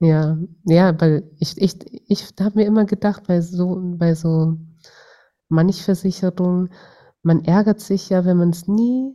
ja, 0.00 0.36
ja, 0.64 1.00
weil 1.00 1.30
ich, 1.38 1.56
ich, 1.58 1.78
ich 2.10 2.34
habe 2.40 2.58
mir 2.58 2.66
immer 2.66 2.86
gedacht, 2.86 3.22
bei 3.28 3.40
so, 3.40 3.80
bei 3.96 4.16
so 4.16 4.58
manch 5.52 5.84
Versicherungen, 5.84 6.70
man 7.22 7.44
ärgert 7.44 7.80
sich 7.80 8.08
ja, 8.08 8.24
wenn 8.24 8.36
man 8.36 8.50
es 8.50 8.66
nie 8.66 9.14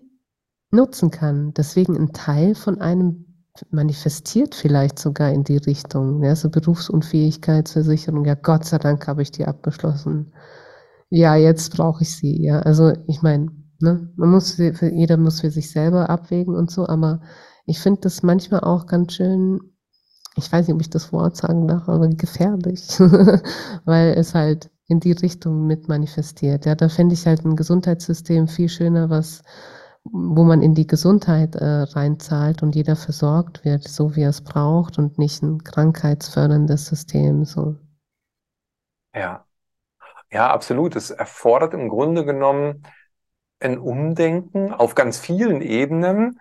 nutzen 0.71 1.11
kann. 1.11 1.53
Deswegen 1.53 1.97
ein 1.97 2.13
Teil 2.13 2.55
von 2.55 2.79
einem 2.79 3.25
manifestiert 3.71 4.55
vielleicht 4.55 4.99
sogar 4.99 5.31
in 5.31 5.43
die 5.43 5.57
Richtung. 5.57 6.23
Ja, 6.23 6.35
so 6.35 6.49
Berufsunfähigkeitsversicherung, 6.49 8.25
ja, 8.25 8.35
Gott 8.35 8.65
sei 8.65 8.77
Dank 8.77 9.07
habe 9.07 9.21
ich 9.21 9.31
die 9.31 9.45
abgeschlossen. 9.45 10.33
Ja, 11.09 11.35
jetzt 11.35 11.75
brauche 11.75 12.03
ich 12.03 12.15
sie. 12.15 12.43
Ja, 12.43 12.59
also 12.59 12.93
ich 13.07 13.21
meine, 13.21 13.47
ne, 13.79 14.11
man 14.15 14.29
muss, 14.29 14.57
jeder 14.57 15.17
muss 15.17 15.41
für 15.41 15.51
sich 15.51 15.71
selber 15.71 16.09
abwägen 16.09 16.55
und 16.55 16.69
so, 16.69 16.88
aber 16.88 17.21
ich 17.65 17.79
finde 17.79 18.01
das 18.01 18.23
manchmal 18.23 18.61
auch 18.61 18.85
ganz 18.85 19.13
schön, 19.13 19.59
ich 20.35 20.51
weiß 20.51 20.67
nicht, 20.67 20.75
ob 20.75 20.81
ich 20.81 20.89
das 20.89 21.11
Wort 21.11 21.35
sagen 21.35 21.67
darf, 21.67 21.89
aber 21.89 22.07
gefährlich, 22.09 22.88
weil 23.85 24.13
es 24.13 24.35
halt 24.35 24.69
in 24.88 24.99
die 24.99 25.11
Richtung 25.11 25.67
mit 25.67 25.88
manifestiert. 25.88 26.65
Ja, 26.65 26.75
da 26.75 26.89
fände 26.89 27.13
ich 27.13 27.25
halt 27.25 27.45
ein 27.45 27.55
Gesundheitssystem 27.55 28.47
viel 28.47 28.69
schöner, 28.69 29.09
was 29.09 29.43
wo 30.11 30.43
man 30.43 30.61
in 30.61 30.73
die 30.73 30.88
Gesundheit 30.88 31.55
äh, 31.55 31.65
reinzahlt 31.65 32.63
und 32.63 32.75
jeder 32.75 32.95
versorgt 32.95 33.65
wird, 33.65 33.83
so 33.83 34.15
wie 34.15 34.21
er 34.21 34.29
es 34.29 34.41
braucht 34.41 34.97
und 34.97 35.17
nicht 35.17 35.41
ein 35.43 35.63
krankheitsförderndes 35.63 36.85
System. 36.85 37.45
So. 37.45 37.75
Ja. 39.13 39.45
Ja, 40.31 40.51
absolut. 40.51 40.95
Es 40.95 41.09
erfordert 41.09 41.73
im 41.73 41.89
Grunde 41.89 42.25
genommen 42.25 42.83
ein 43.59 43.77
Umdenken 43.77 44.73
auf 44.73 44.93
ganz 44.93 45.17
vielen 45.17 45.61
Ebenen, 45.61 46.39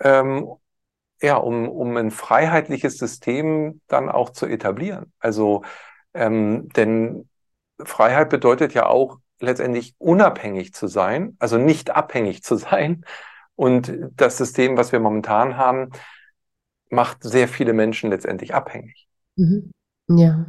ähm, 0.00 0.48
ja, 1.20 1.36
um, 1.36 1.68
um 1.68 1.96
ein 1.96 2.10
freiheitliches 2.10 2.98
System 2.98 3.80
dann 3.88 4.08
auch 4.08 4.30
zu 4.30 4.46
etablieren. 4.46 5.12
Also, 5.18 5.62
ähm, 6.14 6.68
denn 6.76 7.28
Freiheit 7.84 8.30
bedeutet 8.30 8.74
ja 8.74 8.86
auch 8.86 9.18
letztendlich 9.40 9.94
unabhängig 9.98 10.72
zu 10.72 10.86
sein, 10.86 11.36
also 11.38 11.58
nicht 11.58 11.90
abhängig 11.90 12.42
zu 12.42 12.56
sein. 12.56 13.04
Und 13.54 13.92
das 14.16 14.36
System, 14.36 14.76
was 14.76 14.92
wir 14.92 15.00
momentan 15.00 15.56
haben, 15.56 15.90
macht 16.90 17.22
sehr 17.22 17.48
viele 17.48 17.72
Menschen 17.72 18.10
letztendlich 18.10 18.54
abhängig. 18.54 19.08
Mhm. 19.36 19.70
Ja. 20.08 20.46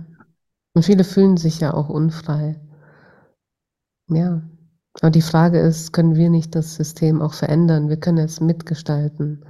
Und 0.74 0.84
viele 0.84 1.04
fühlen 1.04 1.38
sich 1.38 1.60
ja 1.60 1.74
auch 1.74 1.90
unfrei. 1.90 2.60
Ja. 4.10 4.42
Aber 5.00 5.12
die 5.12 5.22
Frage 5.22 5.60
ist, 5.60 5.94
können 5.94 6.16
wir 6.16 6.30
nicht 6.30 6.56
das 6.56 6.76
System 6.76 7.22
auch 7.22 7.34
verändern? 7.34 7.90
Wir 7.90 7.98
können 7.98 8.18
es 8.18 8.42
mitgestalten. 8.42 9.46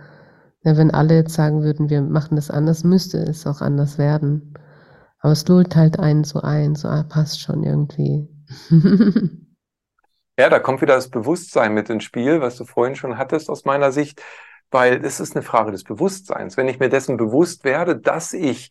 Ja, 0.63 0.75
wenn 0.77 0.91
alle 0.91 1.15
jetzt 1.15 1.33
sagen 1.33 1.63
würden, 1.63 1.89
wir 1.89 2.01
machen 2.01 2.35
das 2.35 2.49
anders, 2.49 2.83
müsste 2.83 3.19
es 3.19 3.47
auch 3.47 3.61
anders 3.61 3.97
werden. 3.97 4.53
Aber 5.27 5.33
es 5.33 5.45
lullt 5.45 5.75
halt 5.75 5.99
einen 5.99 6.23
so 6.23 6.39
ein, 6.39 6.75
so 6.75 6.87
ah, 6.87 7.03
passt 7.03 7.41
schon 7.41 7.61
irgendwie. 7.61 8.29
ja, 10.39 10.47
da 10.47 10.57
kommt 10.57 10.79
wieder 10.79 10.95
das 10.95 11.09
Bewusstsein 11.09 11.73
mit 11.73 11.89
ins 11.89 12.05
Spiel, 12.05 12.39
was 12.39 12.55
du 12.55 12.63
vorhin 12.63 12.95
schon 12.95 13.17
hattest 13.17 13.49
aus 13.49 13.65
meiner 13.65 13.91
Sicht, 13.91 14.23
weil 14.71 15.03
es 15.03 15.19
ist 15.19 15.35
eine 15.35 15.43
Frage 15.43 15.73
des 15.73 15.83
Bewusstseins. 15.83 16.55
Wenn 16.55 16.69
ich 16.69 16.79
mir 16.79 16.87
dessen 16.87 17.17
bewusst 17.17 17.65
werde, 17.65 17.97
dass 17.97 18.31
ich 18.31 18.69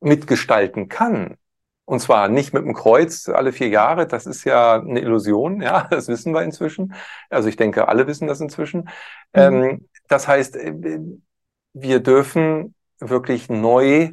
mitgestalten 0.00 0.90
kann, 0.90 1.38
und 1.86 2.00
zwar 2.00 2.28
nicht 2.28 2.52
mit 2.52 2.66
dem 2.66 2.74
Kreuz 2.74 3.26
alle 3.30 3.52
vier 3.52 3.68
Jahre, 3.68 4.06
das 4.06 4.26
ist 4.26 4.44
ja 4.44 4.78
eine 4.78 5.00
Illusion, 5.00 5.62
ja, 5.62 5.84
das 5.90 6.06
wissen 6.08 6.34
wir 6.34 6.42
inzwischen. 6.42 6.92
Also 7.30 7.48
ich 7.48 7.56
denke, 7.56 7.88
alle 7.88 8.06
wissen 8.06 8.28
das 8.28 8.42
inzwischen. 8.42 8.80
Mhm. 8.80 8.90
Ähm, 9.32 9.88
das 10.06 10.28
heißt, 10.28 10.54
äh, 10.54 11.00
wir 11.72 12.00
dürfen 12.00 12.74
wirklich 13.00 13.48
neu 13.48 14.12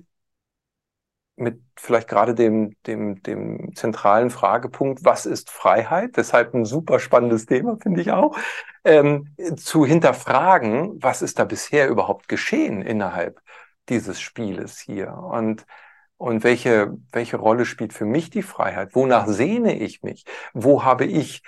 mit 1.37 1.61
vielleicht 1.75 2.07
gerade 2.07 2.33
dem, 2.35 2.75
dem, 2.87 3.21
dem 3.23 3.75
zentralen 3.75 4.29
Fragepunkt, 4.29 5.03
was 5.03 5.25
ist 5.25 5.51
Freiheit? 5.51 6.17
Deshalb 6.17 6.53
ein 6.53 6.65
super 6.65 6.99
spannendes 6.99 7.45
Thema, 7.45 7.77
finde 7.81 8.01
ich 8.01 8.11
auch, 8.11 8.37
ähm, 8.83 9.35
zu 9.57 9.85
hinterfragen, 9.85 11.01
was 11.01 11.21
ist 11.21 11.39
da 11.39 11.45
bisher 11.45 11.89
überhaupt 11.89 12.27
geschehen 12.29 12.81
innerhalb 12.81 13.41
dieses 13.89 14.21
Spieles 14.21 14.79
hier? 14.79 15.13
Und 15.13 15.65
Und 16.17 16.43
welche, 16.45 16.97
welche 17.11 17.37
Rolle 17.37 17.65
spielt 17.65 17.93
für 17.93 18.05
mich 18.05 18.29
die 18.29 18.41
Freiheit? 18.41 18.95
Wonach 18.95 19.27
sehne 19.27 19.77
ich 19.77 20.01
mich? 20.01 20.23
Wo 20.53 20.83
habe 20.83 21.05
ich, 21.05 21.43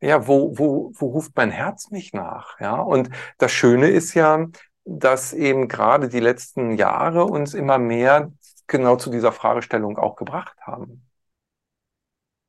ja, 0.00 0.26
wo, 0.26 0.58
wo, 0.58 0.92
wo 0.94 1.06
ruft 1.08 1.32
mein 1.36 1.50
Herz 1.52 1.90
mich 1.90 2.12
nach? 2.12 2.58
Ja, 2.60 2.80
und 2.80 3.10
das 3.38 3.52
Schöne 3.52 3.88
ist 3.90 4.14
ja, 4.14 4.46
dass 4.84 5.32
eben 5.32 5.68
gerade 5.68 6.08
die 6.08 6.20
letzten 6.20 6.72
Jahre 6.76 7.24
uns 7.26 7.54
immer 7.54 7.78
mehr 7.78 8.32
genau 8.68 8.96
zu 8.96 9.10
dieser 9.10 9.32
Fragestellung 9.32 9.98
auch 9.98 10.16
gebracht 10.16 10.56
haben. 10.60 11.02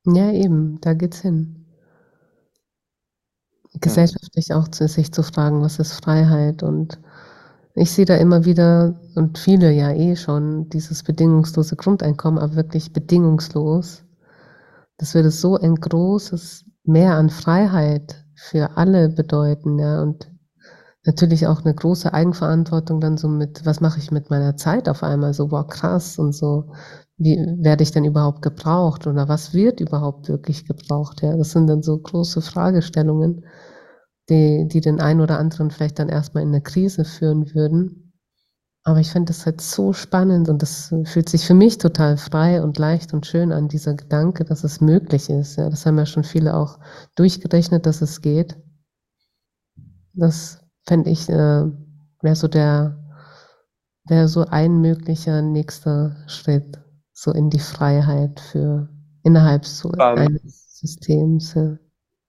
Ja, 0.05 0.31
eben, 0.31 0.79
da 0.81 0.93
geht's 0.93 1.21
hin. 1.21 1.65
Hm. 3.71 3.81
Gesellschaftlich 3.81 4.53
auch 4.53 4.67
zu, 4.67 4.87
sich 4.87 5.11
zu 5.11 5.23
fragen, 5.23 5.61
was 5.61 5.79
ist 5.79 5.93
Freiheit 5.93 6.63
und 6.63 6.99
ich 7.75 7.91
sehe 7.91 8.05
da 8.05 8.15
immer 8.15 8.45
wieder 8.45 8.99
und 9.15 9.37
viele 9.37 9.71
ja 9.71 9.91
eh 9.91 10.15
schon 10.15 10.69
dieses 10.69 11.03
bedingungslose 11.03 11.75
Grundeinkommen, 11.75 12.39
aber 12.39 12.55
wirklich 12.55 12.91
bedingungslos. 12.91 14.03
Das 14.97 15.13
würde 15.15 15.31
so 15.31 15.55
ein 15.57 15.75
großes 15.75 16.65
Mehr 16.83 17.13
an 17.15 17.29
Freiheit 17.29 18.25
für 18.35 18.75
alle 18.75 19.09
bedeuten, 19.09 19.77
ja, 19.79 20.01
und 20.01 20.29
natürlich 21.09 21.47
auch 21.47 21.63
eine 21.63 21.73
große 21.75 22.13
Eigenverantwortung 22.13 23.01
dann 23.01 23.17
so 23.17 23.27
mit, 23.27 23.65
was 23.65 23.81
mache 23.81 23.99
ich 23.99 24.11
mit 24.11 24.29
meiner 24.29 24.55
Zeit 24.57 24.89
auf 24.89 25.03
einmal, 25.03 25.33
so, 25.33 25.47
boah, 25.47 25.67
krass 25.67 26.19
und 26.19 26.33
so, 26.33 26.71
wie 27.17 27.37
werde 27.59 27.83
ich 27.83 27.91
denn 27.91 28.05
überhaupt 28.05 28.41
gebraucht 28.41 29.07
oder 29.07 29.27
was 29.27 29.53
wird 29.53 29.81
überhaupt 29.81 30.29
wirklich 30.29 30.65
gebraucht, 30.65 31.21
ja, 31.21 31.35
das 31.35 31.51
sind 31.51 31.67
dann 31.67 31.83
so 31.83 31.97
große 31.97 32.41
Fragestellungen 32.41 33.43
die, 34.29 34.67
die 34.67 34.81
den 34.81 35.01
einen 35.01 35.21
oder 35.21 35.39
anderen 35.39 35.71
vielleicht 35.71 35.99
dann 35.99 36.09
erstmal 36.09 36.43
in 36.43 36.49
eine 36.49 36.61
Krise 36.61 37.03
führen 37.03 37.53
würden. 37.53 38.13
Aber 38.83 38.99
ich 38.99 39.11
finde 39.11 39.27
das 39.27 39.45
halt 39.45 39.61
so 39.61 39.93
spannend 39.93 40.49
und 40.49 40.61
das 40.61 40.93
fühlt 41.03 41.29
sich 41.29 41.45
für 41.45 41.53
mich 41.53 41.77
total 41.77 42.17
frei 42.17 42.61
und 42.63 42.77
leicht 42.77 43.13
und 43.13 43.25
schön 43.25 43.51
an, 43.51 43.67
dieser 43.67 43.93
Gedanke, 43.93 44.45
dass 44.45 44.63
es 44.63 44.81
möglich 44.81 45.29
ist. 45.29 45.57
Ja, 45.57 45.69
das 45.69 45.85
haben 45.85 45.97
ja 45.97 46.05
schon 46.05 46.23
viele 46.23 46.55
auch 46.55 46.79
durchgerechnet, 47.15 47.85
dass 47.85 48.01
es 48.01 48.21
geht. 48.21 48.57
Das 50.13 50.59
fände 50.89 51.11
ich, 51.11 51.29
äh, 51.29 51.63
wäre 52.21 52.35
so 52.35 52.47
der, 52.47 52.97
wäre 54.05 54.27
so 54.27 54.45
ein 54.49 54.81
möglicher 54.81 55.41
nächster 55.41 56.17
Schritt, 56.27 56.79
so 57.13 57.31
in 57.31 57.49
die 57.49 57.59
Freiheit 57.59 58.39
für 58.39 58.89
innerhalb 59.23 59.65
so 59.65 59.89
um, 59.89 59.99
eines 59.99 60.79
Systems. 60.79 61.53
Ja. 61.53 61.77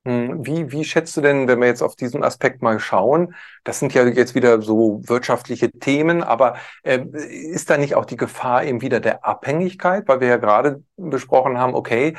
Hm, 0.07 0.47
wie, 0.47 0.71
wie 0.73 0.85
schätzt 0.85 1.17
du 1.17 1.23
denn, 1.23 1.49
wenn 1.49 1.59
wir 1.59 1.69
jetzt 1.69 1.83
auf 1.83 1.97
diesen 1.97 2.23
Aspekt 2.23 2.61
mal 2.61 2.79
schauen, 2.81 3.35
das 3.65 3.81
sind 3.81 3.95
ja 3.95 4.07
jetzt 4.07 4.35
wieder 4.35 4.61
so 4.61 5.01
wirtschaftliche 5.07 5.71
Themen, 5.71 6.23
aber 6.23 6.57
äh, 6.83 7.01
ist 7.01 7.71
da 7.71 7.79
nicht 7.79 7.95
auch 7.95 8.05
die 8.05 8.17
Gefahr 8.17 8.65
eben 8.65 8.83
wieder 8.83 9.01
der 9.01 9.25
Abhängigkeit, 9.25 10.07
weil 10.07 10.21
wir 10.21 10.29
ja 10.29 10.37
gerade 10.37 10.83
besprochen 10.97 11.59
haben, 11.59 11.75
okay, 11.75 12.15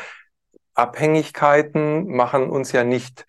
Abhängigkeiten 0.74 2.08
machen 2.08 2.50
uns 2.50 2.72
ja 2.72 2.84
nicht, 2.84 3.28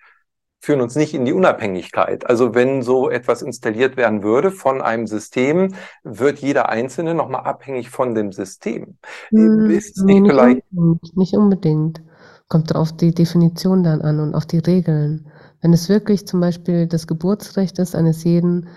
führen 0.62 0.80
uns 0.80 0.94
nicht 0.94 1.12
in 1.12 1.24
die 1.24 1.32
Unabhängigkeit. 1.32 2.28
Also 2.30 2.54
wenn 2.54 2.82
so 2.82 3.10
etwas 3.10 3.42
installiert 3.42 3.96
werden 3.96 4.22
würde 4.22 4.52
von 4.52 4.80
einem 4.80 5.08
System, 5.08 5.74
wird 6.04 6.38
jeder 6.38 6.68
Einzelne 6.68 7.14
nochmal 7.14 7.42
abhängig 7.42 7.90
von 7.90 8.14
dem 8.14 8.30
System. 8.30 8.96
Hm, 9.30 9.70
ist 9.70 9.98
es 9.98 10.04
nee, 10.04 10.20
nicht, 10.20 10.30
vielleicht 10.30 10.62
unbedingt, 10.72 11.16
nicht 11.16 11.34
unbedingt. 11.34 12.02
Kommt 12.48 12.76
auf 12.76 12.92
die 12.96 13.12
Definition 13.12 13.82
dann 13.82 14.02
an 14.02 14.20
und 14.20 14.36
auf 14.36 14.46
die 14.46 14.60
Regeln. 14.60 15.26
Wenn 15.62 15.72
es 15.72 15.88
wirklich 15.88 16.28
zum 16.28 16.40
Beispiel 16.40 16.86
das 16.86 17.08
Geburtsrecht 17.08 17.80
ist, 17.80 17.96
eines 17.96 18.22
jeden 18.22 18.68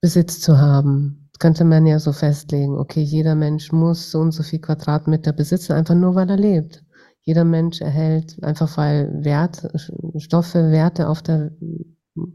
Besitz 0.00 0.40
zu 0.40 0.58
haben, 0.58 1.30
könnte 1.38 1.64
man 1.64 1.86
ja 1.86 2.00
so 2.00 2.12
festlegen, 2.12 2.78
okay, 2.78 3.00
jeder 3.00 3.36
Mensch 3.36 3.70
muss 3.70 4.10
so 4.10 4.18
und 4.18 4.32
so 4.32 4.42
viel 4.42 4.60
Quadratmeter 4.60 5.32
besitzen, 5.32 5.74
einfach 5.74 5.94
nur 5.94 6.16
weil 6.16 6.30
er 6.30 6.36
lebt. 6.36 6.82
Jeder 7.22 7.44
Mensch 7.44 7.80
erhält 7.80 8.42
einfach 8.42 8.76
weil 8.76 9.24
Wert, 9.24 9.68
Stoffe, 10.16 10.70
Werte 10.70 11.08
auf 11.08 11.22
der, 11.22 11.50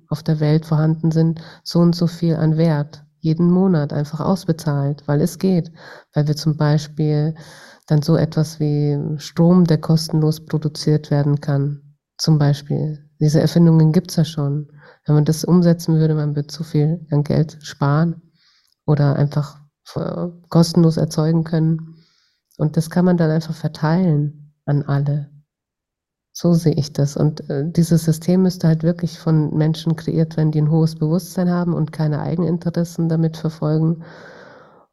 auf 0.10 0.24
der 0.24 0.40
Welt 0.40 0.66
vorhanden 0.66 1.12
sind, 1.12 1.42
so 1.64 1.80
und 1.80 1.96
so 1.96 2.08
viel 2.08 2.36
an 2.36 2.58
Wert. 2.58 3.04
Jeden 3.20 3.50
Monat 3.50 3.92
einfach 3.92 4.20
ausbezahlt, 4.20 5.04
weil 5.08 5.22
es 5.22 5.40
geht. 5.40 5.72
Weil 6.14 6.28
wir 6.28 6.36
zum 6.36 6.58
Beispiel 6.58 7.34
dann 7.88 8.04
so 8.04 8.16
etwas 8.16 8.60
wie 8.60 9.00
Strom, 9.18 9.66
der 9.66 9.80
kostenlos 9.80 10.46
produziert 10.46 11.10
werden 11.10 11.42
kann, 11.42 11.96
zum 12.18 12.38
Beispiel. 12.38 13.10
Diese 13.20 13.42
Erfindungen 13.42 13.92
gibt 13.92 14.12
es 14.12 14.18
ja 14.18 14.26
schon. 14.26 14.68
Wenn 15.06 15.16
man 15.16 15.26
das 15.26 15.44
umsetzen 15.44 15.96
würde, 15.96 16.14
man 16.14 16.36
würde 16.36 16.48
zu 16.48 16.64
viel 16.64 17.06
an 17.10 17.24
Geld 17.24 17.58
sparen 17.62 18.22
oder 18.86 19.16
einfach 19.16 19.60
kostenlos 20.50 20.98
erzeugen 20.98 21.44
können. 21.44 21.96
Und 22.58 22.78
das 22.78 22.90
kann 22.90 23.06
man 23.06 23.18
dann 23.18 23.32
einfach 23.32 23.54
verteilen 23.54 24.45
an 24.66 24.84
alle. 24.84 25.30
So 26.32 26.54
sehe 26.54 26.74
ich 26.74 26.92
das. 26.92 27.16
Und 27.16 27.50
äh, 27.50 27.64
dieses 27.72 28.04
System 28.04 28.42
müsste 28.42 28.68
halt 28.68 28.84
wirklich 28.84 29.20
von 29.20 29.56
Menschen 29.56 29.96
kreiert 29.96 30.36
werden, 30.36 30.52
die 30.52 30.62
ein 30.62 30.70
hohes 30.70 30.96
Bewusstsein 30.96 31.50
haben 31.50 31.74
und 31.74 31.94
keine 31.94 32.20
Eigeninteressen 32.20 33.08
damit 33.08 33.38
verfolgen. 33.38 34.04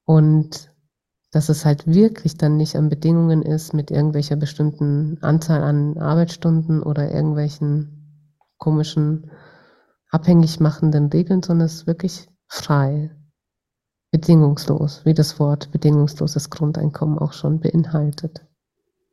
Und 0.05 0.70
dass 1.33 1.49
es 1.49 1.64
halt 1.64 1.87
wirklich 1.87 2.37
dann 2.37 2.57
nicht 2.57 2.77
an 2.77 2.91
Bedingungen 2.91 3.43
ist 3.43 3.73
mit 3.73 3.91
irgendwelcher 3.91 4.37
bestimmten 4.37 5.18
Anzahl 5.23 5.62
an 5.62 5.99
Arbeitsstunden 5.99 6.83
oder 6.83 7.11
irgendwelchen 7.11 8.37
komischen 8.59 9.31
abhängig 10.11 10.61
machenden 10.61 11.07
Regeln, 11.07 11.43
sondern 11.43 11.66
es 11.66 11.75
ist 11.75 11.87
wirklich 11.87 12.29
frei, 12.47 13.11
bedingungslos, 14.12 15.05
wie 15.07 15.14
das 15.14 15.41
Wort 15.41 15.73
bedingungsloses 15.73 16.51
Grundeinkommen 16.51 17.18
auch 17.18 17.33
schon 17.33 17.61
beinhaltet. 17.61 18.47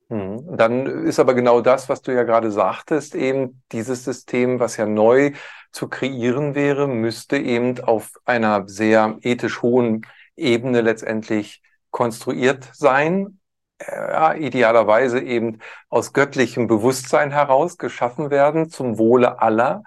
Hm. 0.09 0.57
Dann 0.57 1.05
ist 1.05 1.19
aber 1.19 1.35
genau 1.35 1.61
das, 1.61 1.87
was 1.87 2.01
du 2.01 2.13
ja 2.13 2.23
gerade 2.23 2.51
sagtest, 2.51 3.15
eben 3.15 3.61
dieses 3.71 4.03
System, 4.03 4.59
was 4.59 4.77
ja 4.77 4.85
neu 4.85 5.33
zu 5.71 5.87
kreieren 5.87 6.55
wäre, 6.55 6.87
müsste 6.87 7.37
eben 7.37 7.79
auf 7.79 8.11
einer 8.25 8.67
sehr 8.67 9.17
ethisch 9.21 9.61
hohen 9.61 10.01
Ebene 10.35 10.81
letztendlich 10.81 11.61
konstruiert 11.91 12.69
sein, 12.73 13.39
ja, 13.87 14.33
idealerweise 14.33 15.21
eben 15.21 15.59
aus 15.89 16.11
göttlichem 16.11 16.67
Bewusstsein 16.67 17.31
heraus 17.31 17.77
geschaffen 17.77 18.29
werden, 18.29 18.69
zum 18.69 18.97
Wohle 18.97 19.41
aller 19.41 19.83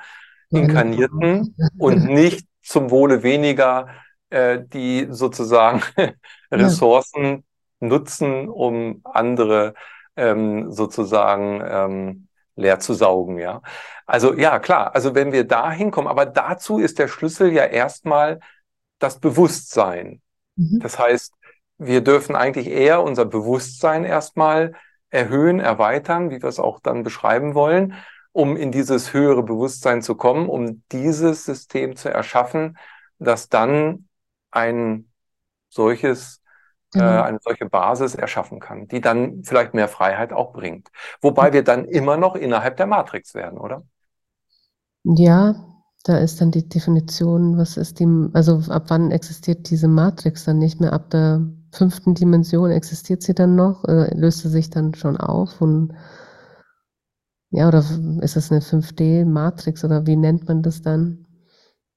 Inkarnierten 0.50 1.56
und 1.78 2.04
nicht 2.04 2.46
zum 2.62 2.90
Wohle 2.90 3.22
weniger, 3.22 3.88
äh, 4.30 4.60
die 4.62 5.08
sozusagen 5.10 5.82
Ressourcen 6.50 7.44
nutzen, 7.80 8.48
um 8.48 9.00
andere 9.04 9.74
ähm, 10.16 10.70
sozusagen 10.70 11.62
ähm, 11.64 12.28
leer 12.56 12.80
zu 12.80 12.94
saugen, 12.94 13.38
ja. 13.38 13.62
Also 14.06 14.34
ja, 14.34 14.58
klar, 14.58 14.94
also 14.94 15.14
wenn 15.14 15.32
wir 15.32 15.44
da 15.44 15.70
hinkommen, 15.70 16.08
aber 16.08 16.26
dazu 16.26 16.78
ist 16.78 16.98
der 16.98 17.08
Schlüssel 17.08 17.52
ja 17.52 17.64
erstmal 17.64 18.40
das 18.98 19.18
Bewusstsein. 19.18 20.20
Mhm. 20.56 20.80
Das 20.80 20.98
heißt, 20.98 21.34
wir 21.78 22.02
dürfen 22.02 22.36
eigentlich 22.36 22.68
eher 22.68 23.02
unser 23.02 23.24
Bewusstsein 23.24 24.04
erstmal 24.04 24.74
erhöhen, 25.10 25.60
erweitern, 25.60 26.30
wie 26.30 26.42
wir 26.42 26.48
es 26.48 26.58
auch 26.58 26.80
dann 26.80 27.02
beschreiben 27.02 27.54
wollen, 27.54 27.94
um 28.32 28.56
in 28.56 28.72
dieses 28.72 29.12
höhere 29.12 29.42
Bewusstsein 29.42 30.02
zu 30.02 30.14
kommen, 30.14 30.48
um 30.48 30.82
dieses 30.92 31.44
System 31.44 31.96
zu 31.96 32.08
erschaffen, 32.08 32.78
das 33.18 33.48
dann 33.48 34.08
ein 34.50 35.10
solches 35.68 36.41
genau. 36.92 37.06
äh, 37.06 37.22
eine 37.22 37.38
solche 37.42 37.66
Basis 37.66 38.14
erschaffen 38.14 38.60
kann, 38.60 38.88
die 38.88 39.00
dann 39.00 39.42
vielleicht 39.44 39.74
mehr 39.74 39.88
Freiheit 39.88 40.32
auch 40.32 40.52
bringt. 40.52 40.90
Wobei 41.20 41.52
wir 41.52 41.64
dann 41.64 41.84
immer 41.84 42.16
noch 42.16 42.36
innerhalb 42.36 42.76
der 42.76 42.86
Matrix 42.86 43.34
werden, 43.34 43.58
oder? 43.58 43.82
Ja, 45.04 45.54
da 46.04 46.18
ist 46.18 46.40
dann 46.40 46.50
die 46.50 46.68
Definition, 46.68 47.56
was 47.58 47.76
ist 47.76 48.00
die, 48.00 48.28
also 48.32 48.62
ab 48.68 48.84
wann 48.88 49.10
existiert 49.10 49.70
diese 49.70 49.88
Matrix 49.88 50.44
dann 50.44 50.58
nicht 50.58 50.80
mehr? 50.80 50.92
Ab 50.92 51.10
der 51.10 51.40
fünften 51.72 52.14
Dimension 52.14 52.70
existiert 52.70 53.22
sie 53.22 53.34
dann 53.34 53.56
noch? 53.56 53.84
Äh, 53.84 54.14
löst 54.14 54.40
sie 54.40 54.48
sich 54.48 54.70
dann 54.70 54.94
schon 54.94 55.16
auf? 55.16 55.60
Und 55.60 55.94
ja, 57.50 57.68
oder 57.68 57.84
ist 58.20 58.36
es 58.36 58.50
eine 58.50 58.60
5D-Matrix 58.60 59.84
oder 59.84 60.06
wie 60.06 60.16
nennt 60.16 60.48
man 60.48 60.62
das 60.62 60.82
dann? 60.82 61.26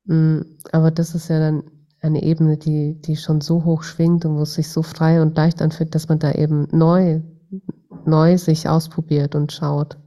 Hm, 0.07 0.57
aber 0.71 0.91
das 0.91 1.15
ist 1.15 1.29
ja 1.29 1.39
dann 1.39 1.63
eine 2.05 2.23
Ebene, 2.23 2.57
die, 2.57 2.99
die 3.01 3.15
schon 3.15 3.41
so 3.41 3.65
hoch 3.65 3.83
schwingt 3.83 4.25
und 4.25 4.37
wo 4.37 4.41
es 4.41 4.53
sich 4.53 4.69
so 4.69 4.83
frei 4.83 5.21
und 5.21 5.35
leicht 5.35 5.61
anfühlt, 5.61 5.95
dass 5.95 6.07
man 6.07 6.19
da 6.19 6.31
eben 6.31 6.67
neu, 6.71 7.21
neu 8.05 8.37
sich 8.37 8.69
ausprobiert 8.69 9.35
und 9.35 9.51
schaut. 9.51 9.97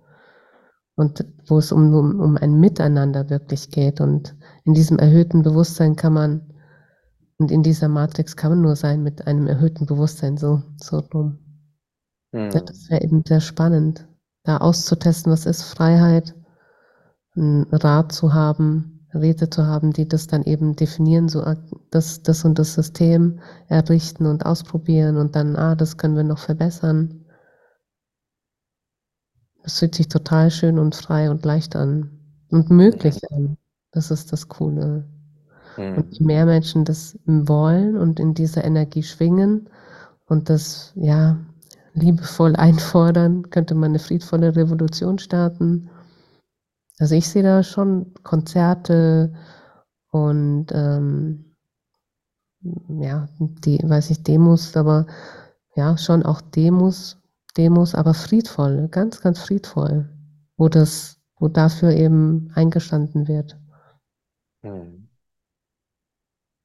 Und 0.96 1.24
wo 1.46 1.58
es 1.58 1.70
um, 1.70 1.94
um, 1.94 2.20
um 2.20 2.36
ein 2.36 2.58
Miteinander 2.58 3.30
wirklich 3.30 3.70
geht. 3.70 4.00
Und 4.00 4.36
in 4.64 4.74
diesem 4.74 4.98
erhöhten 4.98 5.42
Bewusstsein 5.42 5.94
kann 5.94 6.12
man 6.12 6.48
und 7.38 7.52
in 7.52 7.62
dieser 7.62 7.88
Matrix 7.88 8.36
kann 8.36 8.50
man 8.50 8.62
nur 8.62 8.74
sein 8.74 9.02
mit 9.02 9.26
einem 9.26 9.46
erhöhten 9.46 9.86
Bewusstsein, 9.86 10.36
so, 10.36 10.62
so 10.76 10.98
rum. 10.98 11.38
Hm. 12.32 12.50
Das 12.50 12.90
wäre 12.90 13.02
eben 13.02 13.22
sehr 13.24 13.40
spannend, 13.40 14.08
da 14.42 14.58
auszutesten, 14.58 15.32
was 15.32 15.46
ist 15.46 15.62
Freiheit, 15.62 16.34
einen 17.36 17.64
Rat 17.70 18.10
zu 18.10 18.34
haben, 18.34 18.97
Räte 19.14 19.48
zu 19.48 19.66
haben, 19.66 19.92
die 19.92 20.06
das 20.06 20.26
dann 20.26 20.42
eben 20.42 20.76
definieren, 20.76 21.28
so 21.28 21.44
das, 21.90 22.22
das 22.22 22.44
und 22.44 22.58
das 22.58 22.74
System 22.74 23.40
errichten 23.68 24.26
und 24.26 24.44
ausprobieren 24.44 25.16
und 25.16 25.34
dann, 25.34 25.56
ah, 25.56 25.74
das 25.74 25.96
können 25.96 26.16
wir 26.16 26.24
noch 26.24 26.38
verbessern. 26.38 27.24
Es 29.62 29.78
fühlt 29.78 29.94
sich 29.94 30.08
total 30.08 30.50
schön 30.50 30.78
und 30.78 30.94
frei 30.94 31.30
und 31.30 31.44
leicht 31.44 31.76
an 31.76 32.10
und 32.50 32.70
möglich 32.70 33.20
an. 33.30 33.56
Das 33.92 34.10
ist 34.10 34.32
das 34.32 34.48
Coole. 34.48 35.06
Mhm. 35.76 35.96
Und 35.96 36.18
je 36.18 36.26
mehr 36.26 36.46
Menschen 36.46 36.84
das 36.84 37.18
wollen 37.24 37.96
und 37.96 38.20
in 38.20 38.34
dieser 38.34 38.64
Energie 38.64 39.02
schwingen 39.02 39.68
und 40.26 40.50
das, 40.50 40.92
ja, 40.96 41.38
liebevoll 41.94 42.56
einfordern, 42.56 43.48
könnte 43.50 43.74
man 43.74 43.90
eine 43.90 43.98
friedvolle 43.98 44.54
Revolution 44.54 45.18
starten. 45.18 45.88
Also 46.98 47.14
ich 47.14 47.28
sehe 47.28 47.42
da 47.42 47.62
schon 47.62 48.12
Konzerte 48.22 49.32
und 50.10 50.66
ähm, 50.72 51.56
ja, 52.88 53.28
die, 53.38 53.78
weiß 53.82 54.10
ich, 54.10 54.22
Demos, 54.24 54.76
aber 54.76 55.06
ja, 55.76 55.96
schon 55.96 56.24
auch 56.24 56.40
Demos, 56.40 57.18
Demos, 57.56 57.94
aber 57.94 58.14
friedvoll, 58.14 58.88
ganz, 58.88 59.20
ganz 59.20 59.38
friedvoll, 59.38 60.08
wo 60.56 60.68
das, 60.68 61.20
wo 61.38 61.48
dafür 61.48 61.90
eben 61.90 62.50
eingestanden 62.54 63.28
wird. 63.28 63.56
Hm. 64.62 65.08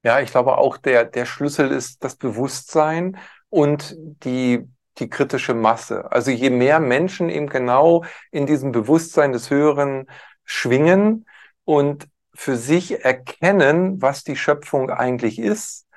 Ja, 0.03 0.19
ich 0.19 0.31
glaube 0.31 0.57
auch 0.57 0.77
der, 0.77 1.05
der 1.05 1.25
Schlüssel 1.25 1.71
ist 1.71 2.03
das 2.03 2.15
Bewusstsein 2.15 3.17
und 3.49 3.95
die 4.23 4.67
die 4.99 5.09
kritische 5.09 5.53
Masse. 5.53 6.11
Also 6.11 6.31
je 6.31 6.49
mehr 6.49 6.79
Menschen 6.79 7.29
eben 7.29 7.47
genau 7.47 8.03
in 8.31 8.45
diesem 8.45 8.71
Bewusstsein 8.71 9.31
des 9.31 9.49
Höheren 9.49 10.07
schwingen 10.45 11.25
und 11.65 12.07
für 12.35 12.57
sich 12.57 13.03
erkennen, 13.03 14.01
was 14.01 14.23
die 14.23 14.35
Schöpfung 14.35 14.89
eigentlich 14.89 15.39
ist 15.39 15.87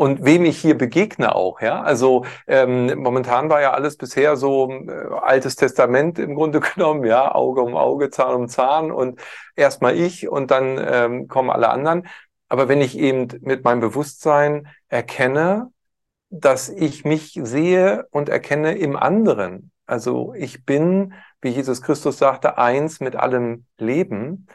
und 0.00 0.24
wem 0.24 0.46
ich 0.46 0.58
hier 0.58 0.78
begegne 0.78 1.34
auch. 1.34 1.60
Ja, 1.60 1.82
also 1.82 2.24
ähm, 2.46 2.98
momentan 3.00 3.50
war 3.50 3.60
ja 3.60 3.72
alles 3.72 3.98
bisher 3.98 4.36
so 4.36 4.70
äh, 4.70 4.90
altes 5.20 5.56
Testament 5.56 6.18
im 6.18 6.34
Grunde 6.36 6.60
genommen, 6.74 7.04
ja, 7.04 7.34
Auge 7.34 7.60
um 7.60 7.76
Auge, 7.76 8.10
Zahn 8.10 8.34
um 8.34 8.48
Zahn 8.48 8.92
und 8.92 9.20
erstmal 9.56 9.96
ich 9.96 10.26
und 10.28 10.50
dann 10.50 10.78
ähm, 10.82 11.28
kommen 11.28 11.50
alle 11.50 11.68
anderen. 11.68 12.08
Aber 12.48 12.68
wenn 12.68 12.80
ich 12.80 12.98
eben 12.98 13.28
mit 13.42 13.64
meinem 13.64 13.80
Bewusstsein 13.80 14.68
erkenne, 14.88 15.70
dass 16.30 16.68
ich 16.68 17.04
mich 17.04 17.38
sehe 17.42 18.06
und 18.10 18.28
erkenne 18.28 18.78
im 18.78 18.96
anderen. 18.96 19.72
Also 19.86 20.32
ich 20.34 20.64
bin, 20.64 21.14
wie 21.42 21.48
Jesus 21.50 21.82
Christus 21.82 22.18
sagte, 22.18 22.58
eins 22.58 23.00
mit 23.00 23.16
allem 23.16 23.66
Leben 23.78 24.46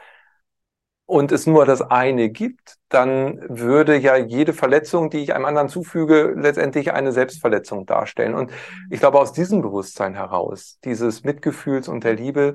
und 1.04 1.30
es 1.30 1.46
nur 1.46 1.66
das 1.66 1.82
eine 1.82 2.30
gibt, 2.30 2.76
dann 2.88 3.40
würde 3.48 3.96
ja 3.98 4.16
jede 4.16 4.54
Verletzung, 4.54 5.10
die 5.10 5.18
ich 5.18 5.34
einem 5.34 5.44
anderen 5.44 5.68
zufüge, 5.68 6.34
letztendlich 6.36 6.92
eine 6.92 7.12
Selbstverletzung 7.12 7.86
darstellen. 7.86 8.34
Und 8.34 8.50
ich 8.90 9.00
glaube, 9.00 9.20
aus 9.20 9.32
diesem 9.32 9.60
Bewusstsein 9.60 10.14
heraus, 10.14 10.78
dieses 10.84 11.22
Mitgefühls 11.22 11.88
und 11.88 12.02
der 12.04 12.14
Liebe 12.14 12.54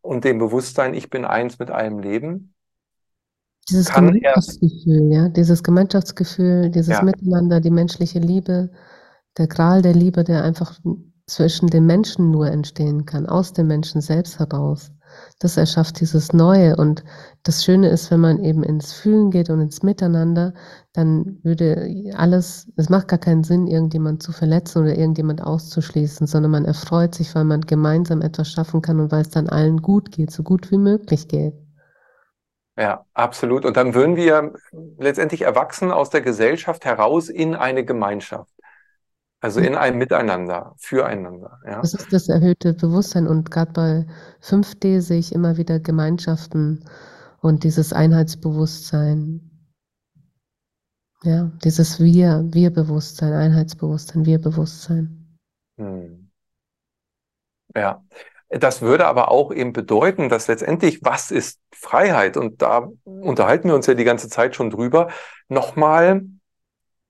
und 0.00 0.24
dem 0.24 0.38
Bewusstsein, 0.38 0.94
ich 0.94 1.10
bin 1.10 1.24
eins 1.24 1.58
mit 1.58 1.70
allem 1.70 1.98
Leben, 1.98 2.53
dieses 3.68 3.92
Gemeinschaftsgefühl, 3.92 5.12
ja, 5.12 5.28
dieses 5.28 5.62
Gemeinschaftsgefühl, 5.62 6.70
dieses 6.70 6.94
ja. 6.94 7.02
Miteinander, 7.02 7.60
die 7.60 7.70
menschliche 7.70 8.18
Liebe, 8.18 8.70
der 9.38 9.48
Gral 9.48 9.82
der 9.82 9.94
Liebe, 9.94 10.24
der 10.24 10.44
einfach 10.44 10.78
zwischen 11.26 11.68
den 11.68 11.86
Menschen 11.86 12.30
nur 12.30 12.48
entstehen 12.50 13.06
kann, 13.06 13.26
aus 13.26 13.52
dem 13.52 13.66
Menschen 13.66 14.00
selbst 14.00 14.38
heraus. 14.38 14.92
Das 15.38 15.56
erschafft 15.56 16.00
dieses 16.00 16.32
Neue. 16.32 16.76
Und 16.76 17.04
das 17.44 17.64
Schöne 17.64 17.88
ist, 17.88 18.10
wenn 18.10 18.20
man 18.20 18.42
eben 18.42 18.62
ins 18.62 18.92
Fühlen 18.92 19.30
geht 19.30 19.48
und 19.48 19.60
ins 19.60 19.82
Miteinander, 19.82 20.54
dann 20.92 21.38
würde 21.42 22.12
alles, 22.16 22.70
es 22.76 22.88
macht 22.88 23.08
gar 23.08 23.18
keinen 23.18 23.44
Sinn, 23.44 23.66
irgendjemand 23.66 24.22
zu 24.22 24.32
verletzen 24.32 24.82
oder 24.82 24.96
irgendjemand 24.96 25.42
auszuschließen, 25.42 26.26
sondern 26.26 26.50
man 26.50 26.64
erfreut 26.64 27.14
sich, 27.14 27.34
weil 27.34 27.44
man 27.44 27.62
gemeinsam 27.62 28.22
etwas 28.22 28.50
schaffen 28.50 28.82
kann 28.82 29.00
und 29.00 29.12
weil 29.12 29.22
es 29.22 29.30
dann 29.30 29.48
allen 29.48 29.82
gut 29.82 30.10
geht, 30.10 30.30
so 30.30 30.42
gut 30.42 30.70
wie 30.70 30.78
möglich 30.78 31.28
geht. 31.28 31.63
Ja, 32.76 33.04
absolut. 33.14 33.64
Und 33.64 33.76
dann 33.76 33.94
würden 33.94 34.16
wir 34.16 34.52
letztendlich 34.98 35.42
erwachsen 35.42 35.92
aus 35.92 36.10
der 36.10 36.22
Gesellschaft 36.22 36.84
heraus 36.84 37.28
in 37.28 37.54
eine 37.54 37.84
Gemeinschaft. 37.84 38.52
Also 39.40 39.60
in 39.60 39.74
ein 39.74 39.98
Miteinander, 39.98 40.74
füreinander. 40.78 41.60
Ja. 41.66 41.82
Das 41.82 41.92
ist 41.92 42.12
das 42.12 42.28
erhöhte 42.28 42.72
Bewusstsein. 42.72 43.28
Und 43.28 43.50
gerade 43.50 43.72
bei 43.72 44.06
5D 44.40 45.00
sehe 45.00 45.18
ich 45.18 45.34
immer 45.34 45.58
wieder 45.58 45.80
Gemeinschaften 45.80 46.88
und 47.40 47.62
dieses 47.62 47.92
Einheitsbewusstsein. 47.92 49.50
Ja, 51.22 51.52
dieses 51.62 52.00
Wir, 52.00 52.42
Wir-Bewusstsein, 52.48 53.34
Einheitsbewusstsein, 53.34 54.24
Wir-Bewusstsein. 54.24 55.38
Hm. 55.76 56.30
Ja, 57.76 58.02
das 58.48 58.82
würde 58.82 59.06
aber 59.06 59.30
auch 59.30 59.52
eben 59.52 59.72
bedeuten, 59.72 60.28
dass 60.28 60.48
letztendlich, 60.48 61.00
was 61.02 61.30
ist 61.30 61.60
Freiheit? 61.72 62.36
Und 62.36 62.62
da 62.62 62.88
unterhalten 63.04 63.68
wir 63.68 63.74
uns 63.74 63.86
ja 63.86 63.94
die 63.94 64.04
ganze 64.04 64.28
Zeit 64.28 64.54
schon 64.54 64.70
drüber, 64.70 65.08
nochmal 65.48 66.22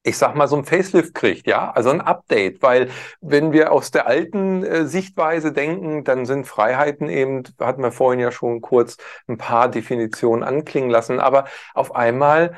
ich 0.07 0.18
sag 0.18 0.35
mal, 0.35 0.49
so 0.49 0.57
ein 0.57 0.64
Facelift 0.64 1.14
kriegt, 1.14 1.47
ja, 1.47 1.70
also 1.72 1.91
ein 1.91 2.03
Update, 2.03 2.62
weil 2.62 2.91
wenn 3.22 3.53
wir 3.53 3.72
aus 3.72 3.91
der 3.91 4.07
alten 4.07 4.62
äh, 4.62 4.87
Sichtweise 4.87 5.51
denken, 5.53 6.05
dann 6.05 6.26
sind 6.26 6.47
Freiheiten 6.47 7.09
eben, 7.09 7.43
hatten 7.59 7.82
wir 7.82 7.91
vorhin 7.91 8.20
ja 8.20 8.30
schon 8.30 8.61
kurz 8.61 8.99
ein 9.28 9.39
paar 9.39 9.70
Definitionen 9.70 10.43
anklingen 10.43 10.91
lassen, 10.91 11.20
aber 11.20 11.47
auf 11.72 11.95
einmal 11.95 12.55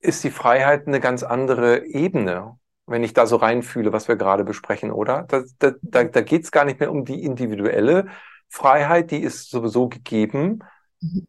ist 0.00 0.24
die 0.24 0.30
Freiheit 0.30 0.86
eine 0.86 1.00
ganz 1.00 1.22
andere 1.22 1.84
Ebene 1.86 2.58
wenn 2.86 3.02
ich 3.02 3.14
da 3.14 3.26
so 3.26 3.36
reinfühle, 3.36 3.92
was 3.92 4.08
wir 4.08 4.16
gerade 4.16 4.44
besprechen, 4.44 4.90
oder? 4.90 5.24
Da, 5.28 5.42
da, 5.58 5.72
da, 5.82 6.04
da 6.04 6.20
geht 6.20 6.44
es 6.44 6.50
gar 6.50 6.64
nicht 6.64 6.80
mehr 6.80 6.90
um 6.90 7.04
die 7.04 7.22
individuelle 7.24 8.06
Freiheit, 8.48 9.10
die 9.10 9.22
ist 9.22 9.50
sowieso 9.50 9.88
gegeben. 9.88 10.60
Mhm. 11.00 11.26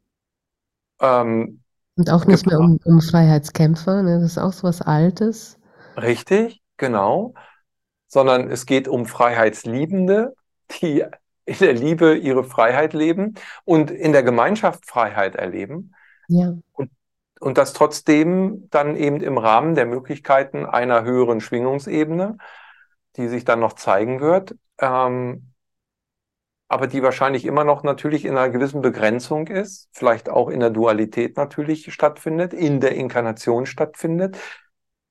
Ähm, 0.99 1.63
Und 1.95 2.09
auch 2.09 2.25
nicht 2.25 2.45
mehr 2.45 2.59
um, 2.59 2.79
um 2.83 3.01
Freiheitskämpfer, 3.01 4.03
ne? 4.03 4.19
das 4.19 4.33
ist 4.33 4.37
auch 4.37 4.53
so 4.53 4.67
was 4.67 4.81
Altes. 4.81 5.57
Richtig, 5.95 6.61
genau. 6.77 7.33
Sondern 8.07 8.49
es 8.49 8.65
geht 8.65 8.87
um 8.87 9.05
Freiheitsliebende, 9.05 10.35
die 10.81 11.05
in 11.45 11.57
der 11.59 11.73
Liebe 11.73 12.17
ihre 12.17 12.43
Freiheit 12.43 12.93
leben 12.93 13.35
und 13.65 13.91
in 13.91 14.11
der 14.11 14.23
Gemeinschaft 14.23 14.85
Freiheit 14.87 15.35
erleben. 15.35 15.93
Ja. 16.27 16.53
Und 16.73 16.91
und 17.39 17.57
das 17.57 17.73
trotzdem 17.73 18.67
dann 18.69 18.95
eben 18.95 19.21
im 19.21 19.37
Rahmen 19.37 19.75
der 19.75 19.85
Möglichkeiten 19.85 20.65
einer 20.65 21.03
höheren 21.03 21.41
Schwingungsebene, 21.41 22.37
die 23.17 23.27
sich 23.27 23.45
dann 23.45 23.59
noch 23.59 23.73
zeigen 23.73 24.19
wird, 24.21 24.55
ähm, 24.79 25.51
aber 26.67 26.87
die 26.87 27.03
wahrscheinlich 27.03 27.45
immer 27.45 27.63
noch 27.63 27.83
natürlich 27.83 28.25
in 28.25 28.31
einer 28.37 28.49
gewissen 28.49 28.81
Begrenzung 28.81 29.47
ist, 29.47 29.89
vielleicht 29.91 30.29
auch 30.29 30.49
in 30.49 30.59
der 30.59 30.71
Dualität 30.71 31.37
natürlich 31.37 31.93
stattfindet, 31.93 32.53
in 32.53 32.79
der 32.79 32.95
Inkarnation 32.95 33.65
stattfindet. 33.65 34.37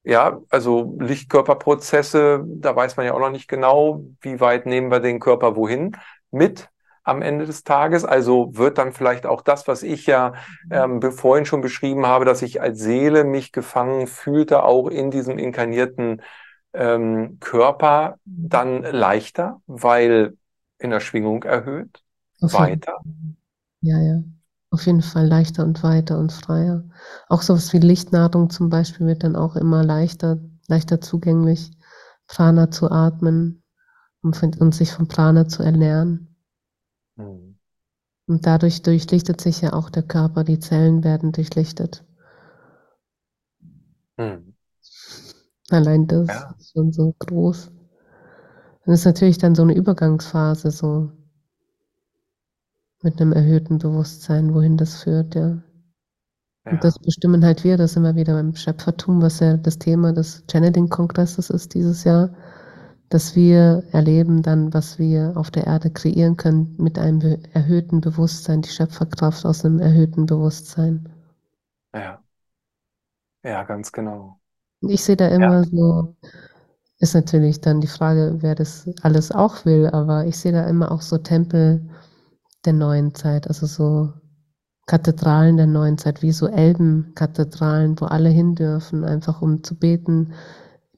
Ja, 0.03 0.41
also 0.51 0.97
Lichtkörperprozesse, 1.01 2.45
da 2.47 2.77
weiß 2.77 2.97
man 2.97 3.07
ja 3.07 3.15
auch 3.15 3.21
noch 3.21 3.31
nicht 3.31 3.49
genau, 3.49 4.05
wie 4.21 4.41
weit 4.41 4.67
nehmen 4.67 4.91
wir 4.91 5.01
den 5.01 5.21
Körper 5.21 5.57
wohin 5.57 5.97
mit 6.31 6.69
am 7.05 7.23
Ende 7.23 7.47
des 7.47 7.63
Tages. 7.65 8.05
Also 8.05 8.57
wird 8.57 8.79
dann 8.79 8.93
vielleicht 8.93 9.27
auch 9.27 9.43
das, 9.43 9.69
was 9.69 9.83
ich 9.83 10.07
ja 10.07 10.33
mhm. 10.71 11.03
ähm, 11.03 11.13
vorhin 11.13 11.47
schon 11.47 11.61
beschrieben 11.61 12.07
habe, 12.07 12.25
dass 12.25 12.43
ich 12.43 12.61
als 12.61 12.81
Seele 12.81 13.25
mich 13.25 13.53
gefangen 13.53 14.07
fühlte, 14.07 14.65
auch 14.65 14.89
in 14.89 15.11
diesem 15.11 15.39
inkarnierten 15.39 16.23
ähm, 16.73 17.39
Körper, 17.41 18.17
dann 18.25 18.83
leichter, 18.83 19.61
weil 19.67 20.37
in 20.79 20.91
der 20.91 21.01
Schwingung 21.01 21.45
erhöht, 21.45 22.03
Auf 22.41 22.55
weiter. 22.55 22.99
Ja, 23.81 24.01
ja. 24.01 24.23
Auf 24.71 24.87
jeden 24.87 25.03
Fall 25.03 25.27
leichter 25.27 25.63
und 25.63 25.85
weiter 25.85 26.19
und 26.19 26.33
freier. 26.33 26.83
Auch 27.29 27.43
sowas 27.43 27.73
wie 27.73 27.79
Lichtnahrung 27.79 28.51
zum 28.51 28.71
Beispiel 28.71 29.07
wird 29.07 29.23
dann 29.23 29.37
auch 29.37 29.55
immer 29.55 29.85
leichter, 29.85 30.39
leichter 30.67 31.01
zugänglich, 31.01 31.71
Prana 32.27 32.73
zu 32.73 32.91
atmen 32.91 33.63
und, 34.23 34.43
und 34.61 34.75
sich 34.75 34.91
vom 34.91 35.07
Prana 35.07 35.47
zu 35.47 35.63
ernähren. 35.63 36.34
Mhm. 37.17 37.57
Und 38.27 38.47
dadurch 38.47 38.83
durchlichtet 38.83 39.41
sich 39.41 39.61
ja 39.61 39.73
auch 39.73 39.91
der 39.91 40.03
Körper, 40.03 40.45
die 40.45 40.59
Zellen 40.59 41.05
werden 41.05 41.33
durchlichtet. 41.33 42.05
Mhm. 44.17 44.55
Allein 45.71 46.07
das 46.07 46.29
ja. 46.29 46.55
ist 46.59 46.73
schon 46.73 46.93
so 46.93 47.15
groß. 47.19 47.71
Das 48.87 49.01
ist 49.01 49.05
natürlich 49.05 49.39
dann 49.39 49.55
so 49.55 49.63
eine 49.63 49.75
Übergangsphase, 49.75 50.71
so 50.71 51.11
mit 53.03 53.21
einem 53.21 53.33
erhöhten 53.33 53.79
Bewusstsein, 53.79 54.55
wohin 54.55 54.77
das 54.77 55.03
führt, 55.03 55.35
ja. 55.35 55.63
ja. 56.65 56.73
Und 56.73 56.85
das 56.85 56.99
bestimmen 56.99 57.45
halt 57.45 57.65
wir, 57.65 57.77
das 57.77 57.97
wir 57.97 58.15
wieder 58.15 58.35
beim 58.35 58.55
Schöpfertum, 58.55 59.21
was 59.21 59.41
ja 59.41 59.57
das 59.57 59.79
Thema 59.79 60.13
des 60.13 60.45
Channeling-Kongresses 60.51 61.51
ist 61.51 61.75
dieses 61.75 62.05
Jahr 62.05 62.35
dass 63.15 63.37
wir 63.37 63.85
erleben 63.93 64.43
dann, 64.43 64.75
was 64.75 64.99
wir 64.99 65.35
auf 65.37 65.53
der 65.53 65.69
Erde 65.69 65.89
kreieren 65.89 66.37
können 66.37 66.75
mit 66.79 66.99
einem 66.99 67.41
erhöhten 67.53 68.01
Bewusstsein, 68.01 68.61
die 68.63 68.71
Schöpferkraft 68.71 69.47
aus 69.47 69.65
einem 69.65 69.79
erhöhten 69.79 70.27
Bewusstsein. 70.27 71.09
Ja, 71.95 72.21
ja, 73.45 73.63
ganz 73.63 73.93
genau. 73.93 74.41
Ich 74.81 75.05
sehe 75.05 75.17
da 75.17 75.29
immer 75.29 75.63
ja. 75.63 75.63
so, 75.63 76.17
ist 76.99 77.15
natürlich 77.15 77.61
dann 77.61 77.81
die 77.81 77.87
Frage, 77.87 78.39
wer 78.41 78.57
das 78.57 78.91
alles 79.03 79.31
auch 79.31 79.65
will, 79.65 79.91
aber 79.93 80.27
ich 80.27 80.37
sehe 80.37 80.51
da 80.51 80.67
immer 80.67 80.91
auch 80.91 81.01
so 81.01 81.17
Tempel 81.19 81.89
der 82.65 82.73
neuen 82.73 83.15
Zeit, 83.15 83.47
also 83.47 83.67
so 83.67 84.13
Kathedralen 84.87 85.57
der 85.57 85.69
neuen 85.69 85.99
Zeit, 85.99 86.21
wie 86.21 86.33
so 86.33 86.49
Elbenkathedralen, 86.49 88.01
wo 88.01 88.07
alle 88.07 88.31
hin 88.31 88.57
dürfen, 88.57 89.05
einfach 89.05 89.41
um 89.41 89.63
zu 89.63 89.77
beten. 89.79 90.33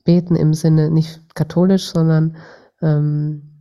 Beten 0.07 0.37
im 0.37 0.55
Sinne 0.55 0.91
nicht 0.91 1.21
katholisch, 1.35 1.89
sondern 1.89 2.37
ähm, 2.81 3.57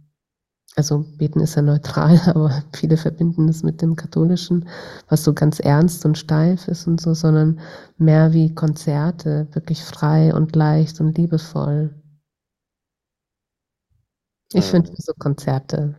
also 0.77 1.05
beten 1.17 1.39
ist 1.39 1.55
ja 1.55 1.61
neutral, 1.61 2.19
aber 2.25 2.63
viele 2.73 2.97
verbinden 2.97 3.47
es 3.49 3.63
mit 3.63 3.81
dem 3.81 3.95
Katholischen, 3.95 4.67
was 5.09 5.23
so 5.23 5.33
ganz 5.33 5.59
ernst 5.59 6.05
und 6.05 6.17
steif 6.17 6.67
ist 6.67 6.87
und 6.87 7.01
so, 7.01 7.13
sondern 7.13 7.59
mehr 7.97 8.33
wie 8.33 8.53
Konzerte, 8.53 9.47
wirklich 9.51 9.83
frei 9.83 10.33
und 10.33 10.55
leicht 10.55 10.99
und 10.99 11.17
liebevoll. 11.17 11.93
Ich 14.53 14.65
finde 14.65 14.91
so 14.95 15.11
Konzerte 15.17 15.95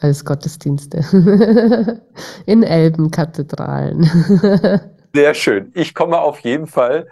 als 0.00 0.24
Gottesdienste 0.24 1.04
in 2.46 2.62
Elbenkathedralen. 2.62 4.04
Sehr 5.14 5.34
schön. 5.34 5.72
Ich 5.74 5.94
komme 5.94 6.18
auf 6.18 6.40
jeden 6.40 6.66
Fall 6.66 7.08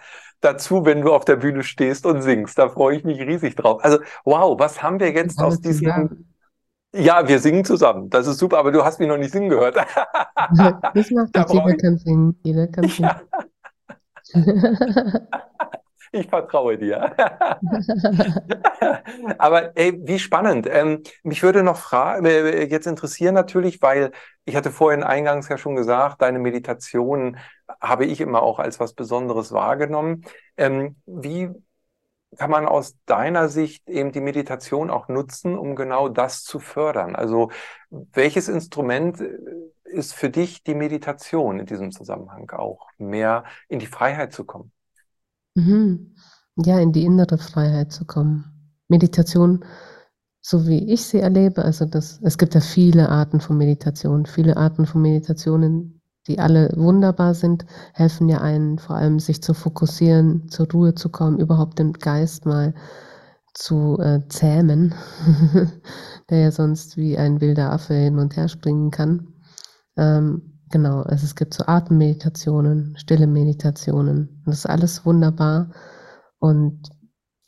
dazu, 0.46 0.84
wenn 0.84 1.02
du 1.02 1.12
auf 1.12 1.24
der 1.24 1.36
Bühne 1.36 1.62
stehst 1.62 2.06
und 2.06 2.22
singst. 2.22 2.58
Da 2.58 2.68
freue 2.68 2.96
ich 2.96 3.04
mich 3.04 3.20
riesig 3.20 3.56
drauf. 3.56 3.84
Also, 3.84 3.98
wow, 4.24 4.58
was 4.58 4.82
haben 4.82 5.00
wir 5.00 5.12
jetzt 5.12 5.40
aus 5.40 5.60
diesem 5.60 6.26
ja, 6.98 7.28
wir 7.28 7.40
singen 7.40 7.64
zusammen. 7.64 8.08
Das 8.08 8.26
ist 8.26 8.38
super, 8.38 8.58
aber 8.58 8.72
du 8.72 8.82
hast 8.82 8.98
mich 8.98 9.08
noch 9.08 9.18
nicht 9.18 9.32
singen 9.32 9.50
gehört. 9.50 9.76
das 9.76 11.10
macht 11.10 11.28
da 11.36 11.44
jeder 11.46 11.76
kann 11.76 11.98
singen. 11.98 12.40
Jeder 12.42 12.66
kann 12.68 12.88
singen. 12.88 13.10
Ja. 14.32 14.32
Ich 16.12 16.28
vertraue 16.28 16.78
dir. 16.78 17.14
Aber 19.38 19.76
ey, 19.76 19.98
wie 20.06 20.18
spannend. 20.18 20.66
Ähm, 20.70 21.02
mich 21.22 21.42
würde 21.42 21.62
noch 21.62 21.76
fragen, 21.78 22.24
äh, 22.26 22.64
jetzt 22.64 22.86
interessieren 22.86 23.34
natürlich, 23.34 23.80
weil 23.82 24.12
ich 24.44 24.56
hatte 24.56 24.70
vorhin 24.70 25.02
eingangs 25.02 25.48
ja 25.48 25.58
schon 25.58 25.76
gesagt, 25.76 26.22
deine 26.22 26.38
Meditation 26.38 27.38
habe 27.80 28.04
ich 28.06 28.20
immer 28.20 28.42
auch 28.42 28.58
als 28.58 28.80
was 28.80 28.94
Besonderes 28.94 29.52
wahrgenommen. 29.52 30.24
Ähm, 30.56 30.96
wie 31.06 31.50
kann 32.36 32.50
man 32.50 32.66
aus 32.66 32.96
deiner 33.06 33.48
Sicht 33.48 33.88
eben 33.88 34.12
die 34.12 34.20
Meditation 34.20 34.90
auch 34.90 35.08
nutzen, 35.08 35.56
um 35.56 35.76
genau 35.76 36.08
das 36.08 36.42
zu 36.44 36.58
fördern? 36.60 37.16
Also 37.16 37.50
welches 37.90 38.48
Instrument 38.48 39.20
äh, 39.20 39.36
ist 39.84 40.14
für 40.14 40.30
dich 40.30 40.62
die 40.64 40.74
Meditation 40.74 41.60
in 41.60 41.66
diesem 41.66 41.92
Zusammenhang 41.92 42.50
auch, 42.50 42.88
mehr 42.98 43.44
in 43.68 43.78
die 43.78 43.86
Freiheit 43.86 44.32
zu 44.32 44.44
kommen? 44.44 44.72
Mhm. 45.56 46.14
Ja, 46.64 46.78
in 46.78 46.92
die 46.92 47.04
innere 47.04 47.38
Freiheit 47.38 47.92
zu 47.92 48.04
kommen. 48.04 48.44
Meditation, 48.88 49.64
so 50.40 50.66
wie 50.66 50.92
ich 50.92 51.04
sie 51.04 51.18
erlebe, 51.18 51.64
also 51.64 51.86
das, 51.86 52.20
es 52.22 52.38
gibt 52.38 52.54
ja 52.54 52.60
viele 52.60 53.08
Arten 53.08 53.40
von 53.40 53.56
Meditation, 53.58 54.26
viele 54.26 54.56
Arten 54.56 54.86
von 54.86 55.02
Meditationen, 55.02 56.00
die 56.28 56.38
alle 56.38 56.70
wunderbar 56.76 57.34
sind, 57.34 57.66
helfen 57.94 58.28
ja 58.28 58.40
einen 58.40 58.78
vor 58.78 58.96
allem, 58.96 59.18
sich 59.18 59.42
zu 59.42 59.54
fokussieren, 59.54 60.48
zur 60.48 60.70
Ruhe 60.70 60.94
zu 60.94 61.08
kommen, 61.08 61.38
überhaupt 61.38 61.78
den 61.78 61.94
Geist 61.94 62.46
mal 62.46 62.74
zu 63.54 63.98
äh, 63.98 64.20
zähmen, 64.28 64.94
der 66.30 66.38
ja 66.38 66.50
sonst 66.50 66.96
wie 66.96 67.16
ein 67.16 67.40
wilder 67.40 67.72
Affe 67.72 67.94
hin 67.94 68.18
und 68.18 68.36
her 68.36 68.48
springen 68.48 68.90
kann. 68.90 69.28
Ähm, 69.96 70.55
genau, 70.70 71.02
also 71.02 71.24
es 71.24 71.34
gibt 71.34 71.54
so 71.54 71.64
Atemmeditationen, 71.66 72.96
stille 72.98 73.26
Meditationen. 73.26 74.42
Das 74.46 74.58
ist 74.58 74.66
alles 74.66 75.04
wunderbar. 75.04 75.70
Und 76.38 76.90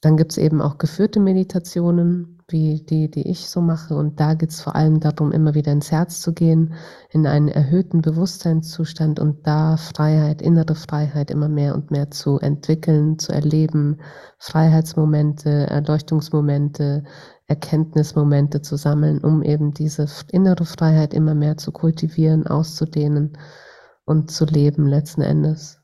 dann 0.01 0.17
gibt 0.17 0.33
es 0.33 0.39
eben 0.39 0.63
auch 0.63 0.79
geführte 0.79 1.19
Meditationen, 1.19 2.39
wie 2.49 2.83
die, 2.83 3.11
die 3.11 3.29
ich 3.29 3.51
so 3.51 3.61
mache. 3.61 3.95
Und 3.95 4.21
da 4.21 4.35
geht 4.35 4.51
es 4.51 4.61
vor 4.61 4.75
allem 4.75 5.01
darum, 5.01 5.33
immer 5.33 5.55
wieder 5.55 5.73
ins 5.73 5.91
Herz 5.91 6.21
zu 6.21 6.33
gehen, 6.33 6.75
in 7.11 7.27
einen 7.27 7.49
erhöhten 7.49 8.01
Bewusstseinszustand 8.01 9.21
und 9.21 9.47
da 9.47 9.77
Freiheit, 9.77 10.41
innere 10.41 10.75
Freiheit 10.75 11.31
immer 11.31 11.49
mehr 11.49 11.75
und 11.75 11.91
mehr 11.91 12.11
zu 12.11 12.39
entwickeln, 12.39 13.19
zu 13.19 13.33
erleben, 13.33 14.01
Freiheitsmomente, 14.39 15.51
Erleuchtungsmomente, 15.51 17.05
Erkenntnismomente 17.49 18.63
zu 18.63 18.77
sammeln, 18.77 19.25
um 19.25 19.43
eben 19.43 19.73
diese 19.73 20.07
innere 20.31 20.67
Freiheit 20.67 21.15
immer 21.15 21.35
mehr 21.35 21.57
zu 21.57 21.73
kultivieren, 21.73 22.47
auszudehnen 22.47 23.39
und 24.05 24.31
zu 24.31 24.45
leben 24.45 24.87
letzten 24.87 25.23
Endes. 25.23 25.81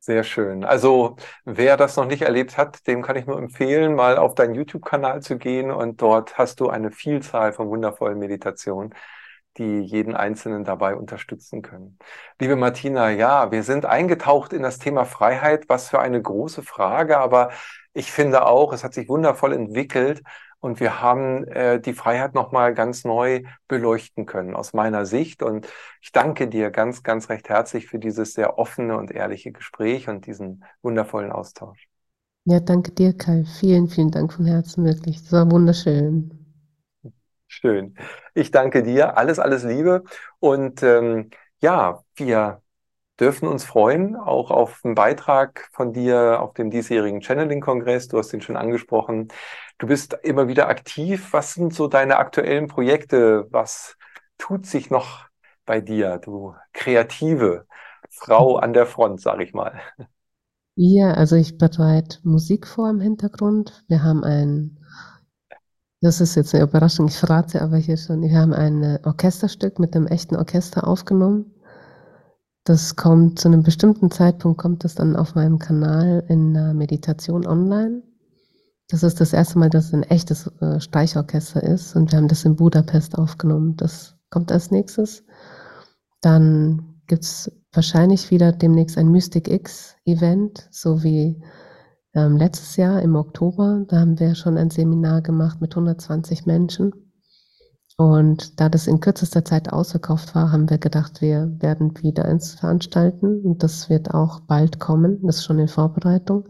Sehr 0.00 0.22
schön. 0.22 0.62
Also 0.64 1.16
wer 1.44 1.76
das 1.76 1.96
noch 1.96 2.06
nicht 2.06 2.22
erlebt 2.22 2.56
hat, 2.56 2.86
dem 2.86 3.02
kann 3.02 3.16
ich 3.16 3.26
nur 3.26 3.38
empfehlen, 3.38 3.94
mal 3.94 4.18
auf 4.18 4.36
deinen 4.36 4.54
YouTube-Kanal 4.54 5.20
zu 5.20 5.36
gehen 5.36 5.72
und 5.72 6.00
dort 6.00 6.38
hast 6.38 6.60
du 6.60 6.68
eine 6.68 6.92
Vielzahl 6.92 7.52
von 7.52 7.68
wundervollen 7.68 8.18
Meditationen, 8.18 8.94
die 9.58 9.80
jeden 9.80 10.14
Einzelnen 10.14 10.64
dabei 10.64 10.94
unterstützen 10.96 11.62
können. 11.62 11.98
Liebe 12.40 12.56
Martina, 12.56 13.10
ja, 13.10 13.50
wir 13.50 13.62
sind 13.62 13.86
eingetaucht 13.86 14.52
in 14.52 14.62
das 14.62 14.78
Thema 14.78 15.04
Freiheit. 15.04 15.68
Was 15.68 15.88
für 15.88 16.00
eine 16.00 16.20
große 16.20 16.62
Frage, 16.62 17.18
aber 17.18 17.50
ich 17.92 18.12
finde 18.12 18.46
auch, 18.46 18.72
es 18.72 18.84
hat 18.84 18.94
sich 18.94 19.08
wundervoll 19.08 19.52
entwickelt 19.54 20.22
und 20.60 20.80
wir 20.80 21.00
haben 21.00 21.44
äh, 21.48 21.80
die 21.80 21.92
Freiheit 21.92 22.34
nochmal 22.34 22.74
ganz 22.74 23.04
neu 23.04 23.42
beleuchten 23.68 24.26
können 24.26 24.54
aus 24.54 24.72
meiner 24.72 25.06
Sicht. 25.06 25.42
Und 25.42 25.66
ich 26.00 26.12
danke 26.12 26.48
dir 26.48 26.70
ganz, 26.70 27.02
ganz 27.02 27.28
recht 27.28 27.48
herzlich 27.48 27.86
für 27.86 27.98
dieses 27.98 28.34
sehr 28.34 28.58
offene 28.58 28.96
und 28.96 29.10
ehrliche 29.10 29.52
Gespräch 29.52 30.08
und 30.08 30.26
diesen 30.26 30.64
wundervollen 30.82 31.32
Austausch. 31.32 31.88
Ja, 32.44 32.60
danke 32.60 32.92
dir, 32.92 33.12
Kai. 33.12 33.44
Vielen, 33.60 33.88
vielen 33.88 34.10
Dank 34.10 34.32
von 34.32 34.46
Herzen, 34.46 34.84
wirklich. 34.84 35.22
Das 35.22 35.32
war 35.32 35.50
wunderschön. 35.50 36.45
Schön. 37.48 37.96
Ich 38.34 38.50
danke 38.50 38.82
dir. 38.82 39.16
Alles, 39.16 39.38
alles 39.38 39.62
Liebe. 39.64 40.02
Und 40.40 40.82
ähm, 40.82 41.30
ja, 41.60 42.02
wir 42.16 42.62
dürfen 43.20 43.48
uns 43.48 43.64
freuen, 43.64 44.16
auch 44.16 44.50
auf 44.50 44.80
einen 44.84 44.94
Beitrag 44.94 45.68
von 45.72 45.92
dir 45.92 46.40
auf 46.40 46.54
dem 46.54 46.70
diesjährigen 46.70 47.22
Channeling-Kongress. 47.22 48.08
Du 48.08 48.18
hast 48.18 48.32
ihn 48.34 48.42
schon 48.42 48.56
angesprochen. 48.56 49.28
Du 49.78 49.86
bist 49.86 50.14
immer 50.22 50.48
wieder 50.48 50.68
aktiv. 50.68 51.32
Was 51.32 51.54
sind 51.54 51.72
so 51.74 51.88
deine 51.88 52.18
aktuellen 52.18 52.66
Projekte? 52.66 53.46
Was 53.50 53.96
tut 54.38 54.66
sich 54.66 54.90
noch 54.90 55.26
bei 55.64 55.80
dir, 55.80 56.18
du 56.18 56.54
kreative 56.72 57.66
Frau 58.10 58.56
an 58.56 58.72
der 58.72 58.86
Front, 58.86 59.20
sag 59.20 59.40
ich 59.40 59.52
mal? 59.54 59.80
Ja, 60.74 61.12
also 61.12 61.36
ich 61.36 61.58
bereite 61.58 62.18
Musik 62.22 62.66
vor 62.66 62.90
im 62.90 63.00
Hintergrund. 63.00 63.84
Wir 63.88 64.02
haben 64.02 64.24
ein, 64.24 64.78
das 66.06 66.20
ist 66.20 66.36
jetzt 66.36 66.54
eine 66.54 66.62
Überraschung, 66.62 67.08
ich 67.08 67.16
verrate 67.16 67.60
aber 67.62 67.78
hier 67.78 67.96
schon, 67.96 68.22
wir 68.22 68.38
haben 68.38 68.52
ein 68.52 69.00
Orchesterstück 69.04 69.80
mit 69.80 69.96
einem 69.96 70.06
echten 70.06 70.36
Orchester 70.36 70.86
aufgenommen. 70.86 71.52
Das 72.62 72.94
kommt 72.94 73.40
zu 73.40 73.48
einem 73.48 73.64
bestimmten 73.64 74.12
Zeitpunkt, 74.12 74.58
kommt 74.58 74.84
es 74.84 74.94
dann 74.94 75.16
auf 75.16 75.34
meinem 75.34 75.58
Kanal 75.58 76.24
in 76.28 76.54
der 76.54 76.74
Meditation 76.74 77.44
online. 77.44 78.04
Das 78.88 79.02
ist 79.02 79.20
das 79.20 79.32
erste 79.32 79.58
Mal, 79.58 79.68
dass 79.68 79.86
es 79.86 79.94
ein 79.94 80.04
echtes 80.04 80.46
äh, 80.60 80.78
Streichorchester 80.78 81.64
ist 81.64 81.96
und 81.96 82.12
wir 82.12 82.18
haben 82.18 82.28
das 82.28 82.44
in 82.44 82.54
Budapest 82.54 83.18
aufgenommen. 83.18 83.76
Das 83.76 84.14
kommt 84.30 84.52
als 84.52 84.70
nächstes. 84.70 85.24
Dann 86.20 87.00
gibt 87.08 87.24
es 87.24 87.50
wahrscheinlich 87.72 88.30
wieder 88.30 88.52
demnächst 88.52 88.96
ein 88.96 89.10
Mystic 89.10 89.48
X 89.48 89.96
Event, 90.04 90.68
so 90.70 91.02
wie 91.02 91.42
ähm, 92.16 92.36
letztes 92.36 92.76
Jahr 92.76 93.02
im 93.02 93.14
Oktober. 93.14 93.84
Da 93.86 94.00
haben 94.00 94.18
wir 94.18 94.34
schon 94.34 94.56
ein 94.56 94.70
Seminar 94.70 95.20
gemacht 95.20 95.60
mit 95.60 95.72
120 95.72 96.46
Menschen. 96.46 96.92
Und 97.98 98.60
da 98.60 98.68
das 98.68 98.86
in 98.86 99.00
kürzester 99.00 99.44
Zeit 99.44 99.72
ausverkauft 99.72 100.34
war, 100.34 100.50
haben 100.50 100.68
wir 100.68 100.78
gedacht, 100.78 101.20
wir 101.20 101.54
werden 101.60 101.94
wieder 102.02 102.24
eins 102.24 102.54
veranstalten. 102.54 103.42
Und 103.42 103.62
das 103.62 103.88
wird 103.90 104.12
auch 104.12 104.40
bald 104.40 104.80
kommen. 104.80 105.20
Das 105.26 105.36
ist 105.36 105.44
schon 105.44 105.58
in 105.58 105.68
Vorbereitung. 105.68 106.48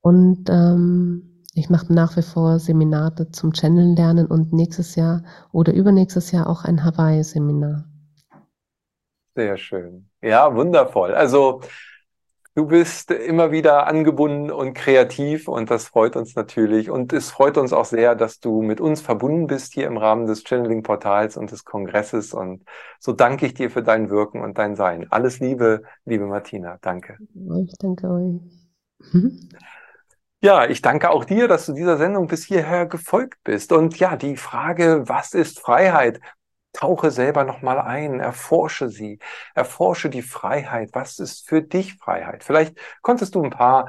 Und 0.00 0.48
ähm, 0.48 1.44
ich 1.54 1.68
mache 1.68 1.92
nach 1.92 2.16
wie 2.16 2.22
vor 2.22 2.58
Seminare 2.58 3.30
zum 3.30 3.52
Channel 3.52 3.94
lernen 3.94 4.26
und 4.26 4.52
nächstes 4.52 4.96
Jahr 4.96 5.22
oder 5.52 5.74
übernächstes 5.74 6.30
Jahr 6.30 6.48
auch 6.48 6.64
ein 6.64 6.84
Hawaii-Seminar. 6.84 7.84
Sehr 9.34 9.56
schön. 9.56 10.08
Ja, 10.22 10.54
wundervoll. 10.54 11.14
Also 11.14 11.60
Du 12.56 12.66
bist 12.66 13.12
immer 13.12 13.52
wieder 13.52 13.86
angebunden 13.86 14.50
und 14.50 14.74
kreativ 14.74 15.46
und 15.46 15.70
das 15.70 15.86
freut 15.86 16.16
uns 16.16 16.34
natürlich. 16.34 16.90
Und 16.90 17.12
es 17.12 17.30
freut 17.30 17.56
uns 17.56 17.72
auch 17.72 17.84
sehr, 17.84 18.16
dass 18.16 18.40
du 18.40 18.60
mit 18.60 18.80
uns 18.80 19.00
verbunden 19.00 19.46
bist 19.46 19.72
hier 19.72 19.86
im 19.86 19.96
Rahmen 19.96 20.26
des 20.26 20.42
Channeling-Portals 20.42 21.36
und 21.36 21.52
des 21.52 21.64
Kongresses. 21.64 22.34
Und 22.34 22.64
so 22.98 23.12
danke 23.12 23.46
ich 23.46 23.54
dir 23.54 23.70
für 23.70 23.84
dein 23.84 24.10
Wirken 24.10 24.42
und 24.42 24.58
dein 24.58 24.74
Sein. 24.74 25.06
Alles 25.10 25.38
Liebe, 25.38 25.82
liebe 26.04 26.26
Martina. 26.26 26.78
Danke. 26.80 27.18
Ich 27.64 27.72
danke 27.78 28.08
euch. 28.08 28.40
Ja, 30.42 30.66
ich 30.66 30.82
danke 30.82 31.10
auch 31.10 31.24
dir, 31.24 31.48
dass 31.48 31.66
du 31.66 31.74
dieser 31.74 31.98
Sendung 31.98 32.26
bis 32.26 32.44
hierher 32.44 32.86
gefolgt 32.86 33.38
bist. 33.44 33.72
Und 33.72 33.98
ja, 33.98 34.16
die 34.16 34.36
Frage, 34.36 35.04
was 35.06 35.34
ist 35.34 35.60
Freiheit? 35.60 36.20
Tauche 36.72 37.10
selber 37.10 37.44
nochmal 37.44 37.80
ein, 37.80 38.20
erforsche 38.20 38.88
sie, 38.88 39.18
erforsche 39.54 40.10
die 40.10 40.22
Freiheit. 40.22 40.90
Was 40.92 41.18
ist 41.18 41.48
für 41.48 41.62
dich 41.62 41.96
Freiheit? 41.96 42.44
Vielleicht 42.44 42.78
konntest 43.02 43.34
du 43.34 43.42
ein 43.42 43.50
paar 43.50 43.88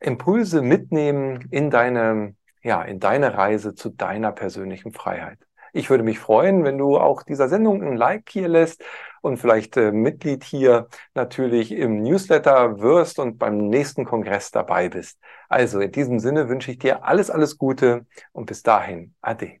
Impulse 0.00 0.62
mitnehmen 0.62 1.48
in 1.50 1.70
deine, 1.70 2.34
ja, 2.62 2.82
in 2.82 3.00
deine 3.00 3.34
Reise 3.36 3.74
zu 3.74 3.90
deiner 3.90 4.32
persönlichen 4.32 4.92
Freiheit. 4.92 5.38
Ich 5.72 5.90
würde 5.90 6.04
mich 6.04 6.18
freuen, 6.18 6.64
wenn 6.64 6.78
du 6.78 6.96
auch 6.96 7.22
dieser 7.22 7.48
Sendung 7.48 7.82
ein 7.82 7.96
Like 7.96 8.30
hier 8.30 8.48
lässt 8.48 8.82
und 9.20 9.36
vielleicht 9.36 9.76
äh, 9.76 9.92
Mitglied 9.92 10.42
hier 10.42 10.88
natürlich 11.14 11.70
im 11.72 12.02
Newsletter 12.02 12.80
wirst 12.80 13.18
und 13.18 13.38
beim 13.38 13.68
nächsten 13.68 14.04
Kongress 14.06 14.50
dabei 14.50 14.88
bist. 14.88 15.18
Also 15.48 15.80
in 15.80 15.92
diesem 15.92 16.18
Sinne 16.18 16.48
wünsche 16.48 16.70
ich 16.70 16.78
dir 16.78 17.04
alles, 17.04 17.30
alles 17.30 17.58
Gute 17.58 18.06
und 18.32 18.46
bis 18.46 18.62
dahin, 18.62 19.14
ade. 19.20 19.60